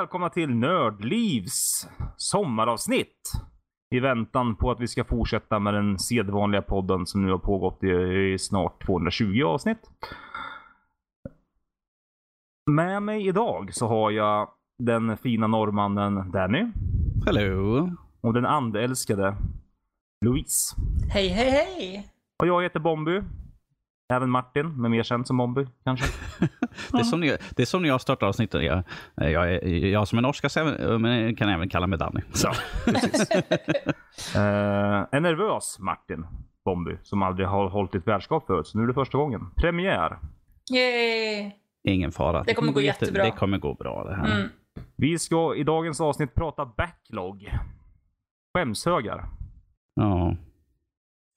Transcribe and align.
välkomna 0.00 0.28
till 0.28 0.50
Nördlivs 0.54 1.88
sommaravsnitt. 2.16 3.32
I 3.94 4.00
väntan 4.00 4.56
på 4.56 4.70
att 4.70 4.80
vi 4.80 4.88
ska 4.88 5.04
fortsätta 5.04 5.58
med 5.58 5.74
den 5.74 5.98
sedvanliga 5.98 6.62
podden 6.62 7.06
som 7.06 7.24
nu 7.26 7.30
har 7.30 7.38
pågått 7.38 7.84
i 7.84 8.36
snart 8.38 8.86
220 8.86 9.42
avsnitt. 9.46 9.90
Med 12.70 13.02
mig 13.02 13.26
idag 13.26 13.74
så 13.74 13.86
har 13.86 14.10
jag 14.10 14.48
den 14.78 15.16
fina 15.16 15.46
norrmannen 15.46 16.30
Danny. 16.30 16.66
Hello. 17.26 17.90
Och 18.20 18.34
den 18.34 18.46
andälskade 18.46 19.36
Louise. 20.24 20.76
Hej, 21.10 21.28
hej, 21.28 21.50
hej! 21.50 22.08
Och 22.42 22.46
jag 22.46 22.62
heter 22.62 22.80
Bomby. 22.80 23.22
Även 24.10 24.30
Martin, 24.30 24.82
men 24.82 24.90
mer 24.90 25.02
känd 25.02 25.26
som 25.26 25.36
Bomby 25.36 25.66
kanske. 25.84 26.06
det, 26.92 26.98
är 26.98 27.02
som 27.02 27.20
ni, 27.20 27.36
det 27.56 27.62
är 27.62 27.66
som 27.66 27.82
när 27.82 27.88
jag 27.88 28.00
startar 28.00 28.26
avsnittet. 28.26 28.62
Jag, 28.62 28.82
jag, 29.14 29.68
jag 29.68 30.08
som 30.08 30.18
är 30.18 30.22
norska 30.22 30.48
men 30.98 31.36
kan 31.36 31.48
även 31.48 31.68
kalla 31.68 31.86
mig 31.86 31.98
Danny. 31.98 32.20
Så. 32.32 32.48
uh, 32.48 32.54
en 35.10 35.22
nervös 35.22 35.78
Martin 35.78 36.26
Bomby 36.64 36.96
som 37.02 37.22
aldrig 37.22 37.48
har 37.48 37.68
hållit 37.68 37.94
ett 37.94 38.06
värdskap 38.06 38.46
förut. 38.46 38.66
Så 38.66 38.78
nu 38.78 38.84
är 38.84 38.88
det 38.88 38.94
första 38.94 39.18
gången. 39.18 39.40
Premiär. 39.56 40.18
Yay! 40.72 41.50
Ingen 41.84 42.12
fara. 42.12 42.42
Det 42.42 42.54
kommer 42.54 42.72
gå 42.72 42.80
jättebra. 42.80 43.24
Det 43.24 43.30
kommer 43.30 43.58
gå 43.58 43.74
bra 43.74 44.04
det 44.04 44.14
här. 44.14 44.36
Mm. 44.36 44.48
Vi 44.96 45.18
ska 45.18 45.54
i 45.56 45.64
dagens 45.64 46.00
avsnitt 46.00 46.34
prata 46.34 46.66
backlog. 46.66 47.58
Skämshögar. 48.54 49.28
Ja. 49.94 50.36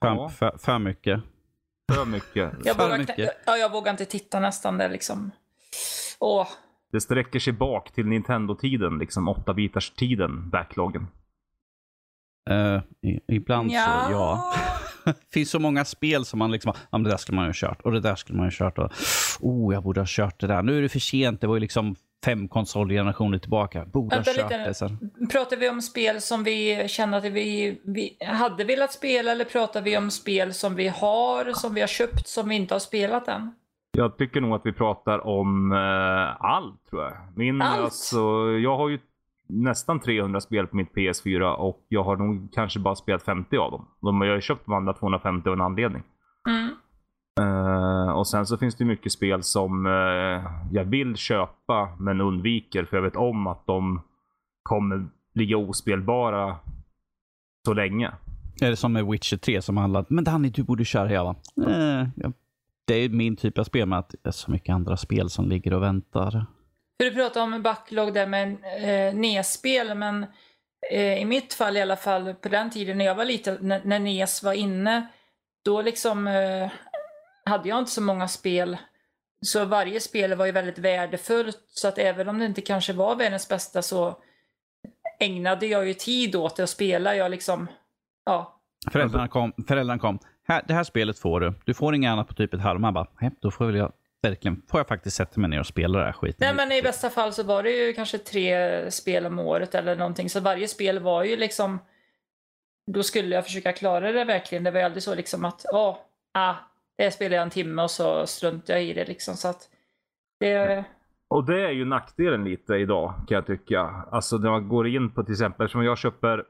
För, 0.02 0.16
ja. 0.16 0.30
för, 0.30 0.58
för 0.58 0.80
mycket. 0.80 1.24
För 1.92 2.06
mycket. 2.06 2.54
Jag, 2.64 2.76
för 2.76 2.84
vågar, 2.84 2.98
mycket. 2.98 3.42
Ja, 3.46 3.58
jag 3.58 3.72
vågar 3.72 3.92
inte 3.92 4.06
titta 4.06 4.40
nästan. 4.40 4.78
Det 4.78 4.88
liksom. 4.88 5.32
Åh. 6.20 6.48
Det 6.92 7.02
sträcker 7.02 7.40
sig 7.40 7.54
bak 7.54 7.92
till 7.92 8.06
Nintendo-tiden, 8.06 8.98
liksom 8.98 9.30
8-bitars-tiden, 9.30 10.50
backloggen. 10.50 11.08
Uh, 12.50 12.82
ibland 13.28 13.72
ja. 13.72 14.06
så, 14.08 14.12
ja. 14.12 14.54
det 15.06 15.16
finns 15.34 15.50
så 15.50 15.60
många 15.60 15.86
spel 15.86 16.26
som 16.26 16.40
man 16.40 16.52
liksom, 16.52 16.74
ja 16.76 16.98
men 16.98 17.04
det 17.04 17.10
där 17.10 17.18
skulle 17.18 17.36
man 17.36 17.46
ju 17.46 17.50
ha 17.50 17.54
kört 17.54 17.82
och 17.82 17.92
det 17.92 18.00
där 18.00 18.16
skulle 18.16 18.38
man 18.38 18.46
ju 18.46 18.52
ha 18.52 18.72
kört 18.72 18.78
och 18.78 18.92
oh, 19.42 19.74
jag 19.74 19.84
borde 19.84 20.02
ha 20.02 20.06
kört 20.08 20.40
det 20.40 20.48
där. 20.48 20.64
Nu 20.64 20.78
är 20.78 20.82
det 20.82 20.90
för 20.90 21.00
sent. 21.00 21.42
Det 21.42 21.48
var 21.48 21.56
ju 21.56 21.60
liksom 21.60 21.96
fem 22.26 22.48
konsolgenerationer 22.48 23.38
tillbaka. 23.38 23.86
Borde 23.86 24.16
ha 24.16 24.24
kört 24.24 24.50
det 24.50 24.74
sen. 24.74 25.12
Pratar 25.32 25.58
vi 25.58 25.70
om 25.70 25.82
spel 25.82 26.22
som 26.22 26.44
vi 26.44 26.88
känner 26.88 27.18
att 27.18 27.24
vi, 27.24 27.82
vi 27.84 28.18
hade 28.26 28.64
velat 28.64 28.94
spela 28.94 29.32
eller 29.32 29.46
pratar 29.46 29.82
vi 29.82 29.98
om 29.98 30.12
spel 30.12 30.54
som 30.54 30.76
vi 30.76 30.88
har, 30.88 31.54
som 31.54 31.74
vi 31.74 31.82
har 31.82 31.88
köpt, 31.88 32.28
som 32.28 32.50
vi 32.50 32.56
inte 32.56 32.74
har 32.74 32.80
spelat 32.80 33.28
än? 33.28 33.52
Jag 33.98 34.18
tycker 34.18 34.42
nog 34.42 34.54
att 34.54 34.66
vi 34.66 34.74
pratar 34.74 35.28
om 35.28 35.72
uh, 35.72 36.46
allt 36.46 36.86
tror 36.90 37.04
jag. 37.04 37.14
Min, 37.36 37.62
allt? 37.62 37.80
Alltså, 37.80 38.20
jag 38.64 38.78
har 38.78 38.90
ju 38.90 39.00
nästan 39.50 40.00
300 40.00 40.42
spel 40.42 40.68
på 40.68 40.76
mitt 40.76 40.94
PS4 40.94 41.54
och 41.54 41.86
jag 41.88 42.04
har 42.04 42.16
nog 42.16 42.50
kanske 42.54 42.80
bara 42.80 42.96
spelat 42.96 43.24
50 43.24 43.58
av 43.58 43.72
dem. 43.72 43.88
De, 44.02 44.22
jag 44.22 44.34
har 44.34 44.42
köpt 44.42 44.66
de 44.66 44.74
andra 44.74 44.94
250 44.94 45.50
av 45.50 45.54
en 45.54 45.62
anledning. 45.62 46.04
Mm. 46.50 46.70
Uh, 47.40 48.03
och 48.24 48.28
sen 48.28 48.46
så 48.46 48.58
finns 48.58 48.76
det 48.76 48.86
mycket 48.86 49.12
spel 49.12 49.44
som 49.44 49.86
uh, 49.86 50.44
jag 50.72 50.84
vill 50.84 51.16
köpa 51.16 51.96
men 52.00 52.22
undviker 52.22 52.86
för 52.86 52.98
jag 52.98 53.04
vet 53.04 53.16
om 53.16 53.48
att 53.48 53.66
de 53.66 54.02
kommer 54.64 55.08
ligga 55.36 55.58
ospelbara 55.58 56.56
så 57.66 57.74
länge. 57.74 58.12
Är 58.62 58.70
det 58.70 58.76
som 58.76 58.94
med 58.94 59.06
Witcher 59.06 59.38
3 59.38 59.62
som 59.62 59.78
handlar 59.78 60.06
men 60.10 60.24
Danny 60.24 60.50
du 60.50 60.64
borde 60.64 60.86
köra 60.86 61.08
hela. 61.08 61.36
Ja. 62.16 62.32
Det 62.88 62.96
är 62.96 63.10
min 63.10 63.36
typ 63.36 63.58
av 63.58 63.64
spel 63.64 63.88
med 63.88 64.00
att 64.00 64.10
det 64.10 64.30
är 64.30 64.32
så 64.32 64.52
mycket 64.52 64.74
andra 64.74 64.98
spel 64.98 65.30
som 65.30 65.50
ligger 65.50 65.74
och 65.74 65.84
väntar. 65.84 66.32
För 66.98 67.06
du 67.06 67.12
pratade 67.12 67.56
om 67.56 67.62
backlog 67.62 68.14
där 68.14 68.28
med 68.28 68.48
eh, 68.84 69.16
NES-spel 69.16 69.96
men 69.96 70.26
eh, 70.92 71.22
i 71.22 71.26
mitt 71.26 71.54
fall 71.54 71.78
i 71.78 71.82
alla 71.82 71.96
fall 71.96 72.34
på 72.34 72.50
den 72.50 72.70
tiden 72.70 72.98
när 72.98 73.06
jag 73.06 73.16
var 73.16 73.26
liten, 73.26 73.58
när, 73.62 73.82
när 73.84 74.00
NES 74.00 74.44
var 74.44 74.54
inne 74.54 75.08
då 75.66 75.82
liksom 75.82 76.28
eh, 76.28 76.72
hade 77.46 77.70
jag 77.70 77.80
inte 77.80 77.92
så 77.92 78.02
många 78.02 78.28
spel. 78.28 78.78
Så 79.42 79.66
varje 79.66 80.00
spel 80.00 80.36
var 80.36 80.46
ju 80.46 80.52
väldigt 80.52 80.78
värdefullt. 80.78 81.64
Så 81.68 81.88
att 81.88 81.98
även 81.98 82.30
om 82.30 82.40
det 82.40 82.46
inte 82.46 82.62
kanske 82.62 82.94
var 82.94 83.16
världens 83.16 83.50
bästa 83.50 83.82
så 83.82 84.18
ägnade 85.20 85.66
jag 85.66 85.88
ju 85.88 85.94
tid 85.94 86.36
åt 86.36 86.56
det 86.56 86.64
och 86.64 86.70
spela. 86.70 87.16
Jag 87.16 87.32
liksom, 87.32 87.68
ja. 88.26 88.60
Föräldrarna 88.92 89.28
kom. 89.28 89.54
Föräldrarna 89.68 90.00
kom. 90.00 90.20
Här, 90.48 90.64
det 90.68 90.74
här 90.74 90.84
spelet 90.84 91.20
får 91.20 91.40
du. 91.40 91.54
Du 91.66 91.74
får 91.74 91.96
inget 91.96 92.10
annat 92.10 92.28
på 92.28 92.34
typ 92.34 92.54
ett 92.54 92.62
halvår. 92.62 92.80
Man 92.80 92.94
bara, 92.94 93.08
då 93.42 93.52
får 93.52 93.76
jag 93.78 93.94
verkligen, 94.22 94.62
får 94.70 94.80
jag 94.80 94.88
faktiskt 94.88 95.18
sätta 95.18 95.40
mig 95.40 95.50
ner 95.50 95.60
och 95.60 95.68
spela 95.68 96.00
det 96.00 96.06
här 96.06 96.12
skiten. 96.12 96.38
Nej 96.40 96.54
men 96.54 96.78
i 96.78 96.82
bästa 96.82 97.10
fall 97.10 97.34
så 97.34 97.44
var 97.44 97.64
det 97.64 97.72
ju 97.72 97.94
kanske 97.94 98.18
tre 98.18 98.92
spel 98.92 99.26
om 99.26 99.40
året 99.40 99.76
eller 99.76 99.96
någonting. 99.96 100.30
Så 100.30 100.40
varje 100.40 100.68
spel 100.68 101.00
var 101.00 101.24
ju 101.24 101.36
liksom, 101.36 101.80
då 102.92 103.04
skulle 103.04 103.36
jag 103.36 103.44
försöka 103.44 103.74
klara 103.74 104.12
det 104.12 104.24
verkligen. 104.24 104.64
Det 104.64 104.72
var 104.72 104.80
ju 104.80 104.86
aldrig 104.86 105.04
så 105.04 105.16
liksom 105.16 105.46
att, 105.46 105.66
åh, 105.72 105.98
ah, 106.34 106.56
det 106.98 107.12
spelar 107.12 107.36
jag 107.36 107.44
en 107.44 107.50
timme 107.50 107.82
och 107.82 107.92
så 107.92 108.28
struntar 108.28 108.74
jag 108.74 108.84
i 108.84 108.94
det 108.94 109.06
liksom. 109.06 109.36
Så 109.36 109.48
att 109.48 109.70
det... 110.40 110.86
Och 111.28 111.46
det 111.46 111.62
är 111.62 111.72
ju 111.72 111.86
nackdelen 111.86 112.44
lite 112.44 112.74
idag 112.74 113.14
kan 113.28 113.36
jag 113.36 113.46
tycka. 113.46 113.82
Alltså 114.12 114.38
när 114.38 114.50
man 114.50 114.68
går 114.68 114.88
in 114.88 115.12
på 115.12 115.24
till 115.24 115.34
exempel, 115.34 115.70
som 115.70 115.84
jag 115.84 115.98
köper 115.98 116.44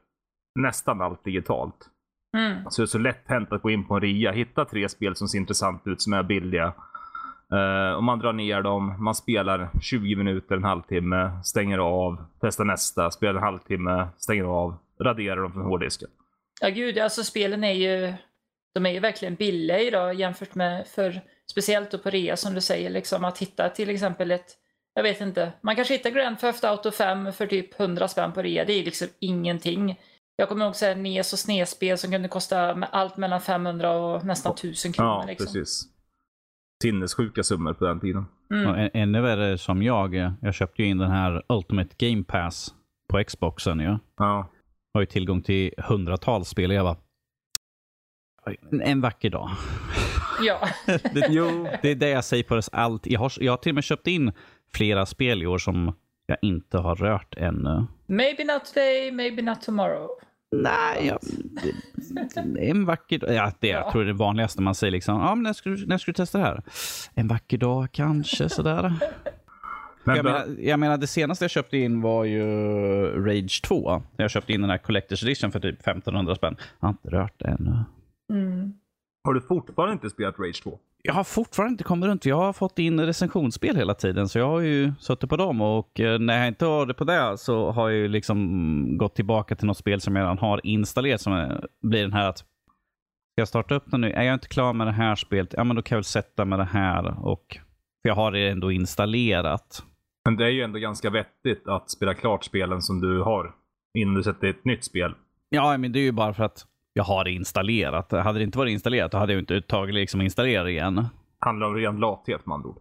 nästan 0.60 1.02
allt 1.02 1.24
digitalt. 1.24 1.90
Mm. 2.38 2.70
Så 2.70 2.82
det 2.82 2.86
är 2.86 2.88
så 2.88 2.98
lätt 2.98 3.24
hänt 3.26 3.52
att 3.52 3.62
gå 3.62 3.70
in 3.70 3.88
på 3.88 3.94
en 3.94 4.02
ria, 4.02 4.32
hitta 4.32 4.66
tre 4.66 4.90
spel 4.90 5.16
som 5.16 5.28
ser 5.28 5.38
intressant 5.38 5.82
ut, 5.88 6.02
som 6.02 6.14
är 6.14 6.24
billiga. 6.24 6.74
Uh, 7.54 7.96
och 7.96 8.04
man 8.04 8.20
drar 8.20 8.34
ner 8.34 8.62
dem, 8.62 9.04
man 9.04 9.16
spelar 9.16 9.70
20 9.82 10.16
minuter, 10.16 10.56
en 10.56 10.64
halvtimme, 10.64 11.32
stänger 11.44 11.78
av, 11.78 12.26
testar 12.42 12.66
nästa, 12.66 13.12
spelar 13.12 13.36
en 13.36 13.44
halvtimme, 13.44 14.08
stänger 14.18 14.44
av, 14.44 14.76
raderar 15.00 15.42
dem 15.42 15.52
från 15.52 15.64
hårddisken. 15.64 16.10
Ja 16.62 16.70
gud, 16.70 16.98
alltså 16.98 17.24
spelen 17.24 17.64
är 17.64 17.74
ju 17.74 18.14
de 18.74 18.86
är 18.86 18.92
ju 18.92 19.00
verkligen 19.00 19.36
billiga 19.36 19.80
idag 19.80 20.14
jämfört 20.14 20.56
med 20.56 20.88
för 20.88 21.22
speciellt 21.52 21.92
då 21.92 21.98
på 21.98 22.10
rea 22.10 22.38
som 22.38 22.54
du 22.54 22.62
säger 22.62 22.90
liksom 22.90 23.26
att 23.26 23.38
hitta 23.38 23.70
till 23.70 23.90
exempel 23.90 24.32
ett 24.32 24.58
jag 24.96 25.04
vet 25.04 25.22
inte, 25.22 25.54
man 25.62 25.76
kanske 25.76 25.94
hittar 25.94 26.10
Grand 26.10 26.40
Theft 26.40 26.64
Auto 26.64 26.92
5 26.92 27.34
för 27.34 27.48
typ 27.48 27.80
100 27.80 28.08
spänn 28.08 28.34
på 28.34 28.42
rea, 28.42 28.66
det 28.66 28.74
är 28.74 28.84
liksom 28.84 29.08
ingenting. 29.20 30.00
Jag 30.36 30.50
kommer 30.50 30.66
ihåg 30.66 30.76
såhär 30.76 30.96
NES 30.96 31.34
och 31.34 31.40
SNES-spel 31.40 31.98
som 31.98 32.12
kunde 32.12 32.28
kosta 32.28 32.72
allt 32.74 33.18
mellan 33.18 33.42
500 33.42 33.92
och 33.92 34.26
nästan 34.26 34.54
1000 34.54 34.94
kronor. 34.94 35.12
Ja, 35.12 35.26
liksom. 35.28 35.46
precis. 35.46 35.84
Sinnessjuka 36.84 37.44
summor 37.44 37.74
på 37.74 37.86
den 37.86 38.00
tiden. 38.00 38.26
Mm. 38.54 38.90
ännu 38.94 39.22
värre 39.22 39.58
som 39.58 39.84
jag, 39.84 40.16
jag 40.42 40.54
köpte 40.54 40.82
ju 40.82 40.88
in 40.88 40.98
den 40.98 41.12
här 41.12 41.44
Ultimate 41.50 41.96
Game 41.98 42.24
Pass 42.24 42.74
på 43.10 43.24
Xboxen 43.24 43.80
ju. 43.80 43.98
Ja. 44.18 44.50
Har 44.94 45.02
ju 45.02 45.06
tillgång 45.06 45.42
till 45.42 45.74
hundratals 45.78 46.50
spel. 46.50 46.72
Jag 46.72 46.86
bara, 46.86 46.98
en 48.84 49.02
vacker 49.02 49.30
dag. 49.30 49.50
Ja. 50.42 50.70
det, 51.14 51.28
jo. 51.30 51.68
det 51.82 51.92
är 51.92 51.96
det 51.96 52.10
jag 52.10 52.24
säger 52.24 52.44
på 52.44 52.62
allt. 52.72 53.08
Jag 53.08 53.20
har, 53.20 53.34
jag 53.40 53.52
har 53.52 53.58
till 53.58 53.72
och 53.72 53.76
med 53.76 53.84
köpt 53.84 54.08
in 54.08 54.32
flera 54.74 55.06
spel 55.06 55.44
i 55.44 55.48
år 55.48 55.58
som 55.58 55.96
jag 56.26 56.38
inte 56.42 56.78
har 56.78 56.96
rört 56.96 57.36
ännu. 57.38 57.86
Maybe 58.06 58.44
not 58.44 58.66
today, 58.66 59.12
maybe 59.12 59.42
not 59.42 59.62
tomorrow. 59.62 60.10
Nej, 60.52 61.08
jag, 61.08 61.20
det, 62.54 62.70
en 62.70 62.86
vacker 62.86 63.20
dag. 63.20 63.34
Ja, 63.34 63.52
det, 63.60 63.68
ja. 63.68 63.78
Jag 63.78 63.92
tror 63.92 64.02
det 64.02 64.10
är 64.10 64.14
det 64.14 64.20
vanligaste 64.20 64.62
man 64.62 64.76
säger. 64.76 64.92
Liksom, 64.92 65.20
ja, 65.20 65.36
men 65.36 65.44
när, 65.44 65.54
ska 65.54 65.70
du, 65.70 65.86
när 65.86 65.98
ska 65.98 66.12
du 66.12 66.16
testa 66.16 66.38
det 66.38 66.44
här? 66.44 66.62
En 67.14 67.28
vacker 67.28 67.58
dag 67.58 67.88
kanske, 67.92 68.50
sådär. 68.50 68.94
Men 70.06 70.16
jag, 70.16 70.26
menar, 70.26 70.46
jag 70.60 70.80
menar, 70.80 70.98
det 70.98 71.08
senaste 71.08 71.44
jag 71.44 71.52
köpte 71.52 71.78
in 71.78 72.02
var 72.02 72.24
ju 72.24 72.46
Rage 73.26 73.62
2. 73.64 74.02
Jag 74.18 74.32
köpte 74.32 74.54
in 74.54 74.62
den 74.62 74.70
här 74.70 74.78
Collector's 74.78 75.24
Edition 75.24 75.52
för 75.52 75.60
typ 75.60 75.80
1500 75.80 76.36
spänn. 76.36 76.56
Jag 76.80 76.88
har 76.88 76.90
inte 76.90 77.10
rört 77.10 77.34
det 77.38 77.48
ännu. 77.48 77.84
Mm. 78.34 78.74
Har 79.24 79.34
du 79.34 79.42
fortfarande 79.42 79.94
inte 79.94 80.10
spelat 80.10 80.40
Rage 80.40 80.64
2? 80.64 80.80
Jag 81.06 81.14
har 81.14 81.24
fortfarande 81.24 81.72
inte 81.72 81.84
kommit 81.84 82.08
runt. 82.08 82.26
Jag 82.26 82.36
har 82.36 82.54
fått 82.54 82.80
in 82.80 83.00
recensionsspel 83.00 83.76
hela 83.76 83.94
tiden, 83.94 84.30
så 84.30 84.40
jag 84.40 84.48
har 84.48 84.60
ju 84.60 84.94
suttit 85.00 85.30
på 85.30 85.38
dem. 85.38 85.62
Och 85.62 86.00
eh, 86.00 86.20
när 86.20 86.38
jag 86.38 86.48
inte 86.48 86.66
har 86.66 86.86
det 86.86 86.94
på 86.94 87.04
det 87.04 87.38
så 87.38 87.72
har 87.72 87.90
jag 87.90 88.00
ju 88.00 88.08
liksom 88.08 88.98
gått 88.98 89.16
tillbaka 89.16 89.56
till 89.56 89.68
något 89.68 89.78
spel 89.78 90.02
som 90.02 90.16
jag 90.16 90.24
redan 90.24 90.38
har 90.38 90.66
installerat. 90.66 91.22
Som 91.22 91.60
blir 91.82 92.02
den 92.02 92.14
här 92.14 92.30
att, 92.30 92.38
ska 92.38 92.46
jag 93.36 93.48
starta 93.48 93.76
upp 93.76 93.92
den 93.92 94.02
nu? 94.02 94.12
Är 94.12 94.24
jag 94.24 94.34
inte 94.34 94.48
klar 94.48 94.74
med 94.74 94.88
det 94.88 94.92
här 94.92 95.16
spelet? 95.16 95.54
Ja, 95.58 95.64
men 95.64 95.76
då 95.76 95.82
kan 95.82 95.96
jag 95.96 96.00
väl 96.00 96.04
sätta 96.04 96.46
med 96.46 96.60
det 96.60 96.66
här. 96.66 97.26
Och, 97.28 97.58
för 98.02 98.10
jag 98.10 98.16
har 98.16 98.32
det 98.32 98.50
ändå 98.50 98.72
installerat. 98.72 99.84
Men 100.26 100.38
det 100.38 100.46
är 100.46 100.50
ju 100.50 100.62
ändå 100.62 100.80
ganska 100.80 101.10
vettigt 101.10 101.68
att 101.68 101.90
spela 101.90 102.14
klart 102.14 102.44
spelen 102.44 102.82
som 102.82 103.02
du 103.02 103.22
har 103.22 103.56
innan 103.98 104.16
du 104.16 104.24
sätter 104.24 104.48
ett 104.48 104.66
nytt 104.66 104.84
spel. 104.84 105.16
Ja, 105.50 105.78
men 105.78 105.92
det 105.92 106.00
är 106.00 106.04
ju 106.04 106.12
bara 106.12 106.34
för 106.34 106.44
att 106.44 106.66
jag 106.94 107.04
har 107.04 107.24
det 107.24 107.32
installerat. 107.32 108.12
Hade 108.12 108.40
det 108.40 108.44
inte 108.44 108.58
varit 108.58 108.72
installerat 108.72 109.12
då 109.12 109.18
hade 109.18 109.34
jag 109.34 109.42
inte 109.42 109.62
tagit 109.62 109.96
liksom 109.96 110.22
installera 110.22 110.70
igen. 110.70 111.08
Handlar 111.40 111.68
om 111.68 111.76
ren 111.76 111.98
lathet 111.98 112.46
med 112.46 112.56
andra 112.56 112.70
ord. 112.70 112.78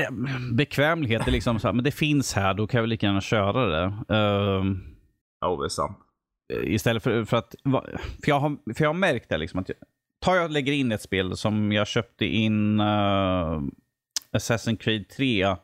Eh, 0.00 0.14
bekvämlighet 0.52 1.28
är 1.28 1.32
liksom 1.32 1.58
så 1.58 1.68
här, 1.68 1.72
men 1.72 1.84
det 1.84 1.90
finns 1.90 2.34
här, 2.34 2.54
då 2.54 2.66
kan 2.66 2.78
jag 2.78 2.82
väl 2.82 2.90
lika 2.90 3.06
gärna 3.06 3.20
köra 3.20 3.66
det. 3.66 3.84
Uh, 3.86 4.64
ja, 5.40 5.56
det 5.56 5.64
är 5.64 5.68
sant. 5.68 5.98
Istället 6.62 7.02
för, 7.02 7.24
för 7.24 7.36
att, 7.36 7.54
för 8.24 8.28
jag 8.28 8.40
har, 8.40 8.74
för 8.74 8.84
jag 8.84 8.88
har 8.88 8.94
märkt 8.94 9.28
det 9.28 9.38
liksom 9.38 9.60
att, 9.60 9.70
tar 10.20 10.34
jag 10.34 10.44
och 10.44 10.50
lägger 10.50 10.72
in 10.72 10.92
ett 10.92 11.02
spel 11.02 11.36
som 11.36 11.72
jag 11.72 11.86
köpte 11.86 12.26
in 12.26 12.80
uh, 12.80 13.60
Assassin's 14.36 14.76
Creed 14.76 15.08
3, 15.08 15.46
uh, 15.46 15.54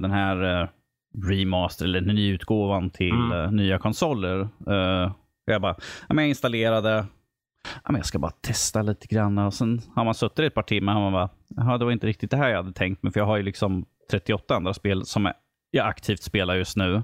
den 0.00 0.10
här 0.10 0.62
uh, 0.62 0.68
remaster 1.30 1.84
eller 1.84 2.00
nyutgåvan 2.00 2.90
till 2.90 3.14
Mm. 3.14 3.32
eh, 3.32 3.50
nya 3.52 3.78
konsoler. 3.78 4.48
Jag 5.46 5.62
bara, 5.62 5.76
ja, 6.08 6.14
men 6.14 6.24
jag 6.24 6.28
installerade, 6.28 7.06
ja, 7.64 7.80
men 7.92 7.96
jag 7.96 8.06
ska 8.06 8.18
bara 8.18 8.30
testa 8.30 8.82
lite 8.82 9.06
grann. 9.06 9.38
Och 9.38 9.54
sen 9.54 9.82
har 9.94 10.04
man 10.04 10.14
suttit 10.14 10.38
i 10.38 10.46
ett 10.46 10.54
par 10.54 10.62
timmar 10.62 10.94
och 10.94 11.00
man 11.00 11.12
bara, 11.12 11.30
Jaha, 11.48 11.78
det 11.78 11.84
var 11.84 11.92
inte 11.92 12.06
riktigt 12.06 12.30
det 12.30 12.36
här 12.36 12.48
jag 12.48 12.56
hade 12.56 12.72
tänkt 12.72 13.02
mig. 13.02 13.12
För 13.12 13.20
jag 13.20 13.26
har 13.26 13.36
ju 13.36 13.42
liksom 13.42 13.86
38 14.10 14.56
andra 14.56 14.74
spel 14.74 15.06
som 15.06 15.32
jag 15.70 15.86
aktivt 15.86 16.22
spelar 16.22 16.54
just 16.54 16.76
nu. 16.76 17.02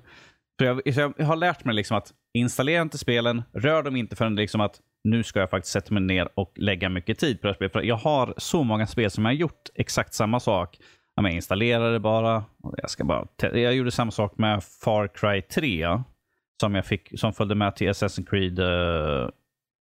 Så 0.58 0.64
jag, 0.64 0.94
så 0.94 1.12
jag 1.16 1.26
har 1.26 1.36
lärt 1.36 1.64
mig 1.64 1.74
liksom 1.74 1.96
att 1.96 2.12
installera 2.34 2.82
inte 2.82 2.98
spelen, 2.98 3.42
rör 3.52 3.82
dem 3.82 3.96
inte 3.96 4.16
förrän 4.16 4.34
liksom 4.34 4.60
att 4.60 4.80
nu 5.04 5.22
ska 5.22 5.40
jag 5.40 5.50
faktiskt 5.50 5.72
sätta 5.72 5.94
mig 5.94 6.02
ner 6.02 6.28
och 6.34 6.52
lägga 6.56 6.88
mycket 6.88 7.18
tid 7.18 7.40
på 7.40 7.46
det 7.46 7.52
här 7.52 7.54
spelet. 7.54 7.72
För 7.72 7.82
jag 7.82 7.96
har 7.96 8.34
så 8.36 8.62
många 8.62 8.86
spel 8.86 9.10
som 9.10 9.24
jag 9.24 9.32
har 9.32 9.36
gjort 9.36 9.68
exakt 9.74 10.14
samma 10.14 10.40
sak. 10.40 10.78
Jag 11.14 11.32
installerade 11.32 11.92
det 11.92 12.00
bara. 12.00 12.44
Jag, 12.76 12.90
ska 12.90 13.04
bara 13.04 13.26
jag 13.38 13.74
gjorde 13.74 13.90
samma 13.90 14.10
sak 14.10 14.38
med 14.38 14.64
Far 14.64 15.08
Cry 15.08 15.42
3. 15.42 16.02
Som, 16.62 16.75
jag 16.75 16.87
fick, 16.87 17.19
som 17.20 17.32
följde 17.32 17.55
med 17.55 17.76
till 17.76 17.88
Assassin's 17.88 18.26
Creed 18.31 18.59
eh, 18.59 19.29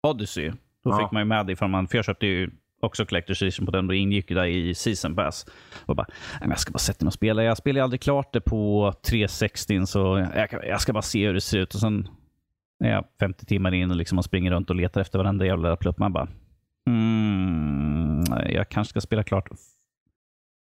Odyssey. 0.06 0.48
Då 0.84 0.90
Ja. 0.90 0.98
fick 0.98 1.12
man 1.12 1.20
ju 1.22 1.24
med 1.26 1.46
det 1.46 1.52
ifrån 1.52 1.70
man, 1.70 1.88
för 1.88 1.98
jag 1.98 2.04
köpte 2.04 2.26
ju 2.26 2.50
också 2.80 3.04
Collector's 3.04 3.42
Edition 3.42 3.66
på 3.66 3.72
den. 3.72 3.86
Då 3.86 3.94
ingick 3.94 4.28
det 4.28 4.48
i 4.48 4.74
Season 4.74 5.16
Pass. 5.16 5.46
Och 5.86 5.96
bara, 5.96 6.06
"Nej, 6.08 6.38
men 6.40 6.50
jag 6.50 6.58
ska 6.58 6.72
bara 6.72 6.78
sätta 6.78 7.04
mig 7.04 7.08
och 7.08 7.12
spela. 7.14 7.42
Jag 7.44 7.56
spelar 7.56 7.78
ju 7.78 7.82
aldrig 7.84 8.00
klart 8.00 8.32
det 8.32 8.40
på 8.40 8.92
360 9.06 9.86
så 9.86 10.28
jag, 10.34 10.48
jag 10.68 10.80
ska 10.80 10.92
bara 10.92 11.02
se 11.02 11.26
hur 11.26 11.34
det 11.34 11.40
ser 11.40 11.58
ut. 11.58 11.74
Och 11.74 11.80
sen 11.80 12.08
är 12.84 12.90
jag 12.90 13.04
50 13.20 13.46
timmar 13.46 13.74
in 13.74 13.90
och 13.90 13.96
liksom 13.96 14.22
springer 14.22 14.50
runt 14.50 14.70
och 14.70 14.76
letar 14.76 15.00
efter 15.00 15.18
varenda 15.18 15.46
jävla 15.46 15.76
plupp. 15.76 15.98
Man 15.98 16.12
bara, 16.12 16.28
hmm, 16.86 18.24
jag 18.50 18.68
kanske 18.68 18.90
ska 18.90 19.00
spela 19.00 19.22
klart 19.22 19.48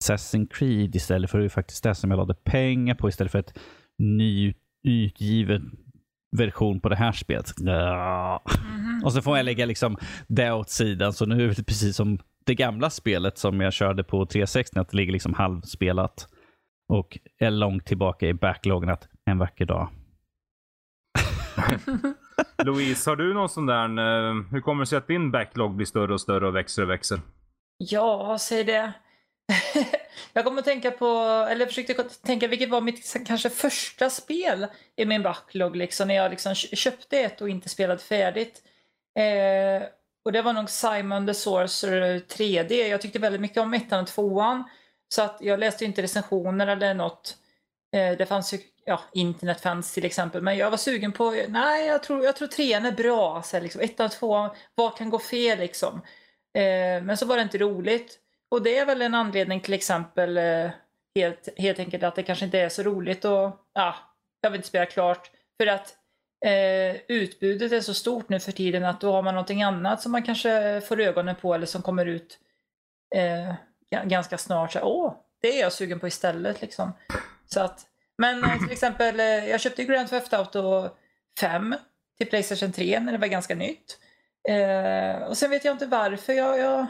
Assassin's 0.05 0.49
Creed 0.53 0.95
istället 0.97 1.31
för 1.31 1.39
det 1.39 1.45
är 1.45 1.49
faktiskt 1.49 1.83
det 1.85 1.95
som 1.95 2.11
jag 2.11 2.19
lade 2.19 2.35
pengar 2.35 2.95
på 2.95 3.09
istället 3.09 3.33
för 3.33 3.39
ett 3.39 3.59
nyutgiven 3.99 5.77
version 6.37 6.81
på 6.81 6.89
det 6.89 6.97
här 6.97 7.13
spelet. 7.13 7.53
Ja. 7.57 8.43
Mhm. 8.69 9.03
Och 9.05 9.13
så 9.13 9.23
får 9.23 9.37
jag 9.37 9.45
lägga 9.45 9.67
liksom 9.67 9.97
det 10.27 10.53
åt 10.53 10.71
sidan. 10.71 11.13
Så 11.13 11.27
nu 11.27 11.45
är 11.45 11.55
det 11.55 11.65
precis 11.65 11.97
som 11.97 12.19
det 12.45 12.55
gamla 12.55 12.91
spelet 12.91 13.39
som 13.39 13.61
jag 13.61 13.73
körde 13.73 14.05
på 14.05 14.27
360, 14.27 14.79
att 14.79 14.89
det 14.89 14.97
ligger 14.97 15.13
liksom 15.13 15.35
halvspelat. 15.35 16.29
Och 16.89 17.19
är 17.39 17.51
långt 17.51 17.87
tillbaka 17.87 18.27
i 18.27 18.35
backloggen 18.35 18.89
att 18.89 19.09
en 19.25 19.39
vacker 19.39 19.65
dag. 19.65 19.89
Louise, 22.65 23.11
har 23.11 23.17
du 23.17 23.35
någon 23.35 23.49
sån 23.49 23.67
där, 23.67 23.85
eh, 23.85 24.35
hur 24.51 24.61
kommer 24.61 24.83
det 24.83 24.87
sig 24.87 24.99
att 24.99 25.07
din 25.07 25.31
backlog 25.31 25.77
blir 25.77 25.87
större 25.87 26.13
och 26.13 26.21
större 26.21 26.47
och 26.49 26.57
växer 26.57 26.83
och 26.83 26.91
växer? 26.91 27.21
Ja, 27.79 28.37
säg 28.41 28.65
det. 28.65 28.93
jag 30.33 30.45
kommer 30.45 30.59
att 30.59 30.65
tänka 30.65 30.91
på, 30.91 31.07
eller 31.51 31.67
försökte 31.67 31.95
tänka 32.05 32.49
vilket 32.49 32.71
var 32.71 32.81
mitt 32.81 33.17
kanske 33.27 33.51
första 33.51 34.11
spel 34.11 34.67
i 34.97 35.05
min 35.05 35.23
backlog 35.23 35.77
liksom 35.77 36.09
när 36.09 36.15
jag 36.15 36.31
liksom 36.31 36.55
köpte 36.55 37.19
ett 37.19 37.41
och 37.41 37.49
inte 37.49 37.69
spelade 37.69 38.01
färdigt. 38.01 38.63
Eh, 39.19 39.89
och 40.25 40.33
det 40.33 40.43
var 40.43 40.53
nog 40.53 40.71
Simon 40.71 41.27
the 41.27 41.35
Sorcerer 41.35 42.19
3D. 42.19 42.73
Jag 42.73 43.01
tyckte 43.01 43.19
väldigt 43.19 43.41
mycket 43.41 43.59
om 43.59 43.75
ettan 43.75 44.01
och 44.03 44.07
tvåan. 44.09 44.65
Så 45.09 45.23
att 45.23 45.37
jag 45.41 45.61
läste 45.61 45.85
inte 45.85 46.03
recensioner 46.03 46.67
eller 46.67 46.95
något. 46.95 47.37
Eh, 47.93 48.17
det 48.17 48.27
fanns 48.27 48.55
ju, 48.55 48.59
ja, 48.85 49.01
internet 49.13 49.61
fanns 49.61 49.95
till 49.95 50.05
exempel. 50.05 50.43
Men 50.43 50.57
jag 50.57 50.71
var 50.71 50.77
sugen 50.77 51.13
på, 51.13 51.31
nej 51.49 51.87
jag 51.87 52.03
tror, 52.03 52.25
jag 52.25 52.37
tror 52.37 52.49
trean 52.49 52.87
är 52.87 52.93
bra. 52.93 53.43
Så 53.43 53.57
här, 53.57 53.63
liksom, 53.63 53.81
ettan 53.81 54.07
och 54.07 54.13
tvåan, 54.13 54.51
vad 54.75 54.97
kan 54.97 55.11
gå 55.11 55.19
fel 55.19 55.59
liksom? 55.59 55.95
Eh, 56.55 57.03
men 57.03 57.17
så 57.17 57.27
var 57.27 57.37
det 57.37 57.43
inte 57.43 57.59
roligt. 57.59 58.19
Och 58.53 58.63
det 58.63 58.79
är 58.79 58.87
väl 58.87 59.03
en 59.03 59.15
anledning 59.15 59.61
till 59.61 59.73
exempel 59.75 60.37
eh, 60.37 60.71
helt, 61.15 61.49
helt 61.57 61.79
enkelt 61.79 62.03
att 62.03 62.15
det 62.15 62.23
kanske 62.23 62.45
inte 62.45 62.59
är 62.59 62.69
så 62.69 62.83
roligt 62.83 63.25
och 63.25 63.51
ja, 63.75 63.95
jag 64.41 64.51
vill 64.51 64.59
inte 64.59 64.69
spela 64.69 64.87
klart. 64.87 65.31
För 65.61 65.67
att 65.67 65.97
eh, 66.45 66.97
utbudet 67.09 67.73
är 67.73 67.81
så 67.81 67.95
stort 67.95 68.29
nu 68.29 68.41
för 68.41 68.53
tiden 68.53 68.85
att 68.85 69.01
då 69.01 69.13
har 69.13 69.23
man 69.23 69.35
någonting 69.35 69.63
annat 69.63 70.03
som 70.03 70.13
man 70.13 70.23
kanske 70.23 70.81
får 70.81 71.01
ögonen 71.01 71.37
på 71.37 71.55
eller 71.55 71.67
som 71.67 71.83
kommer 71.83 72.07
ut 72.07 72.39
eh, 73.15 73.55
ganska 74.05 74.39
snart. 74.39 74.73
Så, 74.73 74.81
Åh, 74.81 75.15
det 75.43 75.59
är 75.59 75.61
jag 75.61 75.73
sugen 75.73 76.01
på 76.01 76.07
istället 76.07 76.61
liksom. 76.61 76.93
Så 77.47 77.61
att, 77.61 77.87
men 78.19 78.45
eh, 78.45 78.59
till 78.59 78.73
exempel, 78.73 79.21
eh, 79.21 79.27
jag 79.27 79.61
köpte 79.61 79.85
Grand 79.85 80.09
Theft 80.09 80.33
Auto 80.33 80.89
5 81.41 81.75
till 82.19 82.31
Playstation 82.31 82.73
3 82.73 83.01
när 83.01 83.13
det 83.13 83.19
var 83.19 83.27
ganska 83.27 83.55
nytt. 83.55 83.99
Eh, 84.49 85.23
och 85.23 85.37
sen 85.37 85.51
vet 85.51 85.65
jag 85.65 85.75
inte 85.75 85.87
varför 85.87 86.33
jag, 86.33 86.59
jag... 86.59 86.87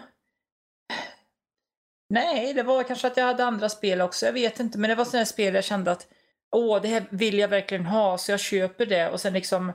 Nej, 2.13 2.55
det 2.55 2.63
var 2.63 2.83
kanske 2.83 3.07
att 3.07 3.17
jag 3.17 3.25
hade 3.25 3.45
andra 3.45 3.69
spel 3.69 4.01
också. 4.01 4.27
Jag 4.27 4.33
vet 4.33 4.61
inte, 4.61 4.79
men 4.79 4.91
det 4.91 4.95
var 4.95 5.05
sådana 5.05 5.27
spel 5.27 5.55
jag 5.55 5.65
kände 5.65 5.91
att 5.91 6.07
åh, 6.51 6.83
det 6.83 6.89
här 6.89 7.05
vill 7.11 7.39
jag 7.39 7.49
verkligen 7.49 7.87
ha, 7.87 8.19
så 8.19 8.31
jag 8.31 8.41
köper 8.41 8.87
det. 8.87 9.11
Och 9.11 9.21
sen 9.21 9.33
liksom, 9.33 9.73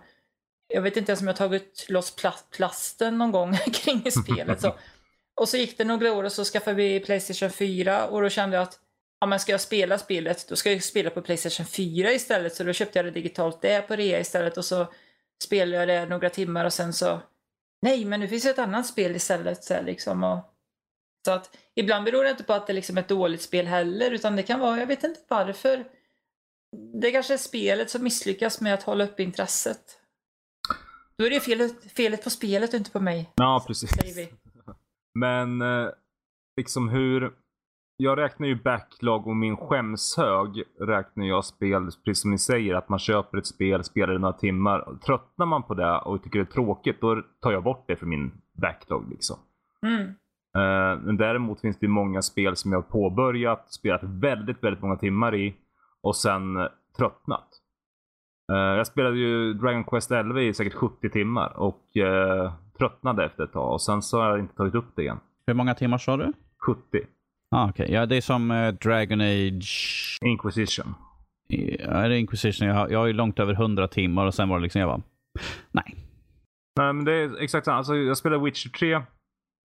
jag 0.67 0.81
vet 0.81 0.97
inte 0.97 1.11
ens 1.11 1.21
om 1.21 1.27
jag 1.27 1.35
tagit 1.35 1.85
loss 1.89 2.17
pla- 2.17 2.49
plasten 2.51 3.17
någon 3.17 3.31
gång 3.31 3.57
kring 3.73 4.11
spelet. 4.11 4.61
Så. 4.61 4.75
Och 5.41 5.49
så 5.49 5.57
gick 5.57 5.77
det 5.77 5.83
några 5.83 6.13
år 6.13 6.23
och 6.23 6.31
så 6.31 6.43
skaffade 6.43 6.75
vi 6.75 6.99
Playstation 6.99 7.49
4 7.49 8.07
och 8.07 8.21
då 8.21 8.29
kände 8.29 8.55
jag 8.55 8.63
att 8.63 8.79
ja, 9.19 9.27
men 9.27 9.39
ska 9.39 9.51
jag 9.51 9.61
spela 9.61 9.97
spelet, 9.97 10.45
då 10.49 10.55
ska 10.55 10.71
jag 10.71 10.83
spela 10.83 11.09
på 11.09 11.21
Playstation 11.21 11.65
4 11.65 12.11
istället. 12.11 12.55
Så 12.55 12.63
då 12.63 12.73
köpte 12.73 12.99
jag 12.99 13.05
det 13.05 13.11
digitalt 13.11 13.61
det 13.61 13.81
på 13.81 13.95
rea 13.95 14.19
istället 14.19 14.57
och 14.57 14.65
så 14.65 14.87
spelade 15.43 15.77
jag 15.77 15.87
det 15.87 16.09
några 16.09 16.29
timmar 16.29 16.65
och 16.65 16.73
sen 16.73 16.93
så 16.93 17.19
nej, 17.81 18.05
men 18.05 18.19
nu 18.19 18.27
finns 18.27 18.43
det 18.43 18.49
ett 18.49 18.59
annat 18.59 18.87
spel 18.87 19.15
istället. 19.15 19.63
Så, 19.63 19.81
liksom, 19.81 20.23
och, 20.23 20.56
så 21.27 21.31
att 21.31 21.57
ibland 21.75 22.05
beror 22.05 22.23
det 22.23 22.29
inte 22.29 22.43
på 22.43 22.53
att 22.53 22.67
det 22.67 22.73
liksom 22.73 22.97
är 22.97 23.01
ett 23.01 23.07
dåligt 23.07 23.41
spel 23.41 23.67
heller, 23.67 24.11
utan 24.11 24.35
det 24.35 24.43
kan 24.43 24.59
vara, 24.59 24.79
jag 24.79 24.87
vet 24.87 25.03
inte 25.03 25.19
varför. 25.27 25.85
Det 27.01 27.11
kanske 27.11 27.33
är 27.33 27.37
spelet 27.37 27.89
som 27.89 28.03
misslyckas 28.03 28.61
med 28.61 28.73
att 28.73 28.83
hålla 28.83 29.03
upp 29.03 29.19
intresset. 29.19 29.99
Då 31.17 31.25
är 31.25 31.29
det 31.29 31.39
felet, 31.39 31.91
felet 31.91 32.23
på 32.23 32.29
spelet 32.29 32.73
och 32.73 32.77
inte 32.77 32.91
på 32.91 32.99
mig, 32.99 33.29
Ja, 33.35 33.63
precis. 33.67 33.91
Men 35.13 35.61
eh, 35.61 35.89
liksom 36.57 36.89
hur... 36.89 37.33
Jag 37.97 38.17
räknar 38.17 38.47
ju 38.47 38.55
backlog 38.55 39.27
och 39.27 39.35
min 39.35 39.57
skämshög 39.57 40.63
räknar 40.79 41.25
jag 41.25 41.45
spel, 41.45 41.89
precis 42.05 42.21
som 42.21 42.31
ni 42.31 42.39
säger, 42.39 42.75
att 42.75 42.89
man 42.89 42.99
köper 42.99 43.37
ett 43.37 43.47
spel, 43.47 43.83
spelar 43.83 44.13
det 44.13 44.19
några 44.19 44.37
timmar. 44.37 44.97
Tröttnar 45.05 45.45
man 45.45 45.63
på 45.63 45.73
det 45.73 45.97
och 45.97 46.23
tycker 46.23 46.39
det 46.39 46.43
är 46.43 46.53
tråkigt, 46.53 47.01
då 47.01 47.23
tar 47.41 47.51
jag 47.51 47.63
bort 47.63 47.83
det 47.87 47.95
för 47.95 48.05
min 48.05 48.31
backlog. 48.53 49.09
Liksom. 49.09 49.39
Mm. 49.81 50.13
Eh, 50.55 50.99
men 51.01 51.17
däremot 51.17 51.61
finns 51.61 51.79
det 51.79 51.87
många 51.87 52.21
spel 52.21 52.55
som 52.55 52.71
jag 52.71 52.77
har 52.77 52.89
påbörjat, 52.89 53.73
spelat 53.73 54.03
väldigt, 54.03 54.63
väldigt 54.63 54.81
många 54.81 54.95
timmar 54.95 55.35
i 55.35 55.55
och 56.01 56.15
sen 56.15 56.67
tröttnat. 56.97 57.47
Eh, 58.51 58.57
jag 58.57 58.87
spelade 58.87 59.17
ju 59.17 59.53
Dragon 59.53 59.83
Quest 59.83 60.11
11 60.11 60.41
i 60.41 60.53
säkert 60.53 60.73
70 60.73 61.09
timmar 61.09 61.57
och 61.57 61.97
eh, 61.97 62.53
tröttnade 62.77 63.25
efter 63.25 63.43
ett 63.43 63.53
tag 63.53 63.73
och 63.73 63.81
sen 63.81 64.01
så 64.01 64.21
har 64.21 64.29
jag 64.29 64.39
inte 64.39 64.55
tagit 64.55 64.75
upp 64.75 64.95
det 64.95 65.01
igen. 65.01 65.19
Hur 65.47 65.53
många 65.53 65.75
timmar 65.75 65.97
sa 65.97 66.17
du? 66.17 66.33
70. 66.65 66.81
Ah, 67.51 67.69
okay. 67.69 67.91
Ja, 67.91 68.05
det 68.05 68.17
är 68.17 68.21
som 68.21 68.51
eh, 68.51 68.73
Dragon 68.73 69.21
Age. 69.21 70.17
Inquisition. 70.21 70.93
Ja, 71.47 71.85
är 71.85 72.09
det 72.09 72.19
Inquisition? 72.19 72.67
Jag 72.67 72.75
har, 72.75 72.89
jag 72.89 72.99
har 72.99 73.07
ju 73.07 73.13
långt 73.13 73.39
över 73.39 73.53
100 73.53 73.87
timmar 73.87 74.25
och 74.25 74.33
sen 74.33 74.49
var 74.49 74.57
det 74.57 74.63
liksom, 74.63 74.81
jag 74.81 74.89
bara, 74.89 75.01
nej. 75.71 75.95
Nej 76.77 76.93
men 76.93 77.05
det 77.05 77.13
är 77.13 77.41
exakt 77.41 77.65
samma. 77.65 77.77
Alltså, 77.77 77.95
jag 77.95 78.17
spelade 78.17 78.43
Witcher 78.43 78.69
3. 78.69 79.01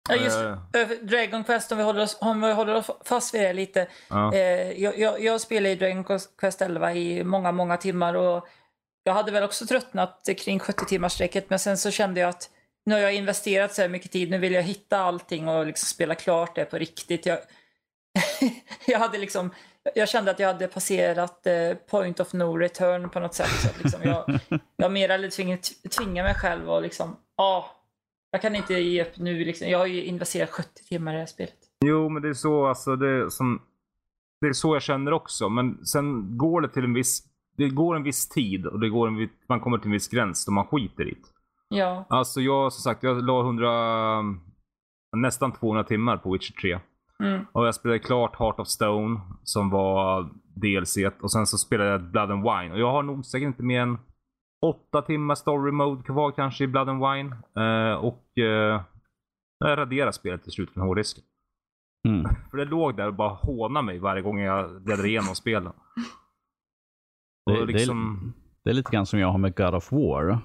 Ja, 0.09 0.15
just 0.15 0.37
Eh, 0.73 0.87
Dragon 1.01 1.43
Quest, 1.43 1.71
om 1.71 1.77
vi 1.77 1.83
håller 1.83 2.01
oss, 2.01 2.17
om 2.21 2.41
vi 2.41 2.53
håller 2.53 2.75
oss 2.75 2.89
fast 3.03 3.33
vid 3.33 3.41
det 3.41 3.53
lite. 3.53 3.87
Eh, 4.33 4.71
jag, 4.81 4.99
jag, 4.99 5.21
jag 5.23 5.41
spelade 5.41 5.69
i 5.69 5.75
Dragon 5.75 6.19
Quest 6.37 6.61
11 6.61 6.93
i 6.93 7.23
många, 7.23 7.51
många 7.51 7.77
timmar 7.77 8.13
och 8.13 8.47
jag 9.03 9.13
hade 9.13 9.31
väl 9.31 9.43
också 9.43 9.65
tröttnat 9.65 10.29
kring 10.37 10.59
70 10.59 10.85
timmars 10.85 11.13
sträcket 11.13 11.49
men 11.49 11.59
sen 11.59 11.77
så 11.77 11.91
kände 11.91 12.19
jag 12.19 12.29
att 12.29 12.49
nu 12.85 12.95
har 12.95 13.01
jag 13.01 13.13
investerat 13.13 13.73
så 13.73 13.81
här 13.81 13.89
mycket 13.89 14.11
tid, 14.11 14.29
nu 14.29 14.37
vill 14.37 14.53
jag 14.53 14.63
hitta 14.63 14.97
allting 14.97 15.47
och 15.47 15.65
liksom 15.65 15.85
spela 15.87 16.15
klart 16.15 16.55
det 16.55 16.65
på 16.65 16.77
riktigt. 16.77 17.25
Jag, 17.25 17.39
jag 18.87 18.99
hade 18.99 19.17
liksom, 19.17 19.51
jag 19.95 20.09
kände 20.09 20.31
att 20.31 20.39
jag 20.39 20.47
hade 20.47 20.67
passerat 20.67 21.47
eh, 21.47 21.73
point 21.73 22.19
of 22.19 22.33
no 22.33 22.57
return 22.57 23.09
på 23.09 23.19
något 23.19 23.33
sätt. 23.33 23.61
Så 23.61 23.67
att 23.69 23.83
liksom 23.83 24.03
jag, 24.03 24.39
jag 24.77 24.91
mer 24.91 25.09
eller 25.09 25.29
tvinga, 25.29 25.57
tvinga 25.97 26.23
mig 26.23 26.35
själv 26.35 26.69
och 26.69 26.81
liksom, 26.81 27.17
ja, 27.37 27.71
jag 28.33 28.41
kan 28.41 28.55
inte 28.55 28.73
ge 28.73 29.03
upp 29.03 29.17
nu. 29.17 29.45
Liksom. 29.45 29.69
Jag 29.69 29.79
har 29.79 29.85
ju 29.85 30.03
investerat 30.03 30.49
70 30.49 30.69
timmar 30.89 31.11
i 31.11 31.15
det 31.15 31.19
här 31.19 31.25
spelet. 31.25 31.55
Jo 31.85 32.09
men 32.09 32.21
det 32.21 32.29
är 32.29 32.33
så 32.33 32.65
alltså. 32.65 32.95
Det 32.95 33.09
är, 33.09 33.29
som, 33.29 33.61
det 34.41 34.47
är 34.47 34.53
så 34.53 34.75
jag 34.75 34.83
känner 34.83 35.11
också. 35.13 35.49
Men 35.49 35.85
sen 35.85 36.37
går 36.37 36.61
det 36.61 36.69
till 36.69 36.83
en 36.83 36.93
viss 36.93 37.33
det 37.57 37.69
går 37.69 37.95
en 37.95 38.03
viss 38.03 38.29
tid 38.29 38.65
och 38.65 38.79
det 38.79 38.89
går 38.89 39.07
en, 39.07 39.29
man 39.49 39.59
kommer 39.59 39.77
till 39.77 39.87
en 39.87 39.91
viss 39.91 40.07
gräns 40.07 40.45
då 40.45 40.51
man 40.51 40.65
skiter 40.65 41.07
i 41.07 41.11
det. 41.11 41.27
Ja. 41.67 42.05
Alltså 42.09 42.41
jag 42.41 42.73
som 42.73 42.81
sagt, 42.81 43.03
jag 43.03 43.23
la 43.23 43.41
100, 43.41 44.21
nästan 45.15 45.51
200 45.51 45.83
timmar 45.83 46.17
på 46.17 46.31
Witcher 46.33 46.53
3. 46.61 46.79
Mm. 47.23 47.45
Och 47.51 47.67
jag 47.67 47.75
spelade 47.75 47.99
klart 47.99 48.39
Heart 48.39 48.59
of 48.59 48.67
Stone 48.67 49.21
som 49.43 49.69
var 49.69 50.29
DLC 50.55 50.97
och 51.21 51.31
sen 51.31 51.45
så 51.45 51.57
spelade 51.57 51.89
jag 51.89 52.01
Blood 52.01 52.31
and 52.31 52.43
Wine. 52.43 52.73
Och 52.73 52.79
jag 52.79 52.91
har 52.91 53.03
nog 53.03 53.25
säkert 53.25 53.47
inte 53.47 53.63
mer 53.63 53.81
än 53.81 53.97
8 54.63 55.01
timmar 55.01 55.35
story 55.35 55.71
mode 55.71 56.03
kvar 56.03 56.31
kanske 56.31 56.63
i 56.63 56.67
Blood 56.67 56.89
and 56.89 56.99
Wine. 56.99 57.35
Eh, 57.55 57.93
och 57.93 58.37
eh, 58.37 58.81
jag 59.59 59.77
raderade 59.77 60.13
spelet 60.13 60.43
till 60.43 60.51
slut 60.51 60.73
från 60.73 60.83
hårddisken. 60.83 61.23
Mm. 62.07 62.35
För 62.51 62.57
det 62.57 62.65
låg 62.65 62.97
där 62.97 63.07
och 63.07 63.13
bara 63.13 63.33
hånade 63.33 63.85
mig 63.85 63.99
varje 63.99 64.21
gång 64.21 64.39
jag 64.39 64.81
bläddrade 64.81 65.09
igenom 65.09 65.35
spelen. 65.35 65.73
Det, 67.45 67.65
liksom... 67.65 68.33
det, 68.35 68.59
det 68.63 68.69
är 68.69 68.73
lite 68.73 68.91
grann 68.91 69.05
som 69.05 69.19
jag 69.19 69.27
har 69.27 69.37
med 69.37 69.55
God 69.55 69.75
of 69.75 69.91
War. 69.91 70.39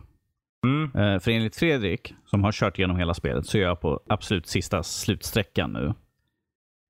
Mm. 0.66 0.84
Eh, 0.94 1.20
för 1.20 1.30
enligt 1.30 1.56
Fredrik, 1.56 2.14
som 2.24 2.44
har 2.44 2.52
kört 2.52 2.78
igenom 2.78 2.96
hela 2.96 3.14
spelet, 3.14 3.46
så 3.46 3.58
är 3.58 3.62
jag 3.62 3.80
på 3.80 4.00
absolut 4.06 4.46
sista 4.46 4.82
slutsträckan 4.82 5.72
nu. 5.72 5.94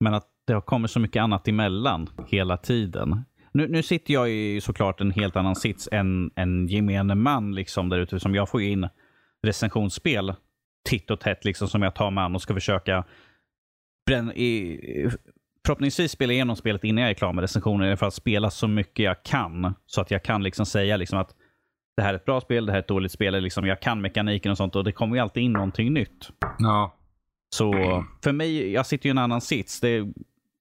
Men 0.04 0.14
att 0.14 0.26
det 0.47 0.52
har 0.52 0.61
kommit 0.61 0.90
så 0.90 1.00
mycket 1.00 1.23
annat 1.23 1.49
emellan 1.49 2.11
hela 2.26 2.56
tiden. 2.56 3.25
Nu, 3.58 3.68
nu 3.68 3.82
sitter 3.82 4.14
jag 4.14 4.30
i 4.30 4.60
såklart 4.60 5.00
en 5.00 5.10
helt 5.10 5.36
annan 5.36 5.56
sits 5.56 5.88
än 5.92 6.30
en 6.34 6.68
gemene 6.68 7.14
man 7.14 7.54
liksom 7.54 7.88
där 7.88 7.98
ute. 7.98 8.20
Som 8.20 8.34
jag 8.34 8.48
får 8.48 8.62
in 8.62 8.88
recensionsspel 9.42 10.34
titt 10.88 11.10
och 11.10 11.20
tätt 11.20 11.44
liksom 11.44 11.68
som 11.68 11.82
jag 11.82 11.94
tar 11.94 12.10
mig 12.10 12.24
an 12.24 12.34
och 12.34 12.42
ska 12.42 12.54
försöka 12.54 13.04
bränna 14.06 14.34
i, 14.34 15.10
förhoppningsvis 15.66 16.12
spela 16.12 16.32
igenom 16.32 16.56
spelet 16.56 16.84
innan 16.84 17.02
jag 17.02 17.10
är 17.10 17.14
klar 17.14 17.32
med 17.32 17.42
recensionen. 17.42 17.96
För 17.96 18.06
att 18.06 18.14
spela 18.14 18.50
så 18.50 18.68
mycket 18.68 19.04
jag 19.04 19.22
kan. 19.22 19.74
Så 19.86 20.00
att 20.00 20.10
jag 20.10 20.22
kan 20.24 20.42
liksom 20.42 20.66
säga 20.66 20.96
liksom 20.96 21.18
att 21.18 21.34
det 21.96 22.02
här 22.02 22.10
är 22.10 22.16
ett 22.16 22.24
bra 22.24 22.40
spel, 22.40 22.66
det 22.66 22.72
här 22.72 22.78
är 22.78 22.82
ett 22.82 22.88
dåligt 22.88 23.12
spel. 23.12 23.42
Liksom 23.42 23.66
jag 23.66 23.80
kan 23.80 24.00
mekaniken 24.00 24.50
och 24.50 24.56
sånt 24.56 24.76
och 24.76 24.84
det 24.84 24.92
kommer 24.92 25.16
ju 25.16 25.22
alltid 25.22 25.42
in 25.42 25.52
någonting 25.52 25.92
nytt. 25.92 26.30
Ja. 26.58 26.94
Så 27.50 27.72
för 28.24 28.32
mig, 28.32 28.72
jag 28.72 28.86
sitter 28.86 29.06
ju 29.06 29.10
i 29.10 29.10
en 29.10 29.18
annan 29.18 29.40
sits. 29.40 29.80
Det, 29.80 30.06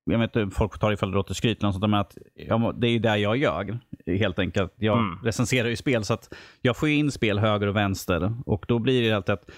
jag 0.07 0.19
vet 0.19 0.35
inte, 0.35 0.55
folk 0.55 0.79
tar 0.79 0.91
ifall 0.91 1.11
det 1.11 1.15
låter 1.17 1.33
skryt 1.33 1.57
eller 1.57 1.67
något 1.67 1.75
sånt, 1.75 1.89
men 1.91 1.99
att, 1.99 2.17
ja, 2.33 2.73
det 2.77 2.87
är 2.87 2.91
ju 2.91 2.99
där 2.99 3.15
jag 3.15 3.37
gör. 3.37 3.79
Helt 4.19 4.39
enkelt. 4.39 4.73
Jag 4.75 4.97
Mm. 4.97 5.19
recenserar 5.23 5.67
ju 5.69 5.75
spel 5.75 6.03
så 6.03 6.13
att 6.13 6.33
jag 6.61 6.77
får 6.77 6.89
in 6.89 7.11
spel 7.11 7.39
höger 7.39 7.67
och 7.67 7.75
vänster. 7.75 8.33
Och 8.45 8.65
då 8.67 8.79
blir 8.79 9.09
det 9.09 9.15
alltid 9.15 9.33
att 9.33 9.49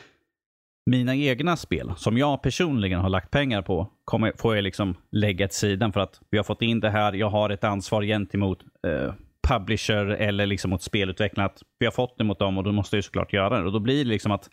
mina 0.86 1.16
egna 1.16 1.58
spel, 1.58 1.92
som 1.98 2.18
jag 2.18 2.42
personligen 2.42 3.00
har 3.00 3.10
lagt 3.10 3.32
pengar 3.32 3.62
på, 3.62 3.92
kommer, 4.06 4.34
får 4.38 4.56
jag 4.56 4.64
liksom 4.64 4.96
lägga 5.12 5.46
åt 5.46 5.54
sidan 5.54 5.94
för 5.94 6.00
att 6.00 6.22
vi 6.30 6.38
har 6.38 6.44
fått 6.44 6.62
in 6.62 6.80
det 6.80 6.90
här. 6.90 7.14
Jag 7.14 7.30
har 7.30 7.50
ett 7.50 7.64
ansvar 7.64 8.04
gentemot 8.04 8.60
eh, 8.88 9.14
publisher 9.48 10.06
eller 10.06 10.46
liksom 10.46 10.70
mot 10.72 10.82
spelutvecklarna. 10.82 11.46
Att 11.50 11.62
vi 11.80 11.86
har 11.86 11.92
fått 11.92 12.18
det 12.18 12.24
mot 12.24 12.40
dem 12.40 12.58
och 12.58 12.64
då 12.64 12.72
måste 12.72 12.96
jag 12.96 12.98
ju 12.98 13.04
såklart 13.04 13.34
göra 13.34 13.60
det. 13.60 13.66
Och 13.66 13.72
då 13.72 13.80
blir 13.80 14.04
det 14.04 14.10
liksom 14.10 14.32
att 14.32 14.50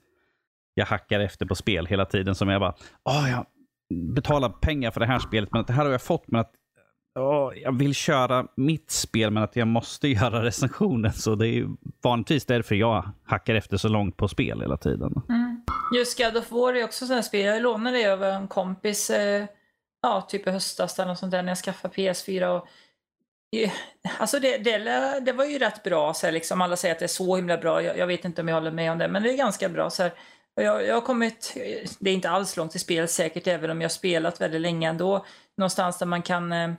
jag 0.74 0.86
hackar 0.86 1.20
efter 1.20 1.46
på 1.46 1.54
spel 1.54 1.86
hela 1.86 2.04
tiden. 2.04 2.34
Som 2.34 2.48
jag 2.48 2.60
bara, 2.60 2.74
åh, 3.04 3.30
jag 3.30 3.46
betala 3.94 4.48
pengar 4.48 4.90
för 4.90 5.00
det 5.00 5.06
här 5.06 5.18
spelet, 5.18 5.52
men 5.52 5.60
att 5.60 5.66
det 5.66 5.72
här 5.72 5.84
har 5.84 5.92
jag 5.92 6.02
fått. 6.02 6.24
Men 6.26 6.40
att 6.40 6.52
oh, 7.18 7.58
jag 7.58 7.78
vill 7.78 7.94
köra 7.94 8.46
mitt 8.56 8.90
spel, 8.90 9.30
men 9.30 9.42
att 9.42 9.56
jag 9.56 9.68
måste 9.68 10.08
göra 10.08 10.44
recensionen. 10.44 11.12
Så 11.12 11.34
det 11.34 11.48
är 11.48 11.52
ju 11.52 11.68
vanligtvis 12.02 12.44
därför 12.44 12.74
jag 12.74 13.10
hackar 13.24 13.54
efter 13.54 13.76
så 13.76 13.88
långt 13.88 14.16
på 14.16 14.28
spel 14.28 14.60
hela 14.60 14.76
tiden. 14.76 15.22
Mm. 15.28 15.62
Just 15.94 16.18
God 16.18 16.36
of 16.36 16.52
War 16.52 16.74
är 16.74 16.84
också 16.84 17.06
sådana 17.06 17.22
spel. 17.22 17.44
Jag 17.44 17.62
lånade 17.62 17.98
det 17.98 18.12
av 18.12 18.24
en 18.24 18.48
kompis, 18.48 19.10
eh, 19.10 19.46
ja, 20.02 20.26
typ 20.28 20.46
i 20.46 20.50
höstas 20.50 20.98
eller 20.98 21.08
något 21.08 21.18
sånt 21.18 21.32
där 21.32 21.42
när 21.42 21.50
jag 21.50 21.58
skaffade 21.58 21.94
PS4. 21.94 22.46
Och, 22.46 22.68
eh, 23.56 23.70
alltså 24.18 24.40
det, 24.40 24.58
det, 24.58 24.78
det 25.20 25.32
var 25.32 25.44
ju 25.44 25.58
rätt 25.58 25.82
bra. 25.82 26.14
Så 26.14 26.26
här, 26.26 26.32
liksom. 26.32 26.60
Alla 26.60 26.76
säger 26.76 26.94
att 26.94 26.98
det 26.98 27.06
är 27.06 27.08
så 27.08 27.36
himla 27.36 27.56
bra. 27.56 27.82
Jag, 27.82 27.98
jag 27.98 28.06
vet 28.06 28.24
inte 28.24 28.40
om 28.40 28.48
jag 28.48 28.54
håller 28.54 28.70
med 28.70 28.92
om 28.92 28.98
det, 28.98 29.08
men 29.08 29.22
det 29.22 29.32
är 29.32 29.36
ganska 29.36 29.68
bra. 29.68 29.90
Så 29.90 30.02
här. 30.02 30.12
Jag, 30.60 30.86
jag 30.86 30.94
har 30.94 31.00
kommit, 31.00 31.56
det 31.98 32.10
är 32.10 32.14
inte 32.14 32.30
alls 32.30 32.56
långt 32.56 32.74
i 32.74 32.78
spelet 32.78 33.10
säkert, 33.10 33.46
även 33.46 33.70
om 33.70 33.80
jag 33.80 33.84
har 33.84 33.92
spelat 33.92 34.40
väldigt 34.40 34.60
länge 34.60 34.88
ändå. 34.88 35.26
Någonstans 35.56 35.98
där 35.98 36.06
man 36.06 36.22
kan 36.22 36.52
eh, 36.52 36.70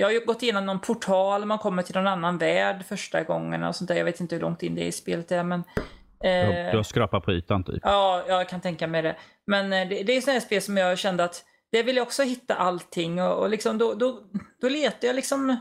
jag 0.00 0.06
har 0.06 0.12
ju 0.12 0.24
gått 0.24 0.42
igenom 0.42 0.66
någon 0.66 0.80
portal, 0.80 1.44
man 1.44 1.58
kommer 1.58 1.82
till 1.82 1.94
någon 1.94 2.06
annan 2.06 2.38
värld 2.38 2.84
första 2.88 3.22
gången 3.22 3.62
och 3.62 3.76
sånt 3.76 3.88
där. 3.88 3.94
Jag 3.94 4.04
vet 4.04 4.20
inte 4.20 4.34
hur 4.34 4.42
långt 4.42 4.62
in 4.62 4.74
det 4.74 4.82
är 4.82 4.86
i 4.86 4.92
spelet 4.92 5.32
är, 5.32 5.42
men... 5.42 5.60
Eh, 6.24 6.70
Du 6.70 6.76
har 6.76 6.82
skrapat 6.82 7.24
på 7.24 7.32
ytan 7.32 7.64
typ. 7.64 7.80
Ja, 7.82 8.24
jag 8.28 8.48
kan 8.48 8.60
tänka 8.60 8.86
mig 8.86 9.02
det. 9.02 9.16
Men 9.46 9.72
eh, 9.72 9.88
det, 9.88 10.02
det 10.02 10.12
är 10.16 10.20
sådana 10.20 10.38
här 10.38 10.46
spel 10.46 10.62
som 10.62 10.76
jag 10.76 10.98
kände 10.98 11.24
att 11.24 11.44
det 11.72 11.82
vill 11.82 11.96
jag 11.96 12.06
också 12.06 12.22
hitta 12.22 12.54
allting 12.54 13.22
och, 13.22 13.38
och 13.38 13.50
liksom 13.50 13.78
då, 13.78 13.94
då, 13.94 14.22
då 14.60 14.68
letar 14.68 15.06
jag 15.08 15.16
liksom 15.16 15.56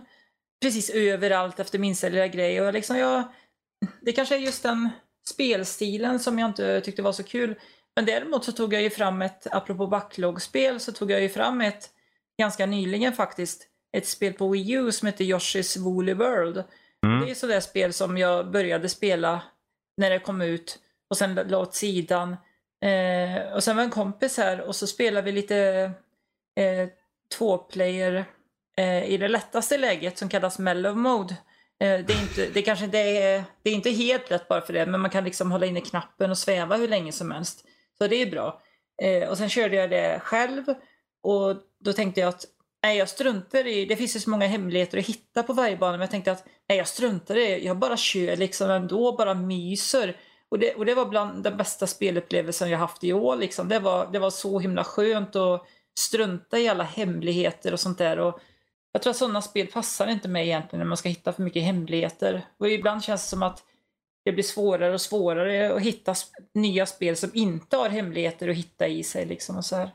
precis 0.61 0.89
överallt 0.89 1.59
efter 1.59 1.79
minsta 1.79 2.09
lilla 2.09 2.27
grej 2.27 2.61
och 2.61 2.73
liksom 2.73 2.97
jag, 2.97 3.23
det 4.01 4.11
kanske 4.11 4.35
är 4.35 4.39
just 4.39 4.63
den 4.63 4.89
spelstilen 5.29 6.19
som 6.19 6.39
jag 6.39 6.49
inte 6.49 6.81
tyckte 6.81 7.01
var 7.01 7.11
så 7.11 7.23
kul. 7.23 7.55
Men 7.95 8.05
däremot 8.05 8.45
så 8.45 8.51
tog 8.51 8.73
jag 8.73 8.81
ju 8.81 8.89
fram 8.89 9.21
ett, 9.21 9.47
apropå 9.51 9.87
backlog-spel, 9.87 10.79
så 10.79 10.91
tog 10.91 11.11
jag 11.11 11.21
ju 11.21 11.29
fram 11.29 11.61
ett 11.61 11.89
ganska 12.39 12.65
nyligen 12.65 13.13
faktiskt, 13.13 13.67
ett 13.97 14.07
spel 14.07 14.33
på 14.33 14.49
Wii 14.49 14.71
U 14.71 14.91
som 14.91 15.05
heter 15.05 15.25
Yoshi's 15.25 15.79
Woolly 15.79 16.13
World. 16.13 16.63
Mm. 17.05 17.25
Det 17.25 17.31
är 17.31 17.35
sådär 17.35 17.59
spel 17.59 17.93
som 17.93 18.17
jag 18.17 18.51
började 18.51 18.89
spela 18.89 19.41
när 19.97 20.09
det 20.09 20.19
kom 20.19 20.41
ut 20.41 20.79
och 21.09 21.17
sen 21.17 21.35
la 21.35 21.57
åt 21.57 21.75
sidan. 21.75 22.37
Eh, 22.85 23.53
och 23.53 23.63
sen 23.63 23.75
var 23.75 23.83
en 23.83 23.89
kompis 23.89 24.37
här 24.37 24.61
och 24.61 24.75
så 24.75 24.87
spelade 24.87 25.25
vi 25.25 25.31
lite 25.31 25.91
eh, 26.59 26.89
två-player 27.37 28.25
eh, 28.77 29.03
i 29.03 29.17
det 29.17 29.27
lättaste 29.27 29.77
läget 29.77 30.17
som 30.17 30.29
kallas 30.29 30.59
mellow 30.59 30.97
mode. 30.97 31.35
Eh, 31.79 32.05
det, 32.05 32.13
är 32.13 32.21
inte, 32.21 32.47
det 32.53 32.61
kanske 32.61 32.85
inte 32.85 32.97
är, 32.97 33.43
det 33.63 33.69
är 33.69 33.73
inte 33.73 33.89
helt 33.89 34.29
lätt 34.29 34.47
bara 34.47 34.61
för 34.61 34.73
det, 34.73 34.85
men 34.85 35.01
man 35.01 35.11
kan 35.11 35.23
liksom 35.23 35.51
hålla 35.51 35.65
inne 35.65 35.81
knappen 35.81 36.31
och 36.31 36.37
sväva 36.37 36.77
hur 36.77 36.87
länge 36.87 37.11
som 37.11 37.31
helst. 37.31 37.65
Så 37.97 38.07
det 38.07 38.15
är 38.15 38.31
bra. 38.31 38.61
Eh, 39.01 39.29
och 39.29 39.37
sen 39.37 39.49
körde 39.49 39.75
jag 39.75 39.89
det 39.89 40.19
själv 40.23 40.63
och 41.23 41.55
då 41.79 41.93
tänkte 41.93 42.21
jag 42.21 42.29
att 42.29 42.45
nej, 42.83 42.97
jag 42.97 43.09
struntar 43.09 43.67
i, 43.67 43.85
det 43.85 43.95
finns 43.95 44.15
ju 44.15 44.19
så 44.19 44.29
många 44.29 44.47
hemligheter 44.47 44.97
att 44.97 45.05
hitta 45.05 45.43
på 45.43 45.53
varje 45.53 45.77
bana, 45.77 45.91
men 45.91 46.01
jag 46.01 46.11
tänkte 46.11 46.31
att 46.31 46.45
nej, 46.69 46.77
jag 46.77 46.87
struntar 46.87 47.37
i 47.37 47.45
det, 47.45 47.57
jag 47.57 47.77
bara 47.77 47.97
kör 47.97 48.35
liksom 48.35 48.69
ändå, 48.69 49.11
bara 49.17 49.33
myser. 49.33 50.15
Och 50.49 50.59
det, 50.59 50.73
och 50.73 50.85
det 50.85 50.95
var 50.95 51.05
bland 51.05 51.43
den 51.43 51.57
bästa 51.57 51.87
spelupplevelsen 51.87 52.69
jag 52.69 52.79
haft 52.79 53.03
i 53.03 53.13
år. 53.13 53.35
Liksom. 53.35 53.69
Det, 53.69 53.79
var, 53.79 54.11
det 54.11 54.19
var 54.19 54.29
så 54.29 54.59
himla 54.59 54.83
skönt 54.83 55.35
att 55.35 55.65
strunta 55.99 56.59
i 56.59 56.69
alla 56.69 56.83
hemligheter 56.83 57.73
och 57.73 57.79
sånt 57.79 57.97
där. 57.97 58.19
Och 58.19 58.39
jag 58.91 59.01
tror 59.01 59.11
att 59.11 59.17
sådana 59.17 59.41
spel 59.41 59.67
passar 59.67 60.07
inte 60.07 60.27
mig 60.27 60.47
egentligen 60.47 60.79
när 60.79 60.87
man 60.87 60.97
ska 60.97 61.09
hitta 61.09 61.33
för 61.33 61.43
mycket 61.43 61.63
hemligheter. 61.63 62.45
Och 62.57 62.69
ibland 62.69 63.03
känns 63.03 63.23
det 63.23 63.29
som 63.29 63.43
att 63.43 63.63
det 64.25 64.31
blir 64.31 64.43
svårare 64.43 64.93
och 64.93 65.01
svårare 65.01 65.75
att 65.75 65.81
hitta 65.81 66.13
nya 66.53 66.85
spel 66.85 67.15
som 67.15 67.29
inte 67.33 67.77
har 67.77 67.89
hemligheter 67.89 68.49
att 68.49 68.55
hitta 68.55 68.87
i 68.87 69.03
sig. 69.03 69.25
Liksom 69.25 69.57
och 69.57 69.65
så 69.65 69.75
här. 69.75 69.89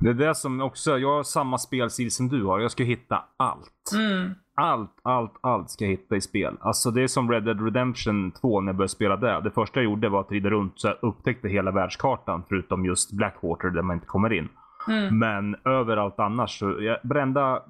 Det 0.00 0.10
är 0.10 0.14
det 0.14 0.34
som 0.34 0.60
också, 0.60 0.98
jag 0.98 1.16
har 1.16 1.22
samma 1.22 1.58
spelstil 1.58 2.10
som 2.10 2.28
du 2.28 2.44
har. 2.44 2.60
Jag 2.60 2.70
ska 2.70 2.84
hitta 2.84 3.24
allt. 3.36 3.92
Mm. 3.94 4.34
Allt, 4.54 5.00
allt, 5.02 5.34
allt 5.40 5.70
ska 5.70 5.84
jag 5.84 5.90
hitta 5.90 6.16
i 6.16 6.20
spel. 6.20 6.56
Alltså 6.60 6.90
det 6.90 7.02
är 7.02 7.06
som 7.06 7.30
Red 7.30 7.44
Dead 7.44 7.64
Redemption 7.64 8.32
2 8.32 8.60
när 8.60 8.68
jag 8.68 8.76
började 8.76 8.88
spela 8.88 9.16
det. 9.16 9.40
Det 9.40 9.50
första 9.50 9.80
jag 9.80 9.84
gjorde 9.84 10.08
var 10.08 10.20
att 10.20 10.32
rida 10.32 10.50
runt 10.50 10.72
så 10.76 10.88
jag 10.88 10.96
upptäckte 11.02 11.48
hela 11.48 11.70
världskartan. 11.70 12.42
Förutom 12.48 12.84
just 12.84 13.12
Blackwater 13.12 13.68
där 13.68 13.82
man 13.82 13.96
inte 13.96 14.06
kommer 14.06 14.32
in. 14.32 14.48
Mm. 14.88 15.18
Men 15.18 15.56
överallt 15.64 16.18
annars 16.18 16.58
så, 16.58 16.76
jag 16.80 16.98
brända, 17.02 17.62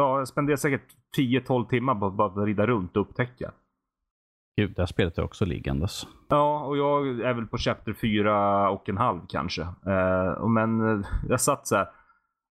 ja 0.00 0.18
jag 0.18 0.28
spenderade 0.28 0.58
säkert 0.60 0.86
10-12 1.18 1.68
timmar 1.68 1.94
på 1.94 2.06
att 2.06 2.16
bara 2.16 2.44
rida 2.44 2.66
runt 2.66 2.96
och 2.96 3.02
upptäcka. 3.02 3.50
Gud, 4.56 4.72
det 4.76 4.82
här 4.82 4.86
spelet 4.86 5.18
är 5.18 5.24
också 5.24 5.44
liggandes. 5.44 6.06
Ja, 6.28 6.64
och 6.64 6.76
jag 6.76 7.06
är 7.20 7.34
väl 7.34 7.46
på 7.46 7.58
chapter 7.58 7.92
4 7.92 8.70
och 8.70 8.88
en 8.88 8.96
halv 8.98 9.20
kanske. 9.28 9.62
Eh, 9.62 10.48
men 10.48 11.00
eh, 11.00 11.06
jag 11.28 11.40
satt 11.40 11.66
så 11.66 11.76
här. 11.76 11.88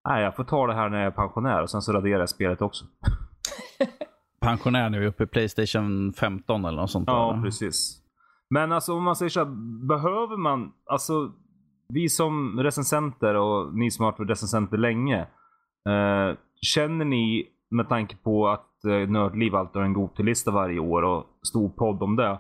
Nej, 0.10 0.24
jag 0.24 0.36
får 0.36 0.44
ta 0.44 0.68
det 0.68 0.74
här 0.74 0.90
när 0.90 0.98
jag 0.98 1.08
är 1.08 1.12
pensionär 1.12 1.62
och 1.62 1.70
sen 1.70 1.82
så 1.82 1.94
raderar 1.94 2.20
jag 2.20 2.30
spelet 2.30 2.62
också. 2.62 2.86
Pensionär 4.42 4.90
nu, 4.90 5.08
uppe 5.08 5.24
i 5.24 5.28
Playstation 5.28 6.14
15 6.14 6.66
eller 6.66 6.78
något 6.82 6.92
sånt 6.92 7.08
Ja, 7.08 7.34
där. 7.36 7.42
precis. 7.44 8.02
Men 8.50 8.72
alltså 8.72 8.94
om 8.94 9.04
man 9.04 9.16
säger 9.16 9.30
så 9.30 9.40
här, 9.40 9.52
behöver 9.88 10.38
man, 10.38 10.72
alltså 10.86 11.32
vi 11.94 12.10
som 12.10 12.60
recensenter 12.60 13.36
och 13.36 13.74
ni 13.76 13.92
som 13.92 14.06
har 14.06 14.12
varit 14.12 14.30
recensenter 14.30 14.78
länge. 14.78 15.20
Eh, 15.90 16.36
känner 16.62 17.06
ni 17.06 17.48
med 17.72 17.90
tanke 17.90 18.16
på 18.16 18.48
att 18.48 18.86
eh, 18.86 19.10
Nördliv 19.10 19.56
alltid 19.56 19.76
har 19.76 19.84
en 19.84 19.94
Gotelista 19.94 20.52
varje 20.52 20.80
år 20.80 21.04
och 21.04 21.26
stor 21.48 21.70
podd 21.70 22.04
om 22.04 22.16
det. 22.16 22.40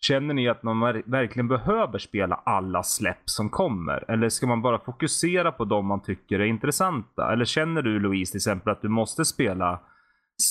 Känner 0.00 0.34
ni 0.34 0.48
att 0.48 0.62
man 0.62 0.80
verkligen 1.06 1.48
behöver 1.48 1.98
spela 1.98 2.34
alla 2.34 2.82
släpp 2.82 3.22
som 3.24 3.50
kommer? 3.50 4.10
Eller 4.10 4.28
ska 4.28 4.46
man 4.46 4.62
bara 4.62 4.78
fokusera 4.78 5.52
på 5.52 5.64
de 5.64 5.86
man 5.86 6.02
tycker 6.02 6.38
är 6.38 6.44
intressanta? 6.44 7.32
Eller 7.32 7.44
känner 7.44 7.82
du 7.82 8.00
Louise 8.00 8.32
till 8.32 8.38
exempel 8.38 8.72
att 8.72 8.82
du 8.82 8.88
måste 8.88 9.24
spela 9.24 9.80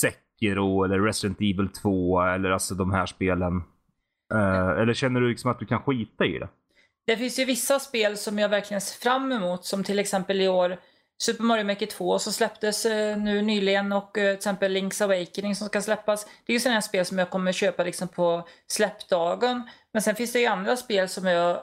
Sekiro 0.02 0.84
eller 0.84 1.00
Resident 1.00 1.38
Evil 1.38 1.70
2 1.70 2.22
eller 2.22 2.50
alltså 2.50 2.76
de 2.76 2.92
här 2.92 3.06
spelen? 3.06 3.64
Eh, 4.34 4.70
eller 4.82 4.94
känner 4.94 5.22
du 5.22 5.30
liksom 5.30 5.52
att 5.52 5.60
du 5.60 5.66
kan 5.66 5.82
skita 5.82 6.26
i 6.26 6.40
det? 6.40 6.50
Det 7.06 7.18
finns 7.18 7.40
ju 7.40 7.46
vissa 7.46 7.80
spel 7.80 8.18
som 8.18 8.40
jag 8.40 8.50
verkligen 8.50 8.82
ser 8.82 9.00
fram 9.10 9.32
emot, 9.32 9.66
som 9.66 9.84
till 9.84 10.00
exempel 10.00 10.42
i 10.42 10.48
år 10.48 10.78
Super 11.22 11.44
Mario 11.44 11.64
Maker 11.64 11.86
2 11.86 12.20
som 12.20 12.34
släpptes 12.34 12.86
eh, 12.86 13.18
nu 13.18 13.42
nyligen 13.42 13.92
och 13.94 14.18
eh, 14.18 14.24
till 14.32 14.38
exempel 14.38 14.78
Link's 14.78 15.04
Awakening 15.04 15.56
som 15.56 15.68
ska 15.68 15.82
släppas. 15.82 16.26
Det 16.46 16.52
är 16.52 16.54
ju 16.54 16.60
sådana 16.60 16.82
spel 16.82 17.06
som 17.06 17.18
jag 17.20 17.30
kommer 17.30 17.52
köpa 17.52 17.84
liksom 17.84 18.08
på 18.08 18.48
släppdagen. 18.68 19.70
Men 19.94 20.02
sen 20.02 20.16
finns 20.16 20.32
det 20.32 20.40
ju 20.40 20.46
andra 20.46 20.78
spel 20.78 21.10
som 21.10 21.26
jag 21.26 21.62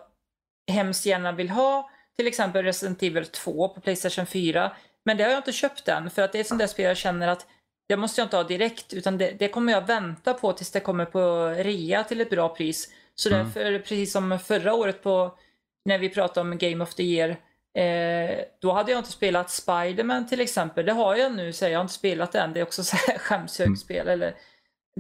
hemskt 0.70 1.06
gärna 1.06 1.32
vill 1.32 1.50
ha. 1.50 1.90
Till 2.16 2.26
exempel 2.26 2.64
Resident 2.64 3.02
Evil 3.02 3.26
2 3.26 3.68
på 3.68 3.80
Playstation 3.80 4.26
4. 4.26 4.76
Men 5.04 5.16
det 5.16 5.25
har 5.25 5.30
jag 5.30 5.38
inte 5.38 5.52
köpt 5.52 5.88
än 5.88 6.10
för 6.10 6.22
att 6.22 6.32
det 6.32 6.38
är 6.38 6.40
ett 6.40 6.46
sånt 6.46 6.58
där 6.58 6.66
spel 6.66 6.84
jag 6.84 6.96
känner 6.96 7.28
att 7.28 7.46
det 7.88 7.96
måste 7.96 8.20
jag 8.20 8.26
inte 8.26 8.36
ha 8.36 8.44
direkt 8.44 8.92
utan 8.92 9.18
det, 9.18 9.30
det 9.38 9.48
kommer 9.48 9.72
jag 9.72 9.86
vänta 9.86 10.34
på 10.34 10.52
tills 10.52 10.70
det 10.70 10.80
kommer 10.80 11.04
på 11.04 11.48
rea 11.48 12.04
till 12.04 12.20
ett 12.20 12.30
bra 12.30 12.48
pris. 12.48 12.88
Så 13.14 13.28
Mm. 13.28 13.44
därför, 13.44 13.78
precis 13.78 14.12
som 14.12 14.38
förra 14.38 14.75
året 14.75 15.02
på 15.02 15.38
när 15.84 15.98
vi 15.98 16.08
pratade 16.08 16.40
om 16.50 16.58
Game 16.58 16.84
of 16.84 16.94
the 16.94 17.02
Year 17.02 17.36
eh, 17.83 18.38
då 18.61 18.73
hade 18.73 18.90
jag 18.92 18.99
inte 19.00 19.11
spelat 19.12 19.50
Spiderman 19.50 20.26
till 20.26 20.40
exempel. 20.40 20.87
Det 20.87 20.92
har 20.92 21.16
jag 21.16 21.35
nu, 21.35 21.52
så 21.52 21.64
jag 21.64 21.78
har 21.78 21.83
inte 21.83 21.95
spelat 21.95 22.33
det 22.33 22.40
än. 22.40 22.52
Det 22.52 22.61
är 22.61 22.64
också 22.64 22.83
skämshögspel. 23.18 24.09
Eller, 24.09 24.35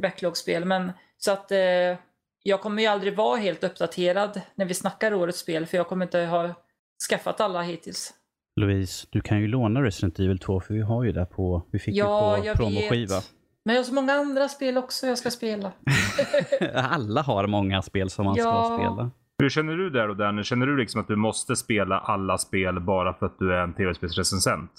backlog-spel. 0.02 0.64
Men 0.64 0.92
så 1.18 1.32
att 1.32 1.52
eh, 1.52 1.58
jag 2.42 2.60
kommer 2.60 2.82
ju 2.82 2.88
aldrig 2.88 3.16
vara 3.16 3.36
helt 3.36 3.64
uppdaterad 3.64 4.40
när 4.54 4.64
vi 4.66 4.74
snackar 4.74 5.14
årets 5.14 5.38
spel 5.38 5.66
för 5.66 5.76
jag 5.76 5.88
kommer 5.88 6.04
inte 6.06 6.18
ha 6.20 6.54
skaffat 7.10 7.40
alla 7.40 7.62
hittills. 7.62 8.14
Louise, 8.60 9.06
du 9.10 9.20
kan 9.20 9.40
ju 9.40 9.46
låna 9.46 9.82
Resident 9.82 10.18
Evil 10.18 10.38
2 10.38 10.60
för 10.60 10.74
vi 10.74 10.80
har 10.80 11.04
ju 11.04 11.12
det 11.12 11.26
på, 11.26 11.62
vi 11.72 11.78
fick 11.78 11.94
Ja, 11.96 12.44
ju 12.44 12.50
på 12.50 12.56
promoskiva. 12.56 13.14
vet. 13.16 13.30
Men 13.64 13.74
jag 13.74 13.82
har 13.82 13.86
så 13.86 13.94
många 13.94 14.12
andra 14.12 14.48
spel 14.48 14.78
också 14.78 15.06
jag 15.06 15.18
ska 15.18 15.30
spela. 15.30 15.72
Alla 16.74 17.22
har 17.22 17.46
många 17.46 17.82
spel 17.82 18.10
som 18.10 18.24
man 18.24 18.34
ska 18.34 18.44
Ja. 18.44 18.78
spela. 18.78 19.10
Hur 19.38 19.48
känner 19.48 19.76
du 19.76 19.90
där 19.90 20.08
och 20.08 20.16
Danny? 20.16 20.42
Känner 20.42 20.66
du 20.66 20.76
liksom 20.76 21.00
att 21.00 21.08
du 21.08 21.16
måste 21.16 21.56
spela 21.56 21.98
alla 21.98 22.38
spel 22.38 22.80
bara 22.80 23.14
för 23.14 23.26
att 23.26 23.38
du 23.38 23.54
är 23.54 23.62
en 23.62 23.74
tv-spelsrecensent? 23.74 24.70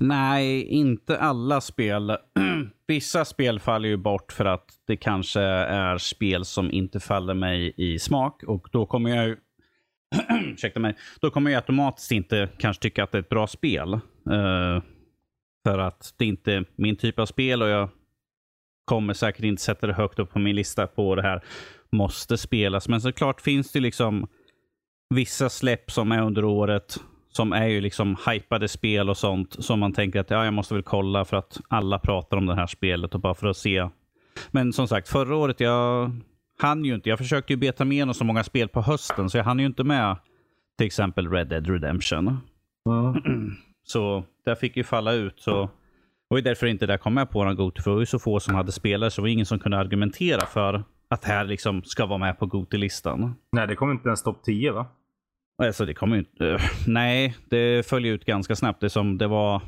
Nej, 0.00 0.62
inte 0.62 1.18
alla 1.18 1.60
spel. 1.60 2.16
Vissa 2.86 3.24
spel 3.24 3.60
faller 3.60 3.88
ju 3.88 3.96
bort 3.96 4.32
för 4.32 4.44
att 4.44 4.66
det 4.86 4.96
kanske 4.96 5.40
är 5.40 5.98
spel 5.98 6.44
som 6.44 6.70
inte 6.70 7.00
faller 7.00 7.34
mig 7.34 7.74
i 7.76 7.98
smak 7.98 8.42
och 8.42 8.68
då 8.72 8.86
kommer 8.86 9.16
jag 9.16 9.28
ju 9.28 9.36
Ursäkta 10.52 10.80
mig. 10.80 10.96
Då 11.20 11.30
kommer 11.30 11.50
jag 11.50 11.56
automatiskt 11.56 12.12
inte 12.12 12.48
kanske 12.58 12.82
tycka 12.82 13.04
att 13.04 13.12
det 13.12 13.18
är 13.18 13.22
ett 13.22 13.28
bra 13.28 13.46
spel. 13.46 13.94
Uh, 13.94 14.82
för 15.66 15.78
att 15.78 16.14
det 16.18 16.24
inte 16.24 16.52
är 16.52 16.64
min 16.76 16.96
typ 16.96 17.18
av 17.18 17.26
spel 17.26 17.62
och 17.62 17.68
jag 17.68 17.88
kommer 18.84 19.14
säkert 19.14 19.44
inte 19.44 19.62
sätta 19.62 19.86
det 19.86 19.92
högt 19.92 20.18
upp 20.18 20.32
på 20.32 20.38
min 20.38 20.56
lista 20.56 20.86
på 20.86 21.14
det 21.14 21.22
här 21.22 21.44
måste 21.92 22.38
spelas. 22.38 22.88
Men 22.88 23.00
såklart 23.00 23.40
finns 23.40 23.72
det 23.72 23.80
liksom 23.80 24.26
vissa 25.14 25.48
släpp 25.48 25.90
som 25.90 26.12
är 26.12 26.22
under 26.22 26.44
året 26.44 26.98
som 27.32 27.52
är 27.52 27.66
ju 27.66 27.80
liksom 27.80 28.16
hypade 28.26 28.68
spel 28.68 29.10
och 29.10 29.16
sånt 29.16 29.64
som 29.64 29.80
man 29.80 29.92
tänker 29.92 30.20
att 30.20 30.30
ja, 30.30 30.44
jag 30.44 30.54
måste 30.54 30.74
väl 30.74 30.82
kolla 30.82 31.24
för 31.24 31.36
att 31.36 31.60
alla 31.68 31.98
pratar 31.98 32.36
om 32.36 32.46
det 32.46 32.54
här 32.54 32.66
spelet 32.66 33.14
och 33.14 33.20
bara 33.20 33.34
för 33.34 33.46
att 33.46 33.56
se. 33.56 33.88
Men 34.50 34.72
som 34.72 34.88
sagt, 34.88 35.08
förra 35.08 35.36
året 35.36 35.60
jag 35.60 36.10
hann 36.58 36.84
ju 36.84 36.94
inte. 36.94 37.08
Jag 37.08 37.18
försökte 37.18 37.52
ju 37.52 37.56
beta 37.56 37.84
med 37.84 37.94
igenom 37.94 38.14
så 38.14 38.24
många 38.24 38.44
spel 38.44 38.68
på 38.68 38.82
hösten 38.82 39.30
så 39.30 39.38
jag 39.38 39.44
hann 39.44 39.58
ju 39.58 39.66
inte 39.66 39.84
med 39.84 40.16
till 40.78 40.86
exempel 40.86 41.30
Red 41.30 41.48
Dead 41.48 41.68
Redemption. 41.68 42.38
Så 43.84 44.24
där 44.44 44.54
fick 44.54 44.76
ju 44.76 44.84
falla 44.84 45.12
ut. 45.12 45.40
Så 45.40 45.62
det 45.62 45.68
var 46.28 46.38
ju 46.38 46.42
därför 46.42 46.66
inte 46.66 46.86
det 46.86 46.98
kom 46.98 47.14
med 47.14 47.30
på 47.30 47.38
våran 47.38 47.56
Goti. 47.56 47.82
För 47.82 47.90
det 47.90 47.94
var 47.94 48.00
ju 48.00 48.06
så 48.06 48.18
få 48.18 48.40
som 48.40 48.54
hade 48.54 48.72
spelare 48.72 49.10
så 49.10 49.20
det 49.20 49.22
var 49.22 49.28
ingen 49.28 49.46
som 49.46 49.58
kunde 49.58 49.78
argumentera 49.78 50.46
för 50.46 50.84
att 51.10 51.22
det 51.22 51.28
här 51.28 51.44
liksom 51.44 51.82
ska 51.82 52.06
vara 52.06 52.18
med 52.18 52.38
på 52.38 52.46
Goti-listan. 52.46 53.34
Nej, 53.52 53.66
det 53.66 53.76
kommer 53.76 53.92
inte 53.92 54.08
ens 54.08 54.22
topp 54.22 54.42
10 54.44 54.72
va? 54.72 54.86
Alltså 55.62 55.84
det 55.86 55.94
kommer 55.94 56.16
inte... 56.16 56.48
eh, 56.48 56.60
nej, 56.86 57.36
det 57.50 57.86
följer 57.86 58.12
ut 58.14 58.24
ganska 58.24 58.56
snabbt. 58.56 58.80
Det, 58.80 58.90
som, 58.90 59.18
det 59.18 59.26
var 59.26 59.62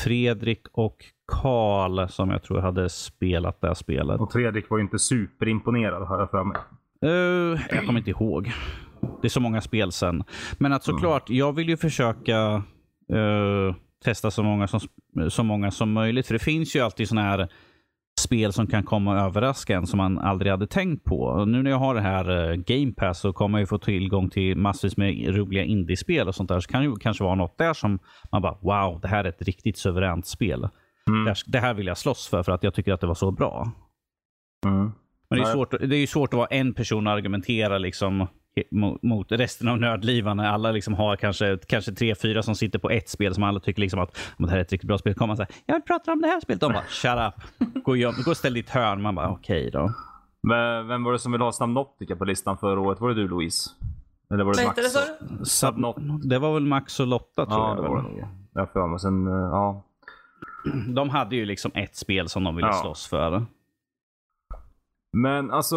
Fredrik 0.00 0.66
och 0.72 0.96
Karl 1.32 2.08
som 2.08 2.30
jag 2.30 2.42
tror 2.42 2.60
hade 2.60 2.88
spelat 2.88 3.60
det 3.60 3.66
här 3.66 3.74
spelet. 3.74 4.20
Och 4.20 4.32
Fredrik 4.32 4.70
var 4.70 4.78
ju 4.78 4.84
inte 4.84 4.98
superimponerad 4.98 6.08
har 6.08 6.18
jag 6.18 6.30
för 6.30 6.44
mig. 6.44 6.58
Eh, 7.02 7.76
jag 7.76 7.86
kommer 7.86 7.98
inte 7.98 8.10
ihåg. 8.10 8.52
Det 9.22 9.26
är 9.26 9.30
så 9.30 9.40
många 9.40 9.60
spel 9.60 9.92
sen. 9.92 10.24
Men 10.58 10.72
att 10.72 10.84
såklart, 10.84 11.30
jag 11.30 11.52
vill 11.52 11.68
ju 11.68 11.76
försöka 11.76 12.62
eh, 13.12 13.74
testa 14.04 14.30
så 14.30 14.42
många, 14.42 14.66
som, 14.66 14.80
så 15.28 15.42
många 15.42 15.70
som 15.70 15.92
möjligt. 15.92 16.26
För 16.26 16.34
det 16.34 16.38
finns 16.38 16.76
ju 16.76 16.80
alltid 16.80 17.08
sådana 17.08 17.28
här 17.28 17.48
spel 18.20 18.52
som 18.52 18.66
kan 18.66 18.82
komma 18.82 19.12
och 19.12 19.18
överraska 19.18 19.76
en 19.76 19.86
som 19.86 19.96
man 19.96 20.18
aldrig 20.18 20.52
hade 20.52 20.66
tänkt 20.66 21.04
på. 21.04 21.20
Och 21.20 21.48
nu 21.48 21.62
när 21.62 21.70
jag 21.70 21.78
har 21.78 21.94
det 21.94 22.00
här 22.00 22.50
eh, 22.50 22.56
Game 22.56 22.92
Pass 22.92 23.20
så 23.20 23.32
kommer 23.32 23.58
jag 23.58 23.62
ju 23.62 23.66
få 23.66 23.78
tillgång 23.78 24.30
till 24.30 24.56
massvis 24.56 24.96
med 24.96 25.36
roliga 25.36 25.64
indiespel 25.64 26.28
och 26.28 26.34
sånt 26.34 26.48
där. 26.48 26.60
Så 26.60 26.68
kan 26.68 26.80
det 26.80 26.86
ju 26.86 26.96
kanske 26.96 27.24
vara 27.24 27.34
något 27.34 27.58
där 27.58 27.74
som 27.74 27.98
man 28.32 28.42
bara 28.42 28.58
wow, 28.60 29.00
det 29.00 29.08
här 29.08 29.24
är 29.24 29.28
ett 29.28 29.42
riktigt 29.42 29.78
suveränt 29.78 30.26
spel. 30.26 30.68
Mm. 31.08 31.34
Det, 31.46 31.58
här, 31.58 31.74
vill 31.74 31.86
jag 31.86 31.98
slåss 31.98 32.28
för, 32.28 32.42
för 32.42 32.52
att 32.52 32.62
jag 32.62 32.74
tycker 32.74 32.92
att 32.92 33.00
det 33.00 33.06
var 33.06 33.14
så 33.14 33.30
bra. 33.30 33.72
Mm. 34.66 34.92
Men 35.30 35.38
det 35.38 35.48
är, 35.48 35.52
svårt, 35.52 35.70
det 35.70 35.96
är 35.96 36.00
ju 36.00 36.06
svårt 36.06 36.34
att 36.34 36.38
vara 36.38 36.46
en 36.46 36.74
person 36.74 37.06
och 37.06 37.12
argumentera 37.12 37.78
liksom 37.78 38.26
mot, 38.70 39.02
mot 39.02 39.32
resten 39.32 39.68
av 39.68 39.78
nördlivarna. 39.78 40.50
Alla 40.50 40.70
liksom 40.72 40.94
har 40.94 41.16
kanske, 41.16 41.58
kanske 41.68 41.92
tre, 41.92 42.14
fyra 42.14 42.42
som 42.42 42.54
sitter 42.54 42.78
på 42.78 42.90
ett 42.90 43.08
spel 43.08 43.34
som 43.34 43.42
alla 43.44 43.60
tycker 43.60 43.80
liksom 43.80 44.00
att 44.00 44.18
"Men 44.36 44.46
det 44.46 44.50
här 44.50 44.58
är 44.58 44.62
ett 44.62 44.72
riktigt 44.72 44.88
bra 44.88 44.98
spel. 44.98 45.14
kommer 45.14 45.26
man 45.26 45.36
säga, 45.36 45.48
jag 45.66 45.74
vill 45.74 45.82
prata 45.82 46.12
om 46.12 46.20
det 46.20 46.28
här 46.28 46.40
spelet. 46.40 46.60
De 46.60 46.72
bara, 46.72 46.82
shut 46.88 47.10
up. 47.12 47.74
Gå 47.84 47.90
och, 47.92 47.96
göm- 47.96 48.24
gå 48.24 48.30
och 48.30 48.36
ställ 48.36 48.54
ditt 48.54 48.70
hörn. 48.70 49.02
Man 49.02 49.14
bara, 49.14 49.28
okej 49.30 49.70
då. 49.70 49.92
Men 50.42 50.88
Vem 50.88 51.04
var 51.04 51.12
det 51.12 51.18
som 51.18 51.32
ville 51.32 51.44
ha 51.44 51.52
Subnautica 51.52 52.16
på 52.16 52.24
listan 52.24 52.58
förra 52.58 52.80
året? 52.80 53.00
Var 53.00 53.08
det 53.08 53.14
du 53.14 53.28
Louise? 53.28 53.70
Eller 54.34 54.44
var 54.44 54.52
det 54.54 54.58
Vad 54.58 54.66
Max? 54.66 54.76
hette 54.78 54.82
det 54.82 54.90
sa 54.90 55.00
du? 55.30 55.44
Sub- 55.44 56.28
det 56.28 56.38
var 56.38 56.54
väl 56.54 56.66
Max 56.66 57.00
och 57.00 57.06
Lotta 57.06 57.46
tror 57.46 57.58
Ja, 57.58 57.68
jag. 57.74 57.84
det 57.84 57.88
var 57.88 58.02
det. 58.02 58.28
Jag 58.54 58.72
för 58.72 58.86
mig. 58.86 58.98
Sen, 59.00 59.26
eh, 59.26 59.32
ja. 59.32 59.82
De 60.94 61.08
hade 61.10 61.36
ju 61.36 61.44
liksom 61.44 61.70
ett 61.74 61.96
spel 61.96 62.28
som 62.28 62.44
de 62.44 62.56
ville 62.56 62.68
Ja. 62.68 62.72
slåss 62.72 63.06
för. 63.06 63.46
Men 65.12 65.50
alltså, 65.50 65.76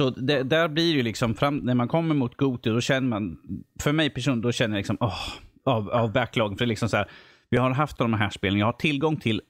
Så 0.00 0.10
det, 0.10 0.42
där 0.42 0.68
blir 0.68 0.92
ju 0.92 1.02
liksom, 1.02 1.34
fram, 1.34 1.56
när 1.56 1.74
man 1.74 1.88
kommer 1.88 2.14
mot 2.14 2.36
Goti, 2.36 2.70
då 2.70 2.80
känner 2.80 3.08
man, 3.08 3.38
för 3.80 3.92
mig 3.92 4.10
person, 4.10 4.40
då 4.40 4.52
känner 4.52 4.76
jag 4.76 4.78
liksom, 4.80 4.96
åh, 5.00 5.18
av, 5.64 5.90
av 5.90 6.12
backloggen. 6.12 6.58
För 6.58 6.66
liksom 6.66 6.88
så 6.88 6.96
här, 6.96 7.10
vi 7.50 7.56
har 7.58 7.70
haft 7.70 7.98
de 7.98 8.14
här 8.14 8.30
spelen, 8.30 8.58
jag 8.58 8.66
har 8.66 8.72
tillgång 8.72 9.16
till 9.16 9.42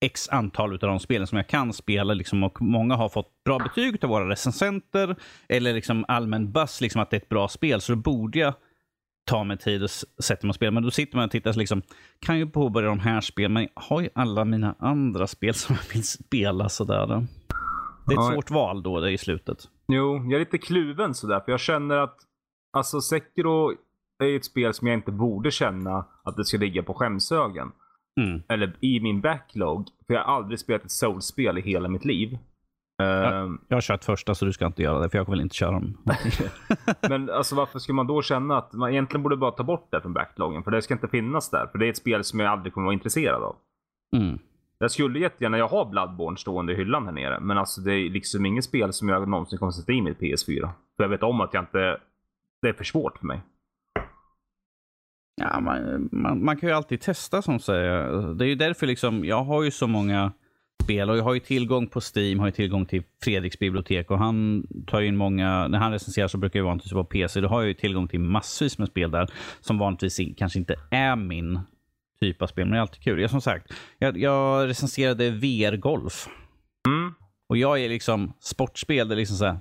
x 0.00 0.28
antal 0.28 0.72
av 0.72 0.78
de 0.78 1.00
spelen 1.00 1.26
som 1.26 1.36
jag 1.36 1.48
kan 1.48 1.72
spela 1.72 2.14
liksom, 2.14 2.44
och 2.44 2.62
många 2.62 2.94
har 2.96 3.08
fått 3.08 3.44
bra 3.44 3.58
betyg 3.58 4.04
av 4.04 4.10
våra 4.10 4.28
recensenter 4.28 5.16
eller 5.48 5.74
liksom 5.74 6.04
allmän 6.08 6.52
buzz 6.52 6.80
liksom, 6.80 7.00
att 7.02 7.10
det 7.10 7.16
är 7.16 7.20
ett 7.20 7.28
bra 7.28 7.48
spel. 7.48 7.80
Så 7.80 7.92
då 7.92 7.98
borde 7.98 8.38
jag 8.38 8.54
ta 9.26 9.44
mig 9.44 9.58
tid 9.58 9.82
och 9.82 9.90
sätta 10.24 10.46
mig 10.46 10.50
och 10.50 10.54
spela. 10.54 10.70
Men 10.70 10.82
då 10.82 10.90
sitter 10.90 11.16
man 11.16 11.24
och 11.24 11.30
tittar 11.30 11.52
så 11.52 11.58
liksom, 11.58 11.82
kan 12.20 12.38
ju 12.38 12.46
påbörja 12.46 12.88
de 12.88 13.00
här 13.00 13.20
spelen, 13.20 13.52
men 13.52 13.62
jag 13.62 13.82
har 13.82 14.00
ju 14.00 14.08
alla 14.14 14.44
mina 14.44 14.74
andra 14.78 15.26
spel 15.26 15.54
som 15.54 15.76
jag 15.76 15.94
vill 15.94 16.06
spela 16.06 16.68
sådär. 16.68 17.06
Det 17.06 17.14
är 17.14 17.18
ett 17.18 18.16
Ja. 18.16 18.32
svårt 18.32 18.50
val 18.50 18.82
då 18.82 19.08
i 19.08 19.18
slutet. 19.18 19.68
Jo, 19.92 20.16
jag 20.16 20.32
är 20.32 20.38
lite 20.38 20.58
kluven 20.58 21.14
sådär. 21.14 21.40
För 21.40 21.52
jag 21.52 21.60
känner 21.60 21.96
att, 21.96 22.16
alltså 22.72 23.00
Sekiro 23.00 23.72
är 24.24 24.36
ett 24.36 24.44
spel 24.44 24.74
som 24.74 24.88
jag 24.88 24.94
inte 24.94 25.12
borde 25.12 25.50
känna 25.50 26.06
att 26.24 26.36
det 26.36 26.44
ska 26.44 26.56
ligga 26.58 26.82
på 26.82 26.94
skämshögen. 26.94 27.72
Mm. 28.20 28.42
Eller 28.48 28.76
i 28.80 29.00
min 29.00 29.20
backlog. 29.20 29.88
För 30.06 30.14
jag 30.14 30.24
har 30.24 30.34
aldrig 30.36 30.58
spelat 30.58 30.84
ett 30.84 30.90
soulspel 30.90 31.58
i 31.58 31.60
hela 31.60 31.88
mitt 31.88 32.04
liv. 32.04 32.38
Ehm, 33.02 33.60
Jag 33.68 33.76
har 33.76 33.80
kört 33.80 34.04
första 34.04 34.34
så 34.34 34.44
du 34.44 34.52
ska 34.52 34.66
inte 34.66 34.82
göra 34.82 34.98
det, 34.98 35.10
för 35.10 35.18
jag 35.18 35.30
vill 35.30 35.40
inte 35.40 35.54
köra 35.54 35.70
dem. 35.70 35.96
Men 37.08 37.30
alltså 37.30 37.54
varför 37.56 37.78
ska 37.78 37.92
man 37.92 38.06
då 38.06 38.22
känna 38.22 38.58
att 38.58 38.72
man 38.72 38.90
egentligen 38.90 39.22
borde 39.22 39.36
bara 39.36 39.50
ta 39.50 39.62
bort 39.62 39.88
det 39.90 40.00
från 40.00 40.12
backloggen? 40.12 40.62
För 40.62 40.70
det 40.70 40.82
ska 40.82 40.94
inte 40.94 41.08
finnas 41.08 41.50
där. 41.50 41.66
För 41.66 41.78
det 41.78 41.86
är 41.86 41.90
ett 41.90 41.96
spel 41.96 42.24
som 42.24 42.40
jag 42.40 42.52
aldrig 42.52 42.72
kommer 42.74 42.84
vara 42.84 42.94
intresserad 42.94 43.42
av. 43.42 43.56
Mm. 44.16 44.38
Jag 44.78 44.90
skulle 44.90 45.18
jättegärna, 45.18 45.58
jag 45.58 45.68
har 45.68 45.84
Bloodborne 45.84 46.36
stående 46.36 46.72
i 46.72 46.76
hyllan 46.76 47.04
här 47.06 47.12
nere. 47.12 47.40
Men 47.40 47.58
alltså 47.58 47.80
det 47.80 47.94
är 47.94 48.10
liksom 48.10 48.46
inget 48.46 48.64
spel 48.64 48.92
som 48.92 49.08
jag 49.08 49.28
någonsin 49.28 49.58
kommer 49.58 49.72
sätta 49.72 49.92
in 49.92 50.06
i 50.06 50.10
mitt 50.10 50.18
PS4. 50.18 50.68
För 50.96 51.04
jag 51.04 51.08
vet 51.08 51.22
om 51.22 51.40
att 51.40 51.54
jag 51.54 51.62
inte... 51.62 52.00
Det 52.62 52.68
är 52.68 52.72
för 52.72 52.84
svårt 52.84 53.18
för 53.18 53.26
mig. 53.26 53.40
Ja, 55.36 55.60
man, 55.60 56.08
man, 56.12 56.44
man 56.44 56.56
kan 56.56 56.68
ju 56.68 56.74
alltid 56.74 57.00
testa 57.00 57.42
som 57.42 57.58
säger. 57.58 58.34
Det 58.34 58.44
är 58.44 58.48
ju 58.48 58.54
därför 58.54 58.86
liksom, 58.86 59.24
jag 59.24 59.44
har 59.44 59.62
ju 59.62 59.70
så 59.70 59.86
många 59.86 60.32
spel 60.82 61.10
och 61.10 61.16
jag 61.16 61.24
har 61.24 61.34
ju 61.34 61.40
tillgång 61.40 61.86
på 61.86 62.00
Steam, 62.14 62.38
har 62.38 62.46
ju 62.46 62.52
tillgång 62.52 62.86
till 62.86 63.02
Fredriks 63.24 63.58
bibliotek 63.58 64.10
och 64.10 64.18
han 64.18 64.66
tar 64.86 65.00
ju 65.00 65.06
in 65.06 65.16
många, 65.16 65.68
när 65.68 65.78
han 65.78 65.92
recenserar 65.92 66.28
så 66.28 66.38
brukar 66.38 66.58
jag 66.58 66.64
vanligtvis 66.64 66.92
vara 66.92 67.04
på 67.04 67.10
typ 67.10 67.22
PC, 67.22 67.40
då 67.40 67.48
har 67.48 67.60
jag 67.60 67.68
ju 67.68 67.74
tillgång 67.74 68.08
till 68.08 68.20
massvis 68.20 68.78
med 68.78 68.88
spel 68.88 69.10
där 69.10 69.30
som 69.60 69.78
vanligtvis 69.78 70.20
kanske 70.36 70.58
inte 70.58 70.74
är 70.90 71.16
min 71.16 71.60
typ 72.20 72.42
av 72.42 72.46
spel, 72.46 72.64
men 72.64 72.72
det 72.72 72.78
är 72.78 72.80
alltid 72.80 73.02
kul. 73.02 73.20
Jag 73.20 73.30
som 73.30 73.40
sagt, 73.40 73.72
jag, 73.98 74.18
jag 74.18 74.68
recenserade 74.68 75.30
VR-golf 75.30 76.28
Mm. 76.88 77.14
och 77.48 77.56
jag 77.56 77.80
är 77.80 77.88
liksom 77.88 78.32
sportspel, 78.40 79.08
det 79.08 79.14
är 79.14 79.16
liksom 79.16 79.36
så 79.36 79.44
här, 79.44 79.58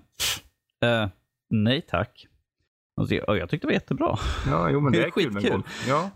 eh, 1.03 1.09
nej 1.49 1.81
tack. 1.81 2.27
Och 3.27 3.37
jag 3.37 3.49
tyckte 3.49 3.67
det 3.67 3.71
var 3.71 3.73
jättebra. 3.73 4.17
Ja, 4.47 4.69
jo 4.69 4.79
men 4.79 4.91
Det 4.91 4.97
det 4.99 5.03
är 5.03 5.07
är 5.07 5.11
kul 5.11 5.31
med 5.31 5.41
skitkul. 5.41 5.51
golf. 5.61 5.85
Ja. 5.87 6.11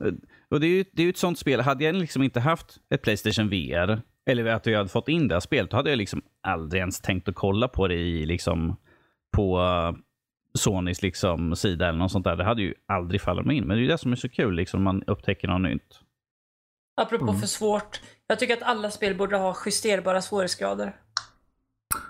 Och 0.49 0.59
det 0.59 0.67
är 0.67 0.69
ju 0.69 0.85
det 0.91 1.03
är 1.03 1.09
ett 1.09 1.17
sånt 1.17 1.39
spel. 1.39 1.59
Hade 1.61 1.83
jag 1.83 1.95
liksom 1.95 2.23
inte 2.23 2.39
haft 2.39 2.77
ett 2.93 3.01
Playstation 3.01 3.49
VR, 3.49 4.01
eller 4.29 4.45
att 4.45 4.65
jag 4.65 4.77
hade 4.77 4.89
fått 4.89 5.07
in 5.07 5.27
det 5.27 5.35
här 5.35 5.39
spelet, 5.39 5.71
då 5.71 5.77
hade 5.77 5.89
jag 5.89 5.97
liksom 5.97 6.21
aldrig 6.47 6.79
ens 6.79 7.01
tänkt 7.01 7.29
att 7.29 7.35
kolla 7.35 7.67
på 7.67 7.87
det 7.87 7.95
i 7.95 8.25
liksom 8.25 8.75
på 9.35 9.59
uh, 9.59 9.97
Sonys 10.53 11.01
liksom 11.01 11.55
sida 11.55 11.87
eller 11.89 11.99
något 11.99 12.11
sånt 12.11 12.25
där. 12.25 12.35
Det 12.35 12.43
hade 12.43 12.61
ju 12.61 12.73
aldrig 12.87 13.21
fallit 13.21 13.45
mig 13.45 13.57
in. 13.57 13.67
Men 13.67 13.77
det 13.77 13.83
är 13.83 13.87
det 13.87 13.97
som 13.97 14.11
är 14.11 14.15
så 14.15 14.29
kul, 14.29 14.55
liksom 14.55 14.83
man 14.83 15.03
upptäcker 15.03 15.47
något 15.47 15.61
nytt. 15.61 15.99
Apropå 17.01 17.23
Mm. 17.27 17.39
för 17.39 17.47
svårt. 17.47 18.01
Jag 18.27 18.39
tycker 18.39 18.53
att 18.57 18.63
alla 18.63 18.91
spel 18.91 19.15
borde 19.17 19.37
ha 19.37 19.55
justerbara 19.65 20.21
svårighetsgrader. 20.21 20.95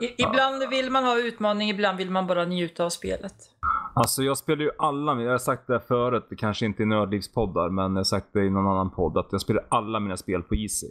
I, 0.02 0.22
ibland 0.24 0.70
vill 0.70 0.90
man 0.92 1.04
ha 1.04 1.18
utmaning, 1.20 1.70
ibland 1.70 1.98
vill 1.98 2.10
man 2.12 2.28
bara 2.28 2.46
njuta 2.46 2.86
av 2.86 2.90
spelet. 2.90 3.34
Alltså 3.94 4.24
jag 4.24 4.38
spelar 4.38 4.62
ju 4.64 4.72
alla, 4.78 5.22
jag 5.22 5.32
har 5.32 5.38
sagt 5.38 5.68
det 5.68 5.74
här 5.74 5.80
förut, 5.88 6.26
det 6.30 6.36
kanske 6.36 6.66
inte 6.66 6.84
i 6.84 6.86
Nördlivspoddar, 6.86 7.70
men 7.70 7.92
jag 7.92 8.00
har 8.00 8.04
sagt 8.04 8.28
det 8.34 8.44
i 8.46 8.50
någon 8.50 8.68
annan 8.68 8.90
podd, 8.92 9.18
att 9.18 9.28
jag 9.32 9.42
spelar 9.42 9.66
alla 9.70 10.00
mina 10.00 10.18
spel 10.18 10.44
på 10.44 10.56
Easy. 10.56 10.88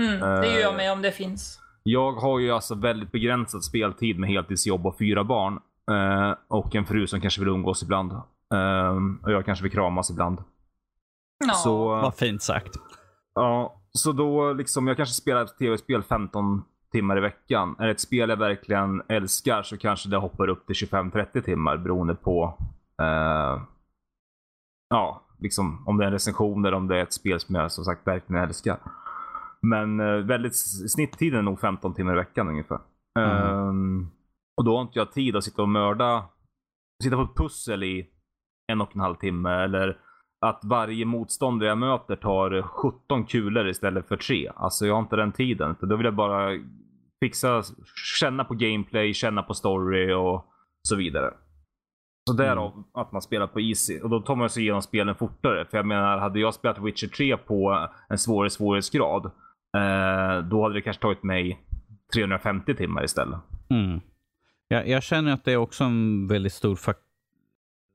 Mm, 0.00 0.20
det 0.20 0.46
gör 0.52 0.60
jag 0.60 0.70
Eh. 0.70 0.76
med 0.76 0.92
om 0.92 1.02
det 1.02 1.12
finns. 1.12 1.60
Jag 1.82 2.12
har 2.12 2.38
ju 2.38 2.50
alltså 2.50 2.74
väldigt 2.74 3.12
begränsad 3.12 3.64
speltid 3.64 4.18
med 4.18 4.30
heltidsjobb 4.30 4.86
och 4.86 4.98
fyra 4.98 5.24
barn. 5.24 5.58
Eh, 5.90 6.34
och 6.48 6.74
en 6.74 6.86
fru 6.86 7.06
som 7.06 7.20
kanske 7.20 7.40
vill 7.40 7.48
umgås 7.48 7.82
ibland. 7.82 8.12
Eh, 8.54 8.96
och 9.22 9.32
jag 9.32 9.44
kanske 9.46 9.62
vill 9.62 9.72
kramas 9.72 10.10
ibland. 10.10 10.38
Ja. 11.46 11.54
Så, 11.54 11.88
Vad 11.88 12.14
fint 12.14 12.42
sagt. 12.42 12.76
Ja. 13.42 13.80
så 13.92 14.12
då 14.12 14.52
liksom, 14.52 14.86
jag 14.86 14.96
kanske 14.96 15.14
spelar 15.14 15.44
ett 15.44 15.58
tv-spel 15.58 16.02
15 16.02 16.62
timmar 16.92 17.18
i 17.18 17.20
veckan. 17.20 17.76
Är 17.78 17.84
det 17.84 17.90
ett 17.90 18.00
spel 18.00 18.30
jag 18.30 18.36
verkligen 18.36 19.02
älskar 19.08 19.62
så 19.62 19.76
kanske 19.76 20.08
det 20.08 20.16
hoppar 20.16 20.48
upp 20.48 20.66
till 20.66 20.74
25-30 20.74 21.40
timmar 21.40 21.76
beroende 21.76 22.14
på 22.14 22.58
uh, 23.02 23.62
ja, 24.88 25.22
liksom 25.38 25.84
om 25.86 25.96
det 25.96 26.04
är 26.04 26.06
en 26.06 26.12
recension 26.12 26.64
eller 26.64 26.76
om 26.76 26.88
det 26.88 26.98
är 26.98 27.02
ett 27.02 27.12
spel 27.12 27.40
som 27.40 27.54
jag 27.54 27.72
som 27.72 27.84
sagt 27.84 28.06
verkligen 28.06 28.42
älskar. 28.42 28.78
Men 29.60 30.00
uh, 30.00 30.24
väldigt, 30.24 30.56
snitttiden 30.90 31.38
är 31.38 31.42
nog 31.42 31.60
15 31.60 31.94
timmar 31.94 32.12
i 32.12 32.16
veckan 32.16 32.48
ungefär. 32.48 32.78
Mm. 33.18 33.58
Um, 33.58 34.10
och 34.56 34.64
då 34.64 34.76
har 34.76 34.82
inte 34.82 34.98
jag 34.98 35.12
tid 35.12 35.36
att 35.36 35.44
sitta 35.44 35.62
och 35.62 35.68
mörda, 35.68 36.24
sitta 37.02 37.16
på 37.16 37.22
ett 37.22 37.36
pussel 37.36 37.82
i 37.82 38.08
en 38.72 38.80
och 38.80 38.94
en 38.94 39.00
halv 39.00 39.14
timme 39.14 39.50
eller 39.50 39.98
att 40.40 40.60
varje 40.64 41.04
motståndare 41.04 41.68
jag 41.68 41.78
möter 41.78 42.16
tar 42.16 42.62
17 42.62 43.24
kulor 43.24 43.68
istället 43.68 44.08
för 44.08 44.16
3. 44.16 44.50
Alltså 44.56 44.86
jag 44.86 44.94
har 44.94 45.02
inte 45.02 45.16
den 45.16 45.32
tiden. 45.32 45.76
Då 45.80 45.96
vill 45.96 46.04
jag 46.04 46.14
bara 46.14 46.58
fixa, 47.20 47.62
känna 48.20 48.44
på 48.44 48.54
gameplay, 48.54 49.14
känna 49.14 49.42
på 49.42 49.54
story 49.54 50.12
och 50.12 50.44
så 50.88 50.96
vidare. 50.96 51.34
Så 52.30 52.36
därav 52.36 52.72
mm. 52.72 52.84
att 52.94 53.12
man 53.12 53.22
spelar 53.22 53.46
på 53.46 53.60
easy. 53.60 54.00
Och 54.00 54.10
då 54.10 54.20
tar 54.20 54.36
man 54.36 54.50
sig 54.50 54.62
igenom 54.62 54.82
spelen 54.82 55.14
fortare. 55.14 55.64
För 55.64 55.76
jag 55.76 55.86
menar, 55.86 56.18
hade 56.18 56.40
jag 56.40 56.54
spelat 56.54 56.78
Witcher 56.78 57.06
3 57.06 57.36
på 57.36 57.88
en 58.08 58.18
svårare 58.18 58.50
svårighetsgrad, 58.50 59.24
eh, 59.76 60.44
då 60.44 60.62
hade 60.62 60.74
det 60.74 60.82
kanske 60.82 61.02
tagit 61.02 61.22
mig 61.22 61.60
350 62.14 62.74
timmar 62.74 63.04
istället. 63.04 63.38
Mm. 63.70 64.00
Jag, 64.68 64.88
jag 64.88 65.02
känner 65.02 65.32
att 65.32 65.44
det 65.44 65.52
är 65.52 65.56
också 65.56 65.84
en 65.84 66.28
väldigt 66.28 66.52
stor 66.52 66.76
faktor 66.76 67.09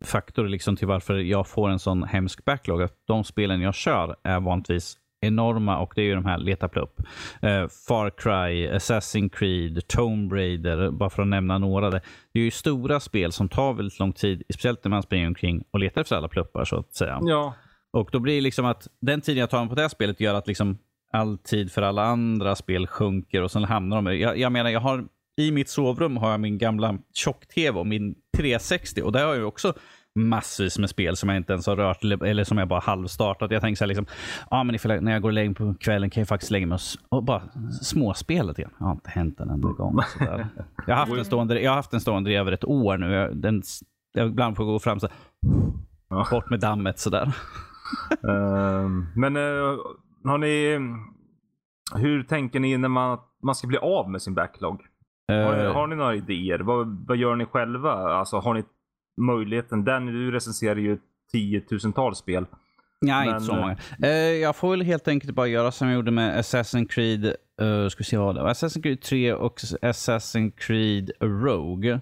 faktor 0.06 0.48
liksom 0.48 0.76
till 0.76 0.88
varför 0.88 1.16
jag 1.16 1.48
får 1.48 1.70
en 1.70 1.80
sån 1.80 2.04
hemsk 2.04 2.46
backlog. 2.46 2.82
Att 2.82 2.94
de 3.08 3.24
spelen 3.24 3.62
jag 3.62 3.76
kör 3.76 4.16
är 4.24 4.40
vanligtvis 4.40 4.98
enorma 5.22 5.80
och 5.80 5.94
det 5.96 6.02
är 6.02 6.06
ju 6.06 6.16
de 6.16 6.26
här 6.26 6.38
leta 6.38 6.66
upp. 6.68 7.00
Uh, 7.44 7.68
Far 7.88 8.10
Cry, 8.10 8.70
Assassin's 8.70 9.30
Creed, 9.30 9.88
Tomb 9.88 10.34
Raider, 10.34 10.92
bara 10.92 11.10
för 11.10 11.22
att 11.22 11.28
nämna 11.28 11.58
några. 11.58 11.90
Det 11.90 12.02
är 12.34 12.40
ju 12.40 12.52
stora 12.52 13.00
spel 13.00 13.32
som 13.32 13.50
tar 13.50 13.74
väldigt 13.74 14.00
lång 14.00 14.14
tid, 14.14 14.44
speciellt 14.54 14.84
när 14.84 14.90
man 14.90 15.04
springer 15.04 15.28
omkring 15.28 15.64
och 15.72 15.80
letar 15.80 16.02
efter 16.02 16.16
alla 16.16 16.28
pluppar 16.28 16.66
så 16.66 16.80
att 16.80 16.94
säga. 16.94 17.20
Ja. 17.22 17.54
Och 17.94 18.10
då 18.12 18.20
blir 18.20 18.36
det 18.36 18.42
liksom 18.42 18.66
att 18.66 18.88
den 19.02 19.22
tiden 19.22 19.40
jag 19.40 19.50
tar 19.50 19.66
på 19.66 19.76
det 19.76 19.82
här 19.82 19.90
spelet 19.90 20.20
gör 20.20 20.34
att 20.34 20.48
liksom 20.48 20.78
all 21.12 21.38
tid 21.38 21.72
för 21.72 21.82
alla 21.82 22.04
andra 22.04 22.56
spel 22.56 22.88
sjunker 22.88 23.42
och 23.42 23.52
sen 23.52 23.64
hamnar 23.64 24.02
de... 24.02 24.20
Jag, 24.20 24.38
jag 24.38 24.52
menar, 24.52 24.70
jag 24.70 24.80
har 24.80 25.06
i 25.38 25.52
mitt 25.52 25.70
sovrum 25.70 26.18
har 26.18 26.32
jag 26.32 26.40
min 26.40 26.58
gamla 26.58 26.98
tjock-tv 27.14 27.80
och 27.80 27.88
min 27.88 28.16
360 28.38 29.02
och 29.02 29.12
där 29.12 29.26
har 29.26 29.36
jag 29.36 29.48
också 29.48 29.74
massvis 30.20 30.80
med 30.80 30.90
spel 30.90 31.16
som 31.16 31.30
jag 31.30 31.38
inte 31.38 31.54
ens 31.54 31.68
har 31.68 31.76
rört 31.76 32.04
eller 32.04 32.44
som 32.44 32.58
jag 32.58 32.68
bara 32.68 32.80
halvstartat. 32.80 33.52
Jag 33.52 33.62
tänker 33.62 33.78
så 33.78 33.84
här, 33.84 33.88
liksom, 33.88 34.06
ja, 34.50 34.64
men 34.64 34.76
ifall 34.76 34.92
jag, 34.92 35.04
när 35.04 35.12
jag 35.12 35.22
går 35.22 35.30
och 35.30 35.34
lägger 35.34 35.54
på 35.54 35.76
kvällen 35.80 36.10
kan 36.10 36.22
jag 36.22 36.28
faktiskt 36.28 36.52
lägga 36.52 36.68
mig 36.68 36.76
och, 36.76 37.18
och 37.18 37.24
bara 37.24 37.42
småspela 37.82 38.48
lite 38.48 38.62
Det 38.62 38.86
har 38.86 38.92
inte 38.92 39.10
hänt 39.10 39.40
en 39.40 39.50
enda 39.50 39.68
gång. 39.68 40.00
Sådär. 40.18 40.48
Jag, 40.88 40.96
har 40.96 41.06
haft 41.06 41.18
en 41.18 41.26
stående, 41.26 41.62
jag 41.62 41.72
har 41.72 41.76
haft 41.76 41.94
en 41.94 42.02
stående 42.02 42.32
i 42.32 42.36
över 42.36 42.52
ett 42.52 42.66
år 42.66 42.98
nu. 42.98 43.12
Jag, 43.12 43.38
den, 43.38 43.62
jag 44.14 44.28
ibland 44.28 44.56
får 44.56 44.66
gå 44.66 44.80
fram 44.80 45.00
så 45.00 45.08
här, 46.10 46.32
bort 46.32 46.50
med 46.50 46.60
dammet 46.60 47.00
sådär. 47.00 47.26
uh, 48.28 48.90
men 49.16 49.38
uh, 49.38 49.78
har 50.24 50.38
ni, 50.38 50.80
hur 51.96 52.24
tänker 52.24 52.60
ni 52.60 52.78
när 52.78 52.90
man, 52.90 53.18
man 53.44 53.56
ska 53.56 53.68
bli 53.68 53.78
av 53.78 54.10
med 54.10 54.22
sin 54.22 54.34
backlog? 54.34 54.82
Har, 55.28 55.58
ni, 55.58 55.66
har 55.66 55.88
ni 55.88 55.96
några 55.96 56.16
idéer? 56.16 56.60
Vad, 56.60 57.06
vad 57.08 57.18
gör 57.18 57.36
ni 57.36 57.46
själva? 57.46 57.92
Alltså, 57.92 58.38
har 58.38 58.54
ni 58.54 58.64
möjligheten? 59.22 59.84
Danny, 59.84 60.12
du 60.12 60.32
recenserar 60.32 60.76
ju 60.76 60.98
tiotusentals 61.32 62.18
spel. 62.18 62.46
Nej, 63.02 63.26
men... 63.26 63.36
inte 63.36 63.46
så 63.46 63.56
många. 63.56 63.78
Uh, 64.04 64.10
jag 64.12 64.56
får 64.56 64.72
väl 64.72 64.82
helt 64.82 65.08
enkelt 65.08 65.36
bara 65.36 65.48
göra 65.48 65.72
som 65.72 65.88
jag 65.88 65.96
gjorde 65.96 66.12
med 66.12 66.40
Assassin's 66.40 66.88
Creed, 66.88 67.26
uh, 67.62 67.90
ska 67.90 68.04
se 68.04 68.18
vad 68.18 68.36
det 68.36 68.42
var, 68.42 68.50
Assassin's 68.50 68.82
Creed 68.82 69.02
3 69.02 69.34
och 69.34 69.60
Assassin's 69.82 70.52
Creed 70.58 71.12
Rogue. 71.20 72.00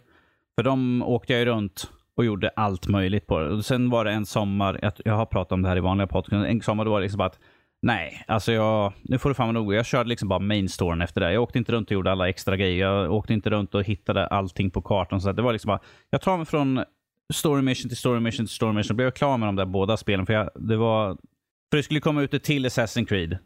För 0.55 0.63
de 0.63 1.03
åkte 1.03 1.33
jag 1.33 1.39
ju 1.39 1.45
runt 1.45 1.91
och 2.15 2.25
gjorde 2.25 2.49
allt 2.49 2.87
möjligt 2.87 3.27
på 3.27 3.39
det. 3.39 3.49
Och 3.49 3.65
sen 3.65 3.89
var 3.89 4.05
det 4.05 4.11
en 4.11 4.25
sommar, 4.25 4.91
jag 5.05 5.13
har 5.13 5.25
pratat 5.25 5.51
om 5.51 5.61
det 5.61 5.69
här 5.69 5.77
i 5.77 5.79
vanliga 5.79 6.07
podcast, 6.07 6.45
en 6.45 6.61
sommar 6.61 6.85
då 6.85 6.91
var 6.91 6.99
det 6.99 7.03
liksom 7.03 7.21
att 7.21 7.39
Nej, 7.85 8.23
alltså 8.27 8.51
jag, 8.51 8.93
nu 9.01 9.17
får 9.17 9.29
du 9.29 9.35
fan 9.35 9.53
nog. 9.53 9.73
Jag 9.73 9.85
körde 9.85 10.09
liksom 10.09 10.27
bara 10.27 10.39
main 10.39 10.69
storen 10.69 11.01
efter 11.01 11.21
det. 11.21 11.33
Jag 11.33 11.43
åkte 11.43 11.57
inte 11.57 11.71
runt 11.71 11.87
och 11.87 11.91
gjorde 11.91 12.11
alla 12.11 12.29
extra 12.29 12.57
grejer. 12.57 12.87
Jag 12.87 13.11
åkte 13.11 13.33
inte 13.33 13.49
runt 13.49 13.75
och 13.75 13.83
hittade 13.83 14.27
allting 14.27 14.71
på 14.71 14.81
kartan. 14.81 15.21
Så 15.21 15.31
det 15.31 15.41
var 15.41 15.53
liksom 15.53 15.67
bara, 15.67 15.79
jag 16.09 16.21
tar 16.21 16.37
mig 16.37 16.45
från 16.45 16.83
story 17.33 17.61
mission 17.61 17.89
till 17.89 17.97
story 17.97 18.19
mission 18.19 18.45
till 18.45 18.55
story 18.55 18.73
mission. 18.73 18.95
Blev 18.97 19.05
jag 19.05 19.15
klar 19.15 19.37
med 19.37 19.47
de 19.47 19.55
där 19.55 19.65
båda 19.65 19.97
spelen. 19.97 20.25
För, 20.25 20.33
jag, 20.33 20.49
det 20.55 20.77
var, 20.77 21.17
för 21.71 21.77
det 21.77 21.83
skulle 21.83 21.99
komma 21.99 22.21
ut 22.21 22.33
ett 22.33 22.43
till 22.43 22.65
Assassin's 22.65 23.05
Creed 23.05 23.37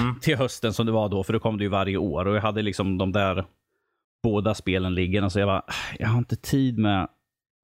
mm. 0.00 0.14
till 0.20 0.36
hösten 0.36 0.72
som 0.72 0.86
det 0.86 0.92
var 0.92 1.08
då. 1.08 1.24
För 1.24 1.32
då 1.32 1.38
kom 1.38 1.58
det 1.58 1.64
ju 1.64 1.70
varje 1.70 1.96
år. 1.96 2.26
Och 2.26 2.36
jag 2.36 2.42
hade 2.42 2.62
liksom 2.62 2.98
de 2.98 3.12
där 3.12 3.44
båda 4.22 4.54
spelen 4.54 4.94
liggande. 4.94 5.30
Så 5.30 5.38
jag 5.38 5.48
bara, 5.48 5.62
jag 5.98 6.08
har 6.08 6.18
inte 6.18 6.36
tid 6.36 6.78
med 6.78 7.02
att 7.02 7.10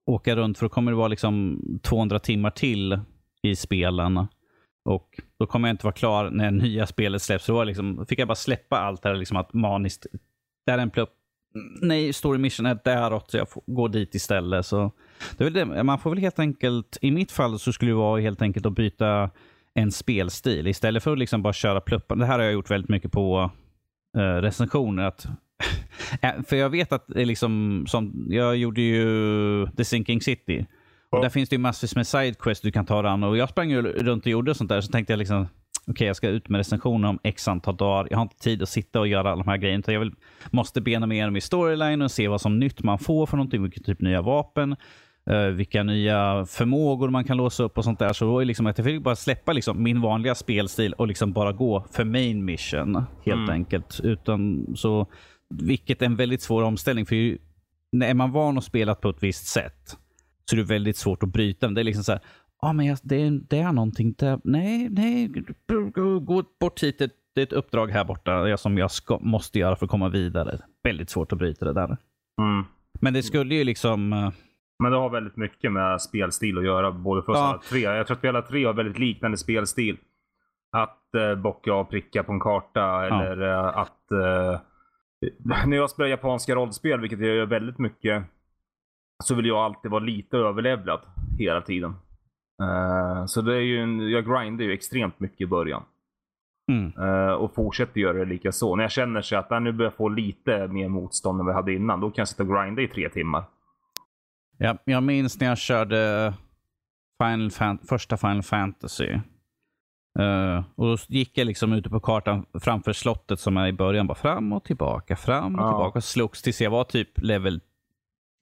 åka 0.06 0.37
runt. 0.37 0.59
För 0.59 0.66
då 0.66 0.70
kommer 0.70 0.92
det 0.92 0.98
vara 0.98 1.09
liksom 1.09 1.61
200 1.83 2.18
timmar 2.18 2.50
till 2.50 3.00
i 3.42 3.56
spelen. 3.56 4.26
Och 4.84 5.20
då 5.38 5.46
kommer 5.46 5.68
jag 5.68 5.74
inte 5.74 5.86
vara 5.86 5.94
klar 5.94 6.30
när 6.30 6.50
nya 6.50 6.86
spelet 6.86 7.22
släpps. 7.22 7.44
Så 7.44 7.52
då 7.52 7.64
liksom, 7.64 8.06
fick 8.08 8.18
jag 8.18 8.28
bara 8.28 8.34
släppa 8.34 8.78
allt 8.78 9.02
det 9.02 9.08
här 9.08 9.16
liksom 9.16 9.36
att 9.36 9.54
maniskt. 9.54 10.06
Där 10.66 10.78
är 10.78 10.82
en 10.82 10.90
plupp. 10.90 11.10
Nej, 11.82 12.12
story 12.12 12.38
mission 12.38 12.66
är 12.66 12.78
däråt, 12.84 13.30
så 13.30 13.36
jag 13.36 13.48
får 13.48 13.62
gå 13.66 13.88
dit 13.88 14.14
istället. 14.14 14.66
Så 14.66 14.92
det 15.36 15.44
är 15.44 15.50
det. 15.50 15.82
Man 15.84 15.98
får 15.98 16.10
väl 16.10 16.18
helt 16.18 16.38
enkelt, 16.38 16.98
i 17.00 17.10
mitt 17.10 17.32
fall 17.32 17.58
så 17.58 17.72
skulle 17.72 17.90
det 17.90 17.96
vara 17.96 18.20
helt 18.20 18.42
enkelt 18.42 18.66
att 18.66 18.72
byta 18.72 19.30
en 19.74 19.92
spelstil 19.92 20.66
istället 20.66 21.02
för 21.02 21.12
att 21.12 21.18
liksom 21.18 21.42
bara 21.42 21.52
köra 21.52 21.80
pluppar. 21.80 22.16
Det 22.16 22.26
här 22.26 22.38
har 22.38 22.44
jag 22.44 22.52
gjort 22.52 22.70
väldigt 22.70 22.90
mycket 22.90 23.12
på 23.12 23.50
uh, 24.16 24.22
recensioner. 24.22 25.04
Att, 25.04 25.26
äh, 26.22 26.42
för 26.48 26.56
jag 26.56 26.70
vet 26.70 26.92
att 26.92 27.04
det 27.08 27.24
liksom, 27.24 27.84
som, 27.88 28.26
jag 28.30 28.56
gjorde 28.56 28.80
ju 28.80 29.66
The 29.76 29.84
Sinking 29.84 30.20
City. 30.20 30.66
Och 31.10 31.22
Där 31.22 31.28
finns 31.28 31.48
det 31.48 31.54
ju 31.54 31.60
massvis 31.60 31.96
med 31.96 32.06
sidequests 32.06 32.60
du 32.60 32.70
kan 32.72 32.86
ta 32.86 33.02
dig 33.02 33.10
an. 33.10 33.24
Och 33.24 33.36
jag 33.36 33.48
sprang 33.48 33.70
ju 33.70 33.82
runt 33.82 34.26
och 34.26 34.32
gjorde 34.32 34.54
sånt 34.54 34.68
där. 34.68 34.80
Så 34.80 34.92
tänkte 34.92 35.12
jag 35.12 35.18
liksom, 35.18 35.40
okej 35.42 35.92
okay, 35.92 36.06
jag 36.06 36.16
ska 36.16 36.28
ut 36.28 36.48
med 36.48 36.58
recensioner 36.58 37.08
om 37.08 37.18
x 37.22 37.48
antal 37.48 37.76
dagar. 37.76 38.08
Jag 38.10 38.18
har 38.18 38.22
inte 38.22 38.38
tid 38.38 38.62
att 38.62 38.68
sitta 38.68 39.00
och 39.00 39.08
göra 39.08 39.30
alla 39.30 39.42
de 39.42 39.50
här 39.50 39.56
grejerna. 39.56 39.82
Jag 39.86 40.00
vill, 40.00 40.12
måste 40.50 40.80
bena 40.80 41.06
mig 41.06 41.16
igenom 41.16 41.36
i 41.36 41.40
storyline 41.40 42.02
och 42.02 42.10
se 42.10 42.28
vad 42.28 42.40
som 42.40 42.58
nytt 42.58 42.82
man 42.82 42.98
får 42.98 43.26
för 43.26 43.36
någonting. 43.36 43.62
Vilken 43.62 43.82
typ 43.82 44.00
nya 44.00 44.22
vapen. 44.22 44.76
Uh, 45.30 45.46
vilka 45.46 45.82
nya 45.82 46.46
förmågor 46.46 47.10
man 47.10 47.24
kan 47.24 47.36
låsa 47.36 47.62
upp 47.62 47.78
och 47.78 47.84
sånt 47.84 47.98
där. 47.98 48.12
Så 48.12 48.24
då 48.24 48.38
är 48.38 48.44
liksom 48.44 48.66
att 48.66 48.78
jag 48.78 48.84
fick 48.84 49.02
bara 49.02 49.16
släppa 49.16 49.52
liksom 49.52 49.82
min 49.82 50.00
vanliga 50.00 50.34
spelstil 50.34 50.92
och 50.92 51.06
liksom 51.06 51.32
bara 51.32 51.52
gå 51.52 51.86
för 51.90 52.04
main 52.04 52.44
mission. 52.44 52.94
Helt 53.24 53.38
mm. 53.38 53.50
enkelt. 53.50 54.00
Utan 54.02 54.66
så, 54.76 55.06
vilket 55.54 56.02
är 56.02 56.06
en 56.06 56.16
väldigt 56.16 56.42
svår 56.42 56.62
omställning. 56.62 57.06
För 57.06 57.16
ju, 57.16 57.38
när 57.92 58.14
man 58.14 58.32
van 58.32 58.58
att 58.58 58.64
spela 58.64 58.94
på 58.94 59.08
ett 59.08 59.22
visst 59.22 59.46
sätt 59.46 59.96
så 60.50 60.56
är 60.56 60.58
det 60.58 60.64
väldigt 60.64 60.96
svårt 60.96 61.22
att 61.22 61.28
bryta 61.28 61.68
Det 61.68 61.80
är 61.80 61.84
liksom 61.84 62.04
så 62.04 62.12
här, 62.12 62.20
ah, 62.62 62.72
men 62.72 62.86
jag, 62.86 62.98
det, 63.02 63.16
är, 63.16 63.30
det 63.30 63.58
är 63.58 63.72
någonting 63.72 64.14
där. 64.18 64.40
Nej, 64.44 64.88
nej, 64.90 65.32
gå, 66.20 66.44
bort 66.60 66.82
hit. 66.82 66.98
Det, 66.98 67.10
det, 67.34 67.40
är 67.40 67.42
ett 67.42 67.52
uppdrag 67.52 67.90
här 67.90 68.04
borta 68.04 68.56
som 68.56 68.78
jag 68.78 68.90
ska, 68.90 69.18
måste 69.18 69.58
göra 69.58 69.76
för 69.76 69.86
att 69.86 69.90
komma 69.90 70.08
vidare. 70.08 70.58
Väldigt 70.84 71.10
svårt 71.10 71.32
att 71.32 71.38
bryta 71.38 71.64
det 71.64 71.72
där. 71.72 71.96
Mm. 72.40 72.64
Men 73.00 73.14
det 73.14 73.22
skulle 73.22 73.54
ju 73.54 73.64
liksom... 73.64 74.12
Uh... 74.12 74.30
Men 74.82 74.92
det 74.92 74.98
har 74.98 75.10
väldigt 75.10 75.36
mycket 75.36 75.72
med 75.72 76.02
spelstil 76.02 76.58
att 76.58 76.64
göra, 76.64 76.92
både 76.92 77.22
för 77.22 77.32
oss 77.32 77.38
ja. 77.38 77.48
alla 77.48 77.58
tre. 77.58 77.80
Jag 77.80 78.06
tror 78.06 78.16
att 78.16 78.24
vi 78.24 78.28
alla 78.28 78.42
tre 78.42 78.64
har 78.64 78.74
väldigt 78.74 78.98
liknande 78.98 79.36
spelstil. 79.36 79.96
Att 80.72 81.04
uh, 81.16 81.42
bocka 81.42 81.74
och 81.74 81.90
pricka 81.90 82.22
på 82.22 82.32
en 82.32 82.40
karta 82.40 82.80
ja. 82.80 83.06
eller 83.06 83.42
uh, 83.42 83.78
att... 83.78 84.06
Uh, 84.12 84.60
när 85.66 85.76
jag 85.76 85.90
spelar 85.90 86.08
japanska 86.08 86.54
rollspel, 86.54 87.00
vilket 87.00 87.20
jag 87.20 87.36
gör 87.36 87.46
väldigt 87.46 87.78
mycket, 87.78 88.24
så 89.20 89.35
vill 89.35 89.46
jag 89.46 89.59
alltid 89.59 89.90
vara 89.90 90.04
lite 90.04 90.37
överlevlad 90.37 91.00
hela 91.38 91.61
tiden. 91.61 91.94
Uh, 92.62 93.26
så 93.26 93.42
det 93.42 93.54
är 93.54 93.61
ju 93.61 93.83
en, 93.83 94.11
jag 94.11 94.24
grindar 94.24 94.64
ju 94.64 94.72
extremt 94.72 95.20
mycket 95.20 95.40
i 95.40 95.46
början. 95.46 95.83
Mm. 96.72 97.09
Uh, 97.09 97.33
och 97.33 97.54
fortsätter 97.54 98.00
göra 98.00 98.18
det 98.18 98.24
lika 98.24 98.52
så. 98.52 98.76
När 98.76 98.85
jag 98.85 98.92
känner 98.92 99.22
sig 99.22 99.38
att 99.38 99.62
nu 99.62 99.72
börjar 99.72 99.90
jag 99.90 99.96
få 99.96 100.09
lite 100.09 100.68
mer 100.68 100.88
motstånd 100.88 101.40
än 101.40 101.46
vad 101.46 101.52
jag 101.52 101.61
hade 101.61 101.74
innan, 101.74 102.00
då 102.00 102.11
kan 102.11 102.20
jag 102.20 102.28
sitta 102.28 102.42
och 102.42 102.48
grinda 102.48 102.83
i 102.83 102.88
tre 102.88 103.09
timmar. 103.09 103.44
Ja, 104.59 104.76
jag 104.85 105.02
minns 105.02 105.40
när 105.40 105.48
jag 105.48 105.59
körde 105.59 106.35
Final 107.22 107.50
Fan 107.50 107.78
första 107.88 108.16
Final 108.16 108.42
Fantasy. 108.42 109.12
Uh, 110.18 110.64
och 110.74 110.87
Då 110.87 110.96
gick 111.09 111.38
jag 111.38 111.46
liksom 111.46 111.72
ute 111.72 111.90
på 111.90 112.00
kartan 112.00 112.46
framför 112.61 112.92
slottet 112.92 113.40
som 113.40 113.56
är 113.56 113.66
i 113.66 113.72
början. 113.72 114.06
Bara 114.06 114.14
fram 114.14 114.52
och 114.52 114.64
tillbaka, 114.64 115.16
fram 115.16 115.54
och 115.54 115.62
ja. 115.62 115.68
tillbaka. 115.68 116.00
Slogs 116.00 116.42
tills 116.42 116.61
jag 116.61 116.70
var 116.70 116.85
typ 116.85 117.09
level 117.22 117.61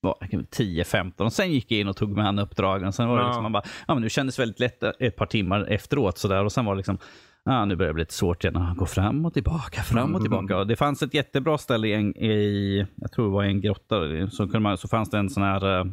10-15 0.02 1.22
och 1.22 1.32
sen 1.32 1.52
gick 1.52 1.70
jag 1.70 1.80
in 1.80 1.88
och 1.88 1.96
tog 1.96 2.16
mig 2.16 2.26
an 2.26 2.38
uppdragen. 2.38 2.92
Sen 2.92 3.08
var 3.08 3.18
det 3.18 3.24
liksom, 3.24 3.42
man 3.42 3.52
bara, 3.52 3.62
ja 3.88 3.94
men 3.94 4.02
det 4.02 4.10
kändes 4.10 4.38
väldigt 4.38 4.60
lätt 4.60 4.82
ett 4.82 5.16
par 5.16 5.26
timmar 5.26 5.64
efteråt 5.70 6.18
sådär 6.18 6.44
och 6.44 6.52
sen 6.52 6.64
var 6.64 6.74
det 6.74 6.76
liksom, 6.76 6.98
ja 7.44 7.64
nu 7.64 7.76
börjar 7.76 7.88
det 7.88 7.94
bli 7.94 8.02
lite 8.02 8.14
svårt 8.14 8.44
igen. 8.44 8.74
Gå 8.76 8.86
fram 8.86 9.26
och 9.26 9.34
tillbaka, 9.34 9.82
fram 9.82 10.14
och 10.14 10.20
tillbaka. 10.20 10.54
Mm. 10.54 10.58
Och 10.58 10.66
det 10.66 10.76
fanns 10.76 11.02
ett 11.02 11.14
jättebra 11.14 11.58
ställe 11.58 11.88
i, 11.88 11.92
en, 11.92 12.16
i 12.16 12.86
jag 12.94 13.12
tror 13.12 13.24
det 13.24 13.32
var 13.32 13.44
i 13.44 13.48
en 13.48 13.60
grotta, 13.60 13.96
så, 14.30 14.44
kunde 14.44 14.60
man, 14.60 14.78
så 14.78 14.88
fanns 14.88 15.10
det 15.10 15.18
en 15.18 15.30
sån 15.30 15.42
här 15.42 15.80
uh, 15.80 15.92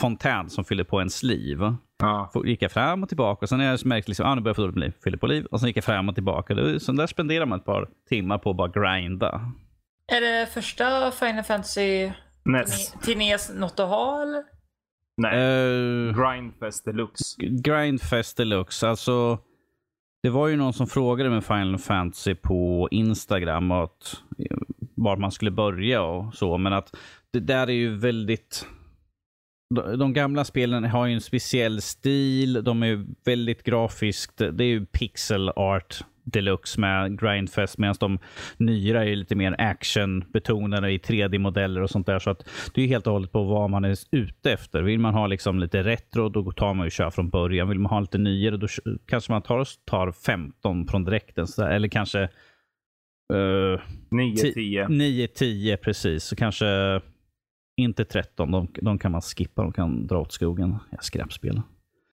fontän 0.00 0.50
som 0.50 0.64
fyller 0.64 0.84
på 0.84 0.98
ens 0.98 1.22
liv. 1.22 1.58
Ja. 1.98 2.32
Gick 2.44 2.62
jag 2.62 2.72
fram 2.72 3.02
och 3.02 3.08
tillbaka 3.08 3.44
och 3.44 3.48
sen 3.48 3.58
när 3.58 3.70
jag 3.70 3.86
märkte 3.86 4.10
liksom, 4.10 4.26
ah, 4.26 4.34
nu 4.34 4.40
börjar 4.40 4.50
jag 4.50 4.56
få 4.56 4.62
dåligt 4.62 4.76
med 4.76 4.84
liv, 4.84 4.92
fyller 5.04 5.18
på 5.18 5.26
liv. 5.26 5.44
Och 5.44 5.60
sen 5.60 5.66
gick 5.66 5.76
jag 5.76 5.84
fram 5.84 6.08
och 6.08 6.14
tillbaka. 6.14 6.78
Så 6.80 6.92
där 6.92 7.06
spenderar 7.06 7.46
man 7.46 7.58
ett 7.58 7.64
par 7.64 7.88
timmar 8.08 8.38
på 8.38 8.50
att 8.50 8.56
bara 8.56 8.68
grinda. 8.68 9.52
Är 10.06 10.20
det 10.20 10.46
första 10.46 11.10
Final 11.10 11.44
Fantasy 11.44 12.10
Ness. 12.44 12.92
till 12.92 13.18
NES 13.18 13.50
något 13.54 13.80
att 13.80 13.88
ha 13.88 14.22
eller? 14.22 14.44
Nej. 15.16 15.38
Uh, 15.38 16.16
Grindfest 16.16 16.84
deluxe. 16.84 17.36
Grindfest 17.38 18.36
deluxe. 18.36 18.88
Alltså, 18.88 19.38
det 20.22 20.30
var 20.30 20.48
ju 20.48 20.56
någon 20.56 20.72
som 20.72 20.86
frågade 20.86 21.30
med 21.30 21.44
Final 21.44 21.78
Fantasy 21.78 22.34
på 22.34 22.88
Instagram 22.90 23.70
att, 23.70 24.22
var 24.94 25.16
man 25.16 25.32
skulle 25.32 25.50
börja 25.50 26.02
och 26.02 26.34
så. 26.34 26.58
Men 26.58 26.72
att 26.72 26.96
det 27.32 27.40
där 27.40 27.66
är 27.66 27.72
ju 27.72 27.96
väldigt... 27.96 28.66
De, 29.98 30.12
gamla 30.12 30.44
spelen 30.44 30.84
har 30.84 31.06
ju 31.06 31.14
en 31.14 31.20
speciell 31.20 31.82
stil. 31.82 32.64
De 32.64 32.82
är 32.82 33.06
väldigt 33.24 33.62
grafiskt. 33.62 34.36
Det 34.36 34.64
är 34.64 34.68
ju 34.68 34.86
pixel 34.86 35.48
art 35.48 36.04
deluxe 36.24 36.80
med 36.80 37.20
Grindfest 37.20 37.78
medan 37.78 37.94
de 38.00 38.18
nyare 38.56 39.10
är 39.10 39.16
lite 39.16 39.34
mer 39.34 39.54
actionbetonade 39.58 40.90
i 40.90 40.98
3D-modeller 40.98 41.80
och 41.82 41.90
sånt 41.90 42.06
där. 42.06 42.18
Så 42.18 42.30
att 42.30 42.48
det 42.74 42.82
är 42.82 42.86
helt 42.86 43.06
och 43.06 43.12
hållet 43.12 43.32
på 43.32 43.42
vad 43.44 43.70
man 43.70 43.84
är 43.84 43.96
ute 44.10 44.52
efter. 44.52 44.82
Vill 44.82 44.98
man 44.98 45.14
ha 45.14 45.26
liksom 45.26 45.58
lite 45.58 45.82
retro, 45.82 46.28
då 46.28 46.52
tar 46.52 46.74
man 46.74 46.86
ju 46.86 46.90
kör 46.90 47.10
från 47.10 47.30
början. 47.30 47.68
Vill 47.68 47.78
man 47.78 47.90
ha 47.90 48.00
lite 48.00 48.18
nyare, 48.18 48.56
då 48.56 48.66
kanske 49.06 49.32
man 49.32 49.42
tar, 49.42 49.66
tar 49.86 50.12
15 50.12 50.86
från 50.86 51.04
direkten. 51.04 51.46
Så 51.46 51.62
där. 51.62 51.70
Eller 51.70 51.88
kanske 51.88 52.22
eh, 53.32 53.80
9, 54.10 54.34
Ti- 54.34 54.52
10. 54.54 54.86
9-10 54.86 55.76
precis. 55.76 56.24
Så 56.24 56.36
kanske 56.36 57.00
inte 57.76 58.04
13. 58.04 58.50
De, 58.50 58.68
de 58.74 58.98
kan 58.98 59.12
man 59.12 59.20
skippa. 59.20 59.62
De 59.62 59.72
kan 59.72 60.06
dra 60.06 60.18
åt 60.20 60.32
skogen. 60.32 60.76
Ja, 60.90 60.98
skräpspel. 61.00 61.62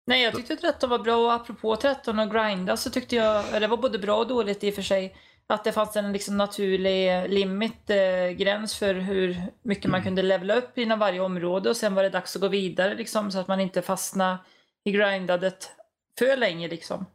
Nej, 0.10 0.24
jag 0.24 0.36
tyckte 0.36 0.56
13 0.56 0.90
var 0.90 1.00
bra 1.00 1.16
och 1.16 1.34
apropå 1.34 1.76
13 1.76 2.20
och 2.20 2.32
grinda 2.32 2.78
så 2.78 2.90
tyckte 2.90 3.16
jag, 3.16 3.62
det 3.62 3.68
var 3.68 3.78
både 3.78 4.00
bra 4.00 4.16
och 4.16 4.28
dåligt 4.28 4.64
i 4.64 4.70
och 4.70 4.74
för 4.76 4.82
sig, 4.82 5.16
att 5.48 5.64
det 5.64 5.72
fanns 5.72 5.96
en 5.96 6.12
liksom 6.12 6.38
naturlig 6.38 7.30
limit, 7.30 7.90
eh, 7.90 8.30
gräns 8.38 8.76
för 8.80 8.94
hur 8.94 9.38
mycket 9.64 9.92
man 9.92 10.04
kunde 10.04 10.22
levela 10.22 10.56
upp 10.56 10.78
inom 10.78 11.00
varje 11.00 11.20
område 11.20 11.70
och 11.70 11.78
sen 11.78 11.96
var 11.96 12.04
det 12.04 12.10
dags 12.10 12.36
att 12.36 12.42
gå 12.42 12.48
vidare 12.48 12.96
liksom 12.96 13.32
så 13.32 13.40
att 13.40 13.48
man 13.48 13.60
inte 13.60 13.82
fastnade 13.82 14.38
i 14.84 14.92
grindandet 14.92 15.72
för 16.20 16.38
länge 16.38 16.68
liksom. 16.68 17.06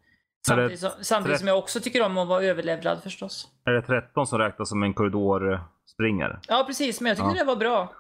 Samtidigt, 0.47 0.81
som, 0.81 0.91
samtidigt 1.01 1.39
som 1.39 1.49
jag 1.49 1.59
också 1.59 1.81
tycker 1.81 2.03
om 2.07 2.19
att 2.19 2.29
vara 2.29 2.45
överlevlad 2.45 3.03
förstås. 3.03 3.49
Är 3.65 3.73
det 3.73 3.83
13 3.83 4.27
som 4.27 4.39
räknas 4.39 4.69
som 4.69 4.83
en 4.83 4.95
korridorspringare? 4.95 6.41
Ja, 6.49 6.65
precis, 6.67 7.01
men 7.01 7.09
jag 7.09 7.17
tyckte 7.17 7.31
Ja. 7.31 7.39
det 7.39 7.45
var 7.45 7.57
bra. 7.57 7.93